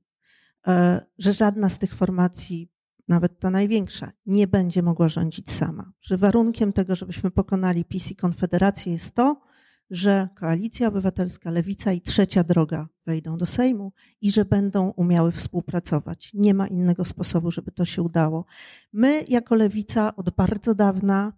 e, 0.67 1.05
że 1.17 1.33
żadna 1.33 1.69
z 1.69 1.79
tych 1.79 1.95
formacji, 1.95 2.71
nawet 3.07 3.39
ta 3.39 3.49
największa, 3.49 4.11
nie 4.25 4.47
będzie 4.47 4.83
mogła 4.83 5.09
rządzić 5.09 5.51
sama. 5.51 5.91
Że 6.01 6.17
warunkiem 6.17 6.73
tego, 6.73 6.95
żebyśmy 6.95 7.31
pokonali 7.31 7.85
PiS 7.85 8.11
i 8.11 8.15
Konfederację 8.15 8.91
jest 8.91 9.15
to, 9.15 9.41
że 9.91 10.29
Koalicja 10.35 10.87
Obywatelska, 10.87 11.51
Lewica 11.51 11.91
i 11.91 12.01
Trzecia 12.01 12.43
Droga 12.43 12.87
wejdą 13.05 13.37
do 13.37 13.45
Sejmu 13.45 13.91
i 14.21 14.31
że 14.31 14.45
będą 14.45 14.89
umiały 14.89 15.31
współpracować. 15.31 16.31
Nie 16.33 16.53
ma 16.53 16.67
innego 16.67 17.05
sposobu, 17.05 17.51
żeby 17.51 17.71
to 17.71 17.85
się 17.85 18.01
udało. 18.01 18.45
My, 18.93 19.25
jako 19.27 19.55
Lewica, 19.55 20.15
od 20.15 20.29
bardzo 20.29 20.75
dawna 20.75 21.33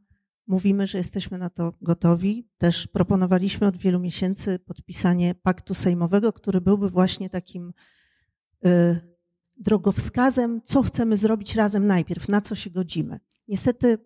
mówimy, 0.48 0.88
że 0.88 0.98
jesteśmy 0.98 1.38
na 1.38 1.50
to 1.50 1.74
gotowi. 1.82 2.48
Też 2.58 2.88
proponowaliśmy 2.88 3.68
od 3.68 3.78
wielu 3.78 4.00
miesięcy 4.00 4.60
podpisanie 4.60 5.36
paktu 5.36 5.74
sejmowego, 5.74 6.34
który 6.34 6.62
byłby 6.62 6.90
właśnie 6.90 7.30
takim 7.30 7.74
y, 8.66 9.00
drogowskazem, 9.58 10.62
co 10.66 10.84
chcemy 10.84 11.18
zrobić 11.18 11.56
razem 11.56 11.88
najpierw, 11.88 12.30
na 12.30 12.42
co 12.42 12.56
się 12.56 12.70
godzimy. 12.70 13.20
Niestety 13.48 13.98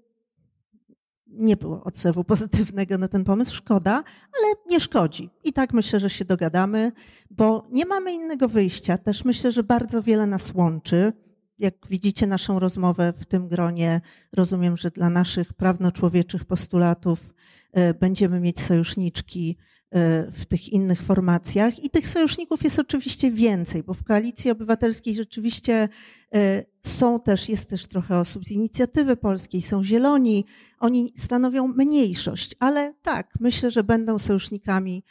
nie 1.27 1.57
było 1.57 1.83
odzewu 1.83 2.23
pozytywnego 2.23 2.97
na 2.97 3.07
ten 3.07 3.23
pomysł, 3.23 3.55
szkoda, 3.55 4.03
ale 4.37 4.53
nie 4.69 4.79
szkodzi. 4.79 5.29
I 5.43 5.53
tak 5.53 5.73
myślę, 5.73 5.99
że 5.99 6.09
się 6.09 6.25
dogadamy, 6.25 6.91
bo 7.31 7.67
nie 7.71 7.85
mamy 7.85 8.13
innego 8.13 8.47
wyjścia. 8.47 8.97
Też 8.97 9.25
myślę, 9.25 9.51
że 9.51 9.63
bardzo 9.63 10.03
wiele 10.03 10.27
nas 10.27 10.53
łączy. 10.53 11.13
Jak 11.59 11.73
widzicie 11.89 12.27
naszą 12.27 12.59
rozmowę 12.59 13.13
w 13.17 13.25
tym 13.25 13.47
gronie, 13.47 14.01
rozumiem, 14.33 14.77
że 14.77 14.91
dla 14.91 15.09
naszych 15.09 15.53
prawno-człowieczych 15.53 16.45
postulatów 16.45 17.33
e, 17.73 17.93
będziemy 17.93 18.39
mieć 18.39 18.61
sojuszniczki 18.61 19.57
e, 19.91 20.31
w 20.31 20.45
tych 20.45 20.69
innych 20.69 21.01
formacjach. 21.01 21.83
I 21.83 21.89
tych 21.89 22.07
sojuszników 22.07 22.63
jest 22.63 22.79
oczywiście 22.79 23.31
więcej, 23.31 23.83
bo 23.83 23.93
w 23.93 24.03
koalicji 24.03 24.51
obywatelskiej 24.51 25.15
rzeczywiście 25.15 25.89
e, 26.33 26.63
są 26.83 27.19
też, 27.19 27.49
jest 27.49 27.69
też 27.69 27.87
trochę 27.87 28.19
osób 28.19 28.45
z 28.45 28.51
inicjatywy 28.51 29.17
polskiej, 29.17 29.61
są 29.61 29.83
zieloni, 29.83 30.45
oni 30.79 31.13
stanowią 31.15 31.67
mniejszość, 31.67 32.55
ale 32.59 32.93
tak, 33.01 33.33
myślę, 33.39 33.71
że 33.71 33.83
będą 33.83 34.19
sojusznikami 34.19 35.03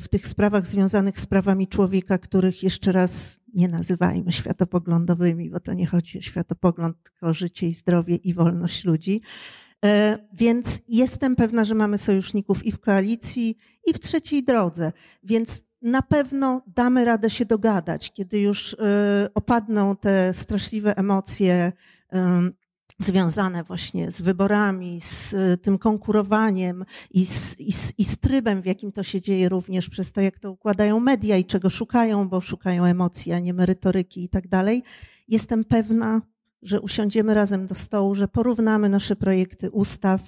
w 0.00 0.08
tych 0.08 0.26
sprawach 0.26 0.66
związanych 0.66 1.20
z 1.20 1.26
prawami 1.26 1.68
człowieka, 1.68 2.18
których 2.18 2.62
jeszcze 2.62 2.92
raz 2.92 3.40
nie 3.54 3.68
nazywajmy 3.68 4.32
światopoglądowymi, 4.32 5.50
bo 5.50 5.60
to 5.60 5.72
nie 5.72 5.86
chodzi 5.86 6.18
o 6.18 6.22
światopogląd, 6.22 7.02
tylko 7.02 7.26
o 7.26 7.34
życie 7.34 7.68
i 7.68 7.74
zdrowie 7.74 8.16
i 8.16 8.34
wolność 8.34 8.84
ludzi. 8.84 9.22
E, 9.84 10.18
więc 10.32 10.80
jestem 10.88 11.36
pewna, 11.36 11.64
że 11.64 11.74
mamy 11.74 11.98
sojuszników 11.98 12.66
i 12.66 12.72
w 12.72 12.78
koalicji, 12.78 13.58
i 13.86 13.92
w 13.92 14.00
trzeciej 14.00 14.44
drodze. 14.44 14.92
Więc 15.22 15.62
na 15.82 16.02
pewno 16.02 16.62
damy 16.66 17.04
radę 17.04 17.30
się 17.30 17.44
dogadać, 17.44 18.12
kiedy 18.12 18.40
już 18.40 18.74
e, 18.74 19.28
opadną 19.34 19.96
te 19.96 20.34
straszliwe 20.34 20.96
emocje 20.96 21.72
związane 22.98 23.64
właśnie 23.64 24.12
z 24.12 24.20
wyborami, 24.20 25.00
z 25.00 25.34
e, 25.34 25.56
tym 25.56 25.78
konkurowaniem 25.78 26.84
i 27.10 27.26
z, 27.26 27.60
i, 27.60 27.72
z, 27.72 27.98
i 27.98 28.04
z 28.04 28.18
trybem, 28.18 28.62
w 28.62 28.66
jakim 28.66 28.92
to 28.92 29.02
się 29.02 29.20
dzieje 29.20 29.48
również 29.48 29.90
przez 29.90 30.12
to, 30.12 30.20
jak 30.20 30.38
to 30.38 30.50
układają 30.50 31.00
media 31.00 31.36
i 31.36 31.44
czego 31.44 31.70
szukają, 31.70 32.28
bo 32.28 32.40
szukają 32.40 32.84
emocji, 32.84 33.32
a 33.32 33.38
nie 33.38 33.54
merytoryki 33.54 34.24
i 34.24 34.28
tak 34.28 34.48
dalej. 34.48 34.82
Jestem 35.28 35.64
pewna, 35.64 36.22
że 36.62 36.80
usiądziemy 36.80 37.34
razem 37.34 37.66
do 37.66 37.74
stołu, 37.74 38.14
że 38.14 38.28
porównamy 38.28 38.88
nasze 38.88 39.16
projekty 39.16 39.70
ustaw 39.70 40.20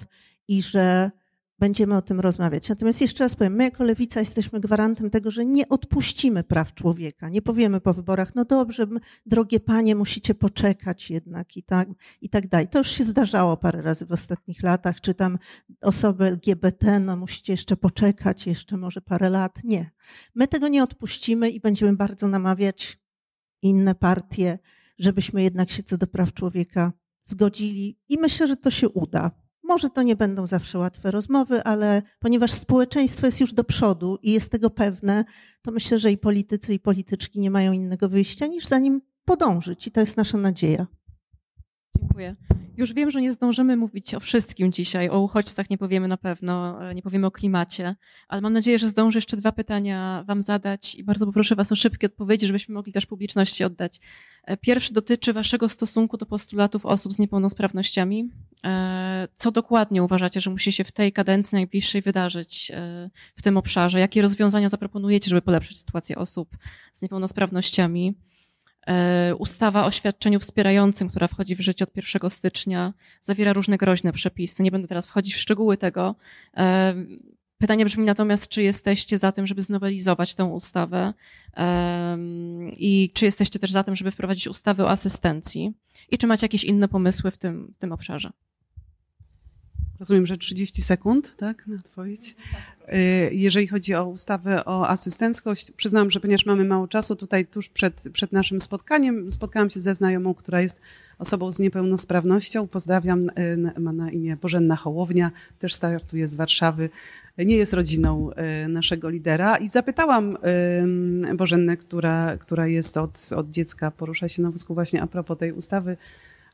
i 0.47 0.61
że 0.61 1.11
będziemy 1.59 1.97
o 1.97 2.01
tym 2.01 2.19
rozmawiać. 2.19 2.69
Natomiast 2.69 3.01
jeszcze 3.01 3.23
raz 3.23 3.35
powiem, 3.35 3.53
my 3.53 3.63
jako 3.63 3.83
lewica 3.83 4.19
jesteśmy 4.19 4.59
gwarantem 4.59 5.09
tego, 5.09 5.31
że 5.31 5.45
nie 5.45 5.69
odpuścimy 5.69 6.43
praw 6.43 6.73
człowieka. 6.73 7.29
Nie 7.29 7.41
powiemy 7.41 7.81
po 7.81 7.93
wyborach, 7.93 8.35
no 8.35 8.45
dobrze, 8.45 8.87
drogie 9.25 9.59
panie, 9.59 9.95
musicie 9.95 10.35
poczekać 10.35 11.09
jednak 11.09 11.57
i 11.57 11.63
tak, 11.63 11.89
i 12.21 12.29
tak 12.29 12.47
dalej. 12.47 12.67
To 12.67 12.77
już 12.77 12.87
się 12.91 13.03
zdarzało 13.03 13.57
parę 13.57 13.81
razy 13.81 14.05
w 14.05 14.11
ostatnich 14.11 14.63
latach, 14.63 15.01
czy 15.01 15.13
tam 15.13 15.37
osoby 15.81 16.25
LGBT, 16.25 16.99
no 16.99 17.17
musicie 17.17 17.53
jeszcze 17.53 17.77
poczekać, 17.77 18.47
jeszcze 18.47 18.77
może 18.77 19.01
parę 19.01 19.29
lat. 19.29 19.63
Nie. 19.63 19.91
My 20.35 20.47
tego 20.47 20.67
nie 20.67 20.83
odpuścimy 20.83 21.49
i 21.49 21.59
będziemy 21.59 21.95
bardzo 21.95 22.27
namawiać 22.27 22.99
inne 23.61 23.95
partie, 23.95 24.59
żebyśmy 24.99 25.43
jednak 25.43 25.71
się 25.71 25.83
co 25.83 25.97
do 25.97 26.07
praw 26.07 26.33
człowieka 26.33 26.93
zgodzili 27.23 27.99
i 28.09 28.17
myślę, 28.17 28.47
że 28.47 28.55
to 28.55 28.71
się 28.71 28.89
uda. 28.89 29.31
Może 29.69 29.89
to 29.89 30.03
nie 30.03 30.15
będą 30.15 30.47
zawsze 30.47 30.79
łatwe 30.79 31.11
rozmowy, 31.11 31.63
ale 31.63 32.01
ponieważ 32.19 32.51
społeczeństwo 32.51 33.25
jest 33.25 33.41
już 33.41 33.53
do 33.53 33.63
przodu 33.63 34.17
i 34.23 34.31
jest 34.31 34.51
tego 34.51 34.69
pewne, 34.69 35.25
to 35.61 35.71
myślę, 35.71 35.99
że 35.99 36.11
i 36.11 36.17
politycy, 36.17 36.73
i 36.73 36.79
polityczki 36.79 37.39
nie 37.39 37.51
mają 37.51 37.71
innego 37.71 38.09
wyjścia 38.09 38.47
niż 38.47 38.65
za 38.65 38.79
nim 38.79 39.01
podążyć. 39.25 39.87
I 39.87 39.91
to 39.91 39.99
jest 39.99 40.17
nasza 40.17 40.37
nadzieja. 40.37 40.87
Dziękuję. 41.97 42.35
Już 42.77 42.93
wiem, 42.93 43.11
że 43.11 43.21
nie 43.21 43.31
zdążymy 43.31 43.77
mówić 43.77 44.13
o 44.13 44.19
wszystkim 44.19 44.71
dzisiaj. 44.71 45.09
O 45.09 45.19
uchodźcach 45.19 45.69
nie 45.69 45.77
powiemy 45.77 46.07
na 46.07 46.17
pewno, 46.17 46.79
nie 46.93 47.01
powiemy 47.01 47.27
o 47.27 47.31
klimacie, 47.31 47.95
ale 48.27 48.41
mam 48.41 48.53
nadzieję, 48.53 48.79
że 48.79 48.87
zdążę 48.87 49.17
jeszcze 49.17 49.37
dwa 49.37 49.51
pytania 49.51 50.23
Wam 50.27 50.41
zadać 50.41 50.95
i 50.95 51.03
bardzo 51.03 51.25
poproszę 51.25 51.55
Was 51.55 51.71
o 51.71 51.75
szybkie 51.75 52.07
odpowiedzi, 52.07 52.47
żebyśmy 52.47 52.75
mogli 52.75 52.93
też 52.93 53.05
publiczności 53.05 53.63
oddać. 53.63 53.99
E, 54.43 54.57
pierwszy 54.57 54.93
dotyczy 54.93 55.33
Waszego 55.33 55.69
stosunku 55.69 56.17
do 56.17 56.25
postulatów 56.25 56.85
osób 56.85 57.13
z 57.13 57.19
niepełnosprawnościami. 57.19 58.29
E, 58.65 59.27
co 59.35 59.51
dokładnie 59.51 60.03
uważacie, 60.03 60.41
że 60.41 60.49
musi 60.49 60.71
się 60.71 60.83
w 60.83 60.91
tej 60.91 61.13
kadencji 61.13 61.55
najbliższej 61.55 62.01
wydarzyć 62.01 62.71
e, 62.75 63.09
w 63.35 63.41
tym 63.41 63.57
obszarze? 63.57 63.99
Jakie 63.99 64.21
rozwiązania 64.21 64.69
zaproponujecie, 64.69 65.29
żeby 65.29 65.41
polepszyć 65.41 65.79
sytuację 65.79 66.17
osób 66.17 66.57
z 66.91 67.01
niepełnosprawnościami? 67.01 68.15
E, 68.87 69.35
ustawa 69.35 69.85
o 69.85 69.91
świadczeniu 69.91 70.39
wspierającym, 70.39 71.09
która 71.09 71.27
wchodzi 71.27 71.55
w 71.55 71.59
życie 71.59 71.83
od 71.83 71.95
1 71.95 72.29
stycznia, 72.29 72.93
zawiera 73.21 73.53
różne 73.53 73.77
groźne 73.77 74.13
przepisy. 74.13 74.63
Nie 74.63 74.71
będę 74.71 74.87
teraz 74.87 75.07
wchodzić 75.07 75.35
w 75.35 75.39
szczegóły 75.39 75.77
tego. 75.77 76.15
E, 76.57 76.95
pytanie 77.57 77.85
brzmi 77.85 78.05
natomiast, 78.05 78.49
czy 78.49 78.63
jesteście 78.63 79.17
za 79.17 79.31
tym, 79.31 79.47
żeby 79.47 79.61
znowelizować 79.61 80.35
tę 80.35 80.45
ustawę 80.45 81.13
i 82.77 83.09
czy 83.13 83.25
jesteście 83.25 83.59
też 83.59 83.71
za 83.71 83.83
tym, 83.83 83.95
żeby 83.95 84.11
wprowadzić 84.11 84.47
ustawę 84.47 84.83
o 84.83 84.89
asystencji 84.89 85.73
i 86.11 86.17
czy 86.17 86.27
macie 86.27 86.45
jakieś 86.45 86.63
inne 86.63 86.87
pomysły 86.87 87.31
w 87.31 87.37
tym, 87.37 87.73
w 87.75 87.77
tym 87.77 87.91
obszarze? 87.91 88.31
Rozumiem, 89.99 90.25
że 90.25 90.37
30 90.37 90.81
sekund, 90.81 91.35
tak, 91.37 91.67
na 91.67 91.75
odpowiedź. 91.75 92.35
Y, 92.93 93.29
jeżeli 93.33 93.67
chodzi 93.67 93.95
o 93.95 94.05
ustawę 94.05 94.65
o 94.65 94.87
asystenckość, 94.87 95.71
przyznam, 95.71 96.11
że 96.11 96.19
ponieważ 96.19 96.45
mamy 96.45 96.65
mało 96.65 96.87
czasu, 96.87 97.15
tutaj 97.15 97.45
tuż 97.45 97.69
przed, 97.69 98.03
przed 98.13 98.31
naszym 98.31 98.59
spotkaniem 98.59 99.31
spotkałam 99.31 99.69
się 99.69 99.79
ze 99.79 99.95
znajomą, 99.95 100.33
która 100.33 100.61
jest 100.61 100.81
osobą 101.19 101.51
z 101.51 101.59
niepełnosprawnością. 101.59 102.67
Pozdrawiam, 102.67 103.29
y, 103.29 103.79
ma 103.79 103.93
na 103.93 104.11
imię 104.11 104.37
Bożenna 104.41 104.75
Hołownia, 104.75 105.31
też 105.59 105.73
startuje 105.73 106.27
z 106.27 106.35
Warszawy. 106.35 106.89
Nie 107.37 107.55
jest 107.55 107.73
rodziną 107.73 108.29
y, 108.31 108.67
naszego 108.67 109.09
lidera 109.09 109.57
i 109.57 109.69
zapytałam 109.69 110.37
Bożennę, 111.35 111.77
która, 111.77 112.37
która 112.37 112.67
jest 112.67 112.97
od, 112.97 113.29
od 113.35 113.49
dziecka, 113.49 113.91
porusza 113.91 114.27
się 114.27 114.41
na 114.41 114.51
wózku 114.51 114.73
właśnie 114.73 115.01
a 115.01 115.07
propos 115.07 115.37
tej 115.37 115.51
ustawy, 115.51 115.97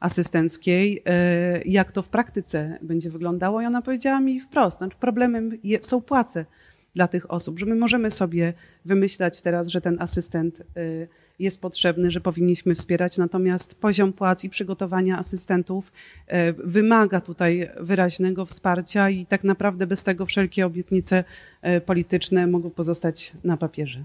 asystenckiej, 0.05 1.01
e, 1.05 1.61
jak 1.61 1.91
to 1.91 2.01
w 2.01 2.09
praktyce 2.09 2.77
będzie 2.81 3.09
wyglądało. 3.09 3.61
I 3.61 3.65
ona 3.65 3.81
powiedziała 3.81 4.19
mi 4.19 4.39
wprost, 4.39 4.77
znaczy 4.77 4.97
problemem 4.99 5.51
są 5.81 6.01
płace 6.01 6.45
dla 6.95 7.07
tych 7.07 7.31
osób, 7.31 7.59
że 7.59 7.65
my 7.65 7.75
możemy 7.75 8.11
sobie 8.11 8.53
wymyślać 8.85 9.41
teraz, 9.41 9.67
że 9.67 9.81
ten 9.81 10.01
asystent 10.01 10.61
e, 10.61 10.63
jest 11.39 11.61
potrzebny, 11.61 12.11
że 12.11 12.21
powinniśmy 12.21 12.75
wspierać, 12.75 13.17
natomiast 13.17 13.79
poziom 13.79 14.13
płac 14.13 14.43
i 14.43 14.49
przygotowania 14.49 15.17
asystentów 15.17 15.91
e, 16.27 16.53
wymaga 16.53 17.21
tutaj 17.21 17.69
wyraźnego 17.79 18.45
wsparcia 18.45 19.09
i 19.09 19.25
tak 19.25 19.43
naprawdę 19.43 19.87
bez 19.87 20.03
tego 20.03 20.25
wszelkie 20.25 20.65
obietnice 20.65 21.23
polityczne 21.85 22.47
mogą 22.47 22.69
pozostać 22.69 23.33
na 23.43 23.57
papierze. 23.57 24.03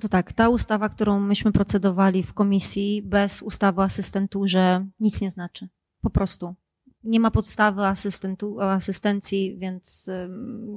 To 0.00 0.08
tak, 0.08 0.32
ta 0.32 0.48
ustawa, 0.48 0.88
którą 0.88 1.20
myśmy 1.20 1.52
procedowali 1.52 2.22
w 2.22 2.34
komisji, 2.34 3.02
bez 3.02 3.42
ustawy 3.42 3.80
o 3.80 3.84
asystenturze 3.84 4.86
nic 5.00 5.20
nie 5.20 5.30
znaczy. 5.30 5.68
Po 6.00 6.10
prostu 6.10 6.54
nie 7.04 7.20
ma 7.20 7.30
podstawy 7.30 7.86
asystentu, 7.86 8.60
asystencji, 8.60 9.56
więc 9.58 10.10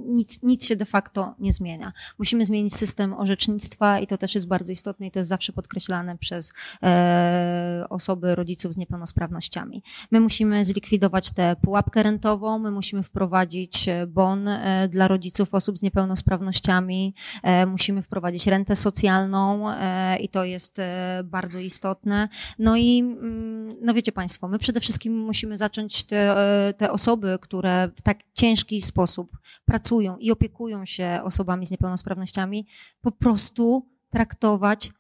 nic, 0.05 0.43
nic 0.43 0.65
się 0.65 0.75
de 0.75 0.85
facto 0.85 1.35
nie 1.39 1.53
zmienia. 1.53 1.93
Musimy 2.19 2.45
zmienić 2.45 2.75
system 2.75 3.13
orzecznictwa 3.13 3.99
i 3.99 4.07
to 4.07 4.17
też 4.17 4.35
jest 4.35 4.47
bardzo 4.47 4.71
istotne 4.71 5.07
i 5.07 5.11
to 5.11 5.19
jest 5.19 5.29
zawsze 5.29 5.53
podkreślane 5.53 6.17
przez 6.17 6.53
e, 6.83 7.85
osoby, 7.89 8.35
rodziców 8.35 8.73
z 8.73 8.77
niepełnosprawnościami. 8.77 9.83
My 10.11 10.19
musimy 10.19 10.65
zlikwidować 10.65 11.31
tę 11.31 11.55
pułapkę 11.61 12.03
rentową, 12.03 12.59
my 12.59 12.71
musimy 12.71 13.03
wprowadzić 13.03 13.89
e, 13.89 14.07
bon 14.07 14.47
e, 14.47 14.87
dla 14.87 15.07
rodziców 15.07 15.53
osób 15.53 15.77
z 15.77 15.81
niepełnosprawnościami, 15.81 17.13
e, 17.43 17.65
musimy 17.65 18.01
wprowadzić 18.01 18.47
rentę 18.47 18.75
socjalną 18.75 19.69
e, 19.69 20.17
i 20.17 20.29
to 20.29 20.43
jest 20.43 20.79
e, 20.79 21.21
bardzo 21.23 21.59
istotne. 21.59 22.29
No 22.59 22.75
i 22.77 22.99
mm, 22.99 23.69
no 23.81 23.93
wiecie 23.93 24.11
Państwo, 24.11 24.47
my 24.47 24.59
przede 24.59 24.79
wszystkim 24.79 25.17
musimy 25.19 25.57
zacząć 25.57 26.03
te, 26.15 26.73
te 26.77 26.91
osoby, 26.91 27.37
które 27.41 27.89
w 27.95 28.01
tak 28.01 28.19
ciężki 28.33 28.81
sposób 28.81 29.37
pracują 29.65 30.17
i 30.17 30.31
opiekują 30.31 30.85
się 30.85 31.19
osobami 31.23 31.65
z 31.65 31.71
niepełnosprawnościami, 31.71 32.67
po 33.01 33.11
prostu 33.11 33.89
traktować 34.09 34.91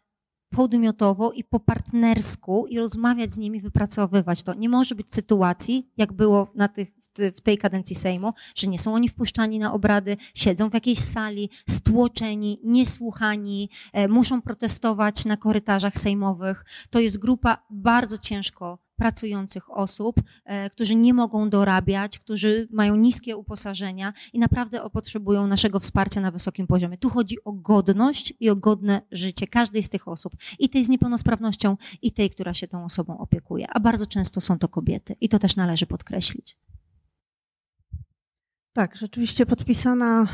podmiotowo 0.49 1.31
i 1.31 1.43
po 1.43 1.59
partnersku 1.59 2.65
i 2.69 2.79
rozmawiać 2.79 3.33
z 3.33 3.37
nimi, 3.37 3.61
wypracowywać 3.61 4.43
to. 4.43 4.53
Nie 4.53 4.69
może 4.69 4.95
być 4.95 5.13
sytuacji, 5.13 5.91
jak 5.97 6.13
było 6.13 6.51
na 6.55 6.67
tych, 6.67 6.91
w 7.35 7.41
tej 7.41 7.57
kadencji 7.57 7.95
Sejmu, 7.95 8.33
że 8.55 8.67
nie 8.67 8.79
są 8.79 8.93
oni 8.93 9.09
wpuszczani 9.09 9.59
na 9.59 9.73
obrady, 9.73 10.17
siedzą 10.33 10.69
w 10.69 10.73
jakiejś 10.73 10.99
sali, 10.99 11.49
stłoczeni, 11.69 12.59
niesłuchani, 12.63 13.69
e, 13.93 14.07
muszą 14.07 14.41
protestować 14.41 15.25
na 15.25 15.37
korytarzach 15.37 15.97
sejmowych. 15.97 16.65
To 16.89 16.99
jest 16.99 17.19
grupa 17.19 17.65
bardzo 17.69 18.17
ciężko 18.17 18.85
pracujących 18.95 19.77
osób, 19.77 20.21
e, 20.45 20.69
którzy 20.69 20.95
nie 20.95 21.13
mogą 21.13 21.49
dorabiać, 21.49 22.19
którzy 22.19 22.67
mają 22.71 22.95
niskie 22.95 23.37
uposażenia 23.37 24.13
i 24.33 24.39
naprawdę 24.39 24.89
potrzebują 24.89 25.47
naszego 25.47 25.79
wsparcia 25.79 26.21
na 26.21 26.31
wysokim 26.31 26.67
poziomie. 26.67 26.97
Tu 26.97 27.09
chodzi 27.09 27.43
o 27.43 27.53
godność 27.53 28.33
i 28.39 28.49
o 28.49 28.55
godne 28.55 29.01
życie 29.11 29.47
każdej 29.47 29.83
z 29.83 29.89
tych 29.89 30.07
osób, 30.07 30.33
i 30.59 30.69
tej 30.69 30.85
z 30.85 30.89
niepełnosprawnością, 30.89 31.77
i 32.01 32.11
tej, 32.11 32.29
która 32.29 32.53
się 32.53 32.67
tą 32.67 32.85
osobą 32.85 33.17
opiekuje. 33.17 33.67
A 33.69 33.79
bardzo 33.79 34.05
często 34.05 34.41
są 34.41 34.59
to 34.59 34.67
kobiety 34.67 35.15
i 35.21 35.29
to 35.29 35.39
też 35.39 35.55
należy 35.55 35.85
podkreślić. 35.85 36.57
Tak, 38.75 38.95
rzeczywiście 38.95 39.45
podpisana 39.45 40.27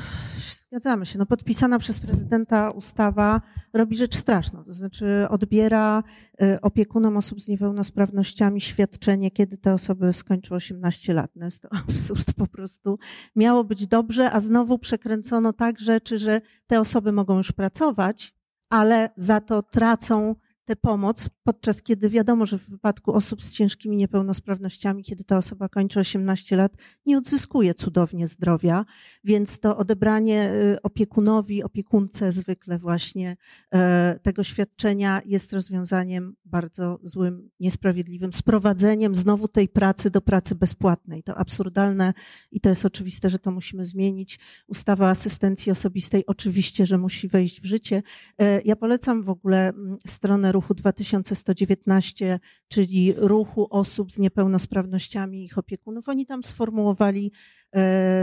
Zgadzamy 0.68 1.06
się. 1.06 1.20
No, 1.20 1.26
podpisana 1.26 1.80
przez 1.80 2.00
prezydenta 2.00 2.70
ustawa 2.70 3.42
robi 3.74 3.96
rzecz 3.96 4.16
straszną. 4.16 4.64
To 4.64 4.74
znaczy 4.74 5.26
odbiera 5.30 6.04
y, 6.44 6.62
opiekunom 6.62 7.18
osób 7.18 7.42
z 7.42 7.48
niepełnosprawnościami 7.48 8.62
świadczenie, 8.62 9.32
kiedy 9.32 9.58
te 9.58 9.74
osoby 9.74 10.14
skończą 10.14 10.56
18 10.56 11.14
lat. 11.14 11.32
No 11.36 11.46
jest 11.46 11.62
to 11.62 11.70
absurd 11.89 12.34
po 12.34 12.48
prostu. 12.48 13.00
Miało 13.36 13.64
być 13.64 13.88
dobrze, 13.88 14.32
a 14.32 14.39
znowu 14.39 14.80
przekręcono 14.80 15.54
tak 15.54 15.80
rzeczy, 15.80 16.18
że 16.18 16.42
te 16.68 16.80
osoby 16.80 17.12
mogą 17.12 17.38
już 17.38 17.52
pracować, 17.52 18.34
ale 18.70 19.10
za 19.16 19.42
to 19.42 19.64
tracą 19.64 20.36
tę 20.72 20.76
pomoc, 20.76 21.30
podczas 21.43 21.82
kiedy 21.82 22.09
wiadomo, 22.09 22.45
że 22.45 22.57
w 22.57 22.69
wypadku 22.69 23.13
osób 23.13 23.43
z 23.43 23.53
ciężkimi 23.53 23.97
niepełnosprawnościami, 23.97 25.03
kiedy 25.03 25.24
ta 25.24 25.38
osoba 25.38 25.69
kończy 25.69 25.99
18 25.99 26.55
lat, 26.55 26.72
nie 27.05 27.17
odzyskuje 27.17 27.74
cudownie 27.74 28.28
zdrowia, 28.28 28.86
więc 29.24 29.59
to 29.59 29.78
odebranie 29.78 30.51
y, 30.53 30.82
opiekunowi, 30.82 31.63
opiekunce 31.63 32.32
zwykle 32.32 32.80
właśnie 32.80 33.38
e, 33.74 34.19
tego 34.24 34.43
świadczenia 34.43 35.22
jest 35.26 35.53
rozwiązaniem 35.53 36.36
bardzo 36.45 36.99
złym, 37.03 37.49
niesprawiedliwym, 37.59 38.34
sprowadzeniem 38.34 39.15
znowu 39.15 39.47
tej 39.47 39.69
pracy 39.69 40.09
do 40.11 40.22
pracy 40.22 40.55
bezpłatnej. 40.55 41.24
To 41.24 41.38
absurdalne 41.38 42.13
i 42.51 42.61
to 42.61 42.69
jest 42.69 42.86
oczywiste, 42.86 43.30
że 43.30 43.39
to 43.39 43.51
musimy 43.51 43.86
zmienić. 43.86 44.39
Ustawa 44.67 45.05
o 45.05 45.09
asystencji 45.09 45.72
osobistej 45.72 46.26
oczywiście, 46.26 46.86
że 46.86 46.97
musi 46.97 47.28
wejść 47.28 47.61
w 47.61 47.65
życie. 47.65 48.03
E, 48.39 48.61
ja 48.61 48.76
polecam 48.76 49.24
w 49.24 49.30
ogóle 49.30 49.69
mm, 49.69 49.97
stronę 50.07 50.51
ruchu 50.51 50.61
2119, 50.70 52.39
czyli 52.68 53.14
ruchu 53.18 53.68
osób 53.70 54.12
z 54.12 54.20
niepełnosprawnościami 54.20 55.41
i 55.41 55.45
ich 55.45 55.57
opiekunów. 55.57 56.09
Oni 56.09 56.26
tam 56.26 56.43
sformułowali 56.43 57.32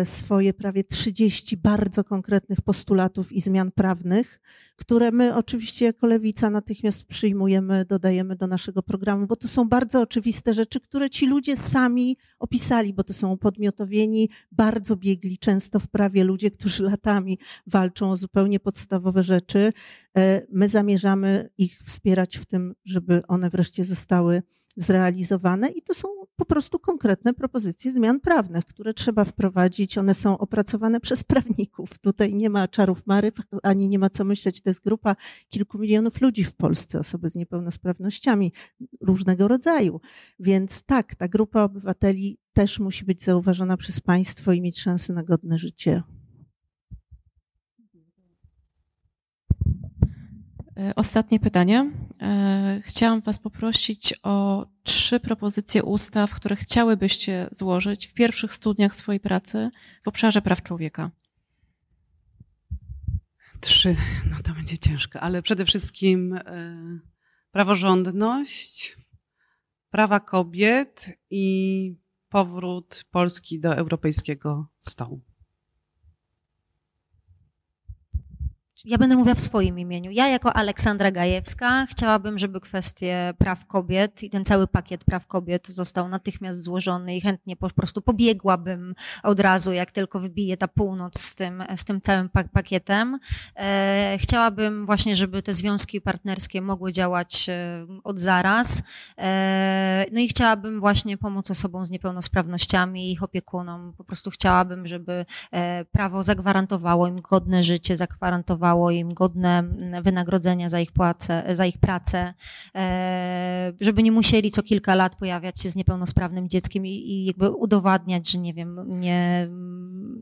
swoje 0.05 0.55
prawie 0.55 0.84
30 0.84 1.57
bardzo 1.57 2.05
konkretnych 2.05 2.61
postulatów 2.61 3.32
i 3.32 3.40
zmian 3.40 3.70
prawnych, 3.72 4.40
które 4.76 5.11
my 5.11 5.34
oczywiście 5.34 5.84
jako 5.84 6.07
lewica 6.07 6.51
natychmiast 6.51 7.05
przyjmujemy, 7.05 7.84
dodajemy 7.84 8.36
do 8.36 8.46
naszego 8.46 8.82
programu, 8.82 9.26
bo 9.26 9.36
to 9.36 9.49
są 9.49 9.68
bardzo 9.68 10.01
oczywiste 10.01 10.55
rzeczy, 10.55 10.80
które 10.80 11.11
ci 11.11 11.26
ludzie 11.26 11.57
sami 11.57 12.16
opisali, 12.38 12.94
bo 12.94 13.05
to 13.05 13.12
są 13.12 13.32
upodmiotowieni, 13.32 14.30
bardzo 14.53 14.96
biegli 14.96 15.38
często 15.38 15.80
w 15.80 15.88
prawie 15.88 16.24
ludzie, 16.24 16.51
którzy 16.51 16.82
latami 16.82 17.38
walczą 17.66 18.11
o 18.11 18.16
zupełnie 18.16 18.61
podstawowe 18.61 19.22
rzeczy. 19.22 19.72
E, 20.16 20.46
my 20.53 20.68
zamierzamy 20.68 21.51
ich 21.59 21.82
wspierać 21.84 22.36
w 22.36 22.46
tym, 22.46 22.74
żeby 22.84 23.22
one 23.28 23.51
wreszcie 23.51 23.84
zostały 23.84 24.42
zrealizowane 24.79 25.68
i 25.68 25.83
to 25.83 25.95
są 25.95 26.09
po 26.37 26.45
prostu 26.45 26.79
konkretne 26.79 27.35
propozycje 27.35 27.93
zmian 27.93 28.20
prawnych, 28.20 28.64
które 28.64 28.95
trzeba 28.95 29.24
wprowadzić. 29.24 29.99
One 29.99 30.14
są 30.14 30.39
opracowane 30.39 31.01
przez 31.01 31.24
prawników. 31.24 31.99
Tutaj 31.99 32.35
nie 32.35 32.51
ma 32.51 32.68
czarów 32.68 33.07
mary, 33.07 33.33
ani 33.62 33.89
nie 33.89 33.99
ma 33.99 34.11
co 34.11 34.24
myśleć. 34.24 34.62
To 34.62 34.70
jest 34.70 34.85
grupa 34.85 35.16
kilku 35.49 35.79
milionów 35.79 36.20
ludzi 36.20 36.45
w 36.45 36.55
Polsce, 36.55 36.99
osoby 36.99 37.31
z 37.31 37.35
niepełnosprawnościami 37.35 38.53
różnego 39.01 39.49
rodzaju. 39.49 40.01
Więc 40.41 40.83
tak, 40.83 41.14
ta 41.14 41.29
grupa 41.29 41.62
obywateli 41.62 42.39
też 42.53 42.79
musi 42.79 43.05
być 43.05 43.24
zauważona 43.24 43.76
przez 43.76 44.01
państwo 44.01 44.53
i 44.53 44.61
mieć 44.61 44.81
szansę 44.81 45.12
na 45.12 45.22
godne 45.22 45.59
życie. 45.59 46.03
E, 50.76 50.93
ostatnie 50.97 51.41
pytanie. 51.41 51.91
E, 52.21 52.81
chciałam 52.85 53.21
Was 53.21 53.41
poprosić 53.41 54.14
o 54.23 54.66
trzy 54.83 55.21
propozycje 55.21 55.83
ustaw, 55.83 56.35
które 56.35 56.57
chciałybyście 56.57 57.49
złożyć 57.53 58.07
w 58.07 58.12
pierwszych 58.12 58.53
studniach 58.53 58.95
swojej 58.95 59.21
pracy 59.21 59.71
w 60.03 60.09
obszarze 60.09 60.43
praw 60.43 60.62
człowieka. 60.62 61.11
Trzy, 63.61 63.97
no 64.31 64.37
to 64.45 64.53
będzie 64.53 64.79
ciężko, 64.79 65.21
ale 65.21 65.43
przede 65.43 65.64
wszystkim 65.64 66.33
e, 66.33 66.41
praworządność, 67.51 68.97
prawa 69.91 70.21
kobiet 70.21 71.19
i 71.31 71.97
powrót 72.29 73.05
Polski 73.11 73.61
do 73.61 73.77
europejskiego 73.77 74.69
stołu. 74.81 75.28
Ja 78.85 78.99
będę 78.99 79.16
mówiła 79.16 79.35
w 79.35 79.41
swoim 79.41 79.79
imieniu. 79.79 80.11
Ja 80.11 80.29
jako 80.29 80.57
Aleksandra 80.57 81.11
Gajewska 81.11 81.87
chciałabym, 81.91 82.39
żeby 82.39 82.61
kwestie 82.61 83.35
praw 83.39 83.66
kobiet 83.66 84.22
i 84.22 84.31
ten 84.31 84.45
cały 84.45 84.66
pakiet 84.66 85.05
praw 85.05 85.26
kobiet 85.26 85.68
został 85.68 86.09
natychmiast 86.09 86.62
złożony 86.62 87.16
i 87.16 87.20
chętnie 87.20 87.57
po 87.57 87.70
prostu 87.70 88.03
pobiegłabym 88.03 88.95
od 89.22 89.41
razu, 89.41 89.72
jak 89.72 89.93
tylko 89.93 90.20
wybije 90.20 90.57
ta 90.57 90.68
północ 90.68 91.20
z 91.20 91.35
tym, 91.35 91.64
z 91.76 91.85
tym 91.85 92.01
całym 92.01 92.31
pakietem. 92.53 93.18
E, 93.57 94.16
chciałabym 94.20 94.87
właśnie, 94.87 95.16
żeby 95.16 95.43
te 95.43 95.53
związki 95.53 96.01
partnerskie 96.01 96.62
mogły 96.62 96.93
działać 96.93 97.49
e, 97.49 97.87
od 98.05 98.18
zaraz. 98.18 98.83
E, 99.18 100.05
no 100.12 100.20
i 100.20 100.29
chciałabym 100.29 100.81
właśnie 100.81 101.16
pomóc 101.16 101.51
osobom 101.51 101.85
z 101.85 101.91
niepełnosprawnościami 101.91 103.09
i 103.09 103.12
ich 103.12 103.22
opiekunom. 103.22 103.93
Po 103.97 104.05
prostu 104.05 104.31
chciałabym, 104.31 104.87
żeby 104.87 105.26
prawo 105.93 106.22
zagwarantowało 106.22 107.07
im 107.07 107.20
godne 107.20 107.62
życie, 107.62 107.97
zagwarantowało 107.97 108.68
dawało 108.69 108.91
im 108.91 109.14
godne 109.14 109.64
wynagrodzenia 110.03 110.69
za 110.69 110.81
ich, 110.81 110.93
płacę, 110.93 111.45
za 111.57 111.66
ich 111.66 111.79
pracę, 111.79 112.35
e, 112.75 113.73
żeby 113.81 114.03
nie 114.03 114.12
musieli 114.12 114.51
co 114.51 114.62
kilka 114.62 114.95
lat 114.95 115.16
pojawiać 115.16 115.61
się 115.61 115.71
z 115.71 115.77
niepełnosprawnym 115.77 116.49
dzieckiem 116.49 116.87
i, 116.87 117.25
jakby 117.25 117.51
udowadniać, 117.51 118.31
że 118.31 118.39
nie 118.39 118.55
wiem, 118.55 119.01
nie, 119.01 119.49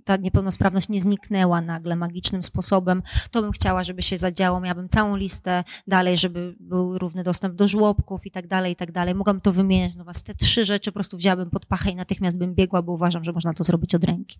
ta 0.04 0.16
niepełnosprawność 0.16 0.88
nie 0.88 1.00
zniknęła 1.00 1.60
nagle 1.60 1.96
magicznym 1.96 2.42
sposobem. 2.42 3.02
To 3.30 3.42
bym 3.42 3.52
chciała, 3.52 3.82
żeby 3.84 4.02
się 4.02 4.16
zadziało. 4.16 4.60
Miałabym 4.60 4.88
całą 4.88 5.16
listę 5.16 5.64
dalej, 5.86 6.16
żeby 6.16 6.54
był 6.60 6.98
równy 6.98 7.22
dostęp 7.22 7.54
do 7.54 7.68
żłobków 7.68 8.26
i 8.26 8.30
tak 8.30 8.46
dalej, 8.46 8.72
i 8.72 8.76
tak 8.76 8.92
dalej. 8.92 9.14
Mogłabym 9.14 9.40
to 9.40 9.52
wymieniać. 9.52 9.96
No 9.96 10.04
was 10.04 10.22
te 10.22 10.34
trzy 10.34 10.64
rzeczy 10.64 10.90
po 10.90 10.94
prostu 10.94 11.16
wzięłabym 11.16 11.50
pod 11.50 11.66
pachę 11.66 11.90
i 11.90 11.96
natychmiast 11.96 12.38
bym 12.38 12.54
biegła, 12.54 12.82
bo 12.82 12.92
uważam, 12.92 13.24
że 13.24 13.32
można 13.32 13.54
to 13.54 13.64
zrobić 13.64 13.94
od 13.94 14.04
ręki. 14.04 14.38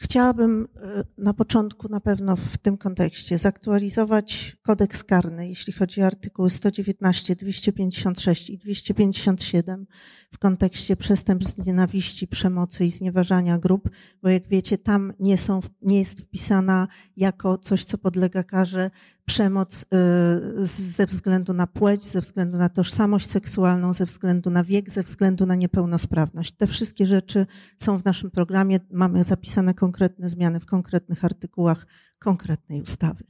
Chciałabym 0.00 0.68
e, 0.76 1.04
na 1.18 1.34
początku 1.34 1.88
na 1.88 2.00
pewno 2.00 2.36
w 2.36 2.58
tym 2.58 2.78
kontekście 2.78 3.38
zaktualizować 3.38 4.56
kodeks 4.62 5.04
karny, 5.04 5.48
jeśli 5.48 5.72
chodzi 5.72 6.02
o 6.02 6.06
artykuły 6.06 6.50
119, 6.50 7.36
256 7.36 8.50
i 8.50 8.58
257 8.58 9.86
w 10.30 10.38
kontekście 10.38 10.96
przestępstw 10.96 11.66
nienawiści, 11.66 12.28
przemocy 12.28 12.86
i 12.86 12.90
znieważania 12.90 13.58
grup, 13.58 13.90
bo 14.22 14.28
jak 14.28 14.48
wiecie, 14.48 14.78
tam 14.78 15.12
nie, 15.20 15.38
są, 15.38 15.60
nie 15.82 15.98
jest 15.98 16.20
wpisana 16.20 16.88
jako 17.16 17.58
coś, 17.58 17.84
co 17.84 17.98
podlega 17.98 18.42
karze 18.42 18.90
przemoc 19.28 19.84
y, 19.84 20.66
ze 20.66 21.06
względu 21.06 21.52
na 21.52 21.66
płeć, 21.66 22.04
ze 22.04 22.20
względu 22.20 22.58
na 22.58 22.68
tożsamość 22.68 23.30
seksualną, 23.30 23.94
ze 23.94 24.04
względu 24.04 24.50
na 24.50 24.64
wiek, 24.64 24.90
ze 24.90 25.02
względu 25.02 25.46
na 25.46 25.54
niepełnosprawność. 25.54 26.52
Te 26.52 26.66
wszystkie 26.66 27.06
rzeczy 27.06 27.46
są 27.76 27.98
w 27.98 28.04
naszym 28.04 28.30
programie. 28.30 28.80
Mamy 28.90 29.24
zapisane 29.24 29.74
konkretne 29.74 30.28
zmiany 30.28 30.60
w 30.60 30.66
konkretnych 30.66 31.24
artykułach 31.24 31.86
konkretnej 32.18 32.82
ustawy. 32.82 33.24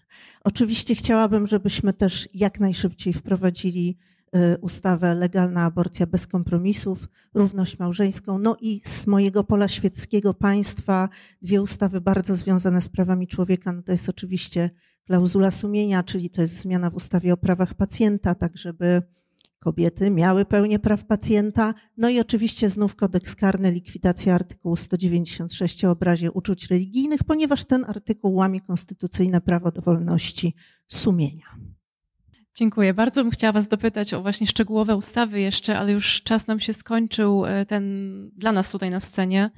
Oczywiście 0.45 0.95
chciałabym, 0.95 1.47
żebyśmy 1.47 1.93
też 1.93 2.29
jak 2.35 2.61
najszybciej 2.61 3.13
wprowadzili 3.13 3.99
y, 4.37 4.59
ustawę 4.61 5.15
legalna 5.15 5.65
aborcja 5.65 6.07
bez 6.07 6.27
kompromisów, 6.27 7.09
równość 7.35 7.79
małżeńską, 7.79 8.39
no 8.39 8.57
i 8.61 8.81
z 8.85 9.07
mojego 9.07 9.45
pola 9.45 9.69
świeckiego 9.69 10.35
państwa 10.35 11.09
dwie 11.43 11.63
ustawy 11.63 12.01
bardzo 12.01 12.37
związane 12.37 12.81
z 12.81 12.89
prawami 12.89 13.27
człowieka, 13.27 13.73
no 13.73 13.83
to 13.83 13.93
jest 13.93 14.09
oczywiście 14.09 14.71
klauzula 15.09 15.51
sumienia, 15.51 16.03
czyli 16.03 16.31
to 16.31 16.41
jest 16.43 16.61
zmiana 16.61 16.91
w 16.91 16.95
ustawie 16.95 17.33
o 17.33 17.37
prawach 17.37 17.75
pacjenta, 17.75 18.35
tak 18.35 18.57
żeby 18.57 19.03
kobiety 19.59 20.11
miały 20.11 20.45
pełnię 20.45 20.79
praw 20.79 21.05
pacjenta. 21.05 21.75
No 21.97 22.09
i 22.09 22.21
oczywiście 22.21 22.71
znów 22.71 22.97
kodeks 22.97 23.35
karny, 23.35 23.73
likwidacja 23.73 24.35
artykułu 24.35 24.77
196 24.77 25.85
o 25.85 25.91
obrazie 25.91 26.33
uczuć 26.33 26.67
religijnych, 26.67 27.25
ponieważ 27.25 27.65
ten 27.65 27.85
artykuł 27.85 28.35
łamie 28.35 28.61
konstytucyjne 28.61 29.41
prawo 29.41 29.71
do 29.71 29.83
wolności 29.83 30.55
sumienia. 30.89 31.47
Dziękuję. 32.55 32.95
Bardzo 32.95 33.23
bym 33.23 33.31
chciała 33.31 33.53
Was 33.53 33.69
dopytać 33.69 34.15
o 34.15 34.23
właśnie 34.23 34.47
szczegółowe 34.47 34.97
ustawy 34.97 35.41
jeszcze, 35.41 35.79
ale 35.79 35.93
już 35.93 36.23
czas 36.23 36.47
nam 36.47 36.61
się 36.61 36.73
skończył 36.73 37.47
e, 37.47 37.67
ten 37.67 37.85
dla 38.37 38.53
nas 38.53 38.71
tutaj 38.71 38.91
na 38.91 39.01
scenie. 39.01 39.51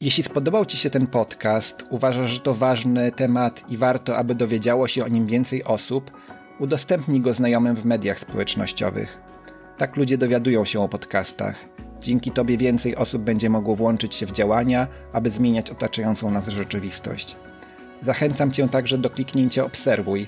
Jeśli 0.00 0.22
spodobał 0.22 0.66
Ci 0.66 0.76
się 0.76 0.90
ten 0.90 1.06
podcast, 1.06 1.84
uważasz, 1.90 2.30
że 2.30 2.40
to 2.40 2.54
ważny 2.54 3.12
temat 3.12 3.64
i 3.68 3.76
warto, 3.76 4.16
aby 4.16 4.34
dowiedziało 4.34 4.88
się 4.88 5.04
o 5.04 5.08
nim 5.08 5.26
więcej 5.26 5.64
osób, 5.64 6.10
udostępnij 6.58 7.20
go 7.20 7.34
znajomym 7.34 7.76
w 7.76 7.84
mediach 7.84 8.18
społecznościowych. 8.18 9.18
Tak 9.76 9.96
ludzie 9.96 10.18
dowiadują 10.18 10.64
się 10.64 10.80
o 10.80 10.88
podcastach. 10.88 11.56
Dzięki 12.00 12.30
Tobie 12.30 12.56
więcej 12.56 12.96
osób 12.96 13.22
będzie 13.22 13.50
mogło 13.50 13.76
włączyć 13.76 14.14
się 14.14 14.26
w 14.26 14.32
działania, 14.32 14.88
aby 15.12 15.30
zmieniać 15.30 15.70
otaczającą 15.70 16.30
nas 16.30 16.48
rzeczywistość. 16.48 17.36
Zachęcam 18.02 18.52
Cię 18.52 18.68
także 18.68 18.98
do 18.98 19.10
kliknięcia 19.10 19.64
Obserwuj 19.64 20.26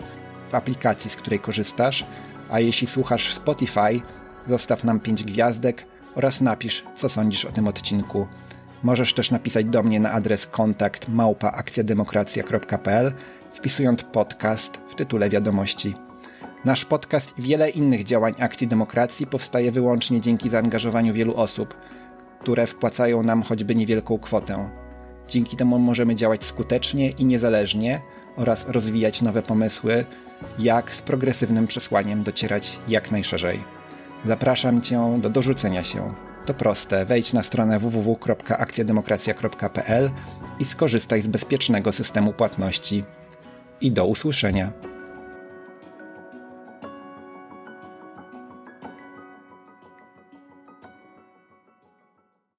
w 0.50 0.54
aplikacji, 0.54 1.10
z 1.10 1.16
której 1.16 1.40
korzystasz, 1.40 2.06
a 2.50 2.60
jeśli 2.60 2.86
słuchasz 2.86 3.30
w 3.30 3.34
Spotify, 3.34 4.00
zostaw 4.46 4.84
nam 4.84 5.00
5 5.00 5.24
gwiazdek 5.24 5.84
oraz 6.14 6.40
napisz, 6.40 6.84
co 6.94 7.08
sądzisz 7.08 7.44
o 7.44 7.52
tym 7.52 7.68
odcinku. 7.68 8.26
Możesz 8.82 9.14
też 9.14 9.30
napisać 9.30 9.66
do 9.66 9.82
mnie 9.82 10.00
na 10.00 10.12
adres 10.12 10.46
kontakt 10.46 11.08
małpaakcjademokracja.pl 11.08 13.12
wpisując 13.52 14.02
podcast 14.02 14.80
w 14.88 14.94
tytule 14.94 15.30
wiadomości. 15.30 15.94
Nasz 16.64 16.84
podcast 16.84 17.38
i 17.38 17.42
wiele 17.42 17.70
innych 17.70 18.04
działań 18.04 18.34
Akcji 18.38 18.68
Demokracji 18.68 19.26
powstaje 19.26 19.72
wyłącznie 19.72 20.20
dzięki 20.20 20.48
zaangażowaniu 20.48 21.14
wielu 21.14 21.36
osób, 21.36 21.74
które 22.40 22.66
wpłacają 22.66 23.22
nam 23.22 23.42
choćby 23.42 23.74
niewielką 23.74 24.18
kwotę. 24.18 24.70
Dzięki 25.28 25.56
temu 25.56 25.78
możemy 25.78 26.14
działać 26.14 26.44
skutecznie 26.44 27.10
i 27.10 27.24
niezależnie 27.24 28.00
oraz 28.36 28.68
rozwijać 28.68 29.22
nowe 29.22 29.42
pomysły, 29.42 30.06
jak 30.58 30.94
z 30.94 31.02
progresywnym 31.02 31.66
przesłaniem 31.66 32.22
docierać 32.22 32.78
jak 32.88 33.10
najszerzej. 33.10 33.60
Zapraszam 34.24 34.80
Cię 34.80 35.18
do 35.22 35.30
dorzucenia 35.30 35.84
się. 35.84 36.29
To 36.46 36.54
proste. 36.54 37.06
Wejdź 37.06 37.32
na 37.32 37.42
stronę 37.42 37.78
www.akcjademokracja.pl 37.78 40.10
i 40.58 40.64
skorzystaj 40.64 41.22
z 41.22 41.26
bezpiecznego 41.26 41.92
systemu 41.92 42.32
płatności. 42.32 43.04
I 43.80 43.92
do 43.92 44.06
usłyszenia. 44.06 44.72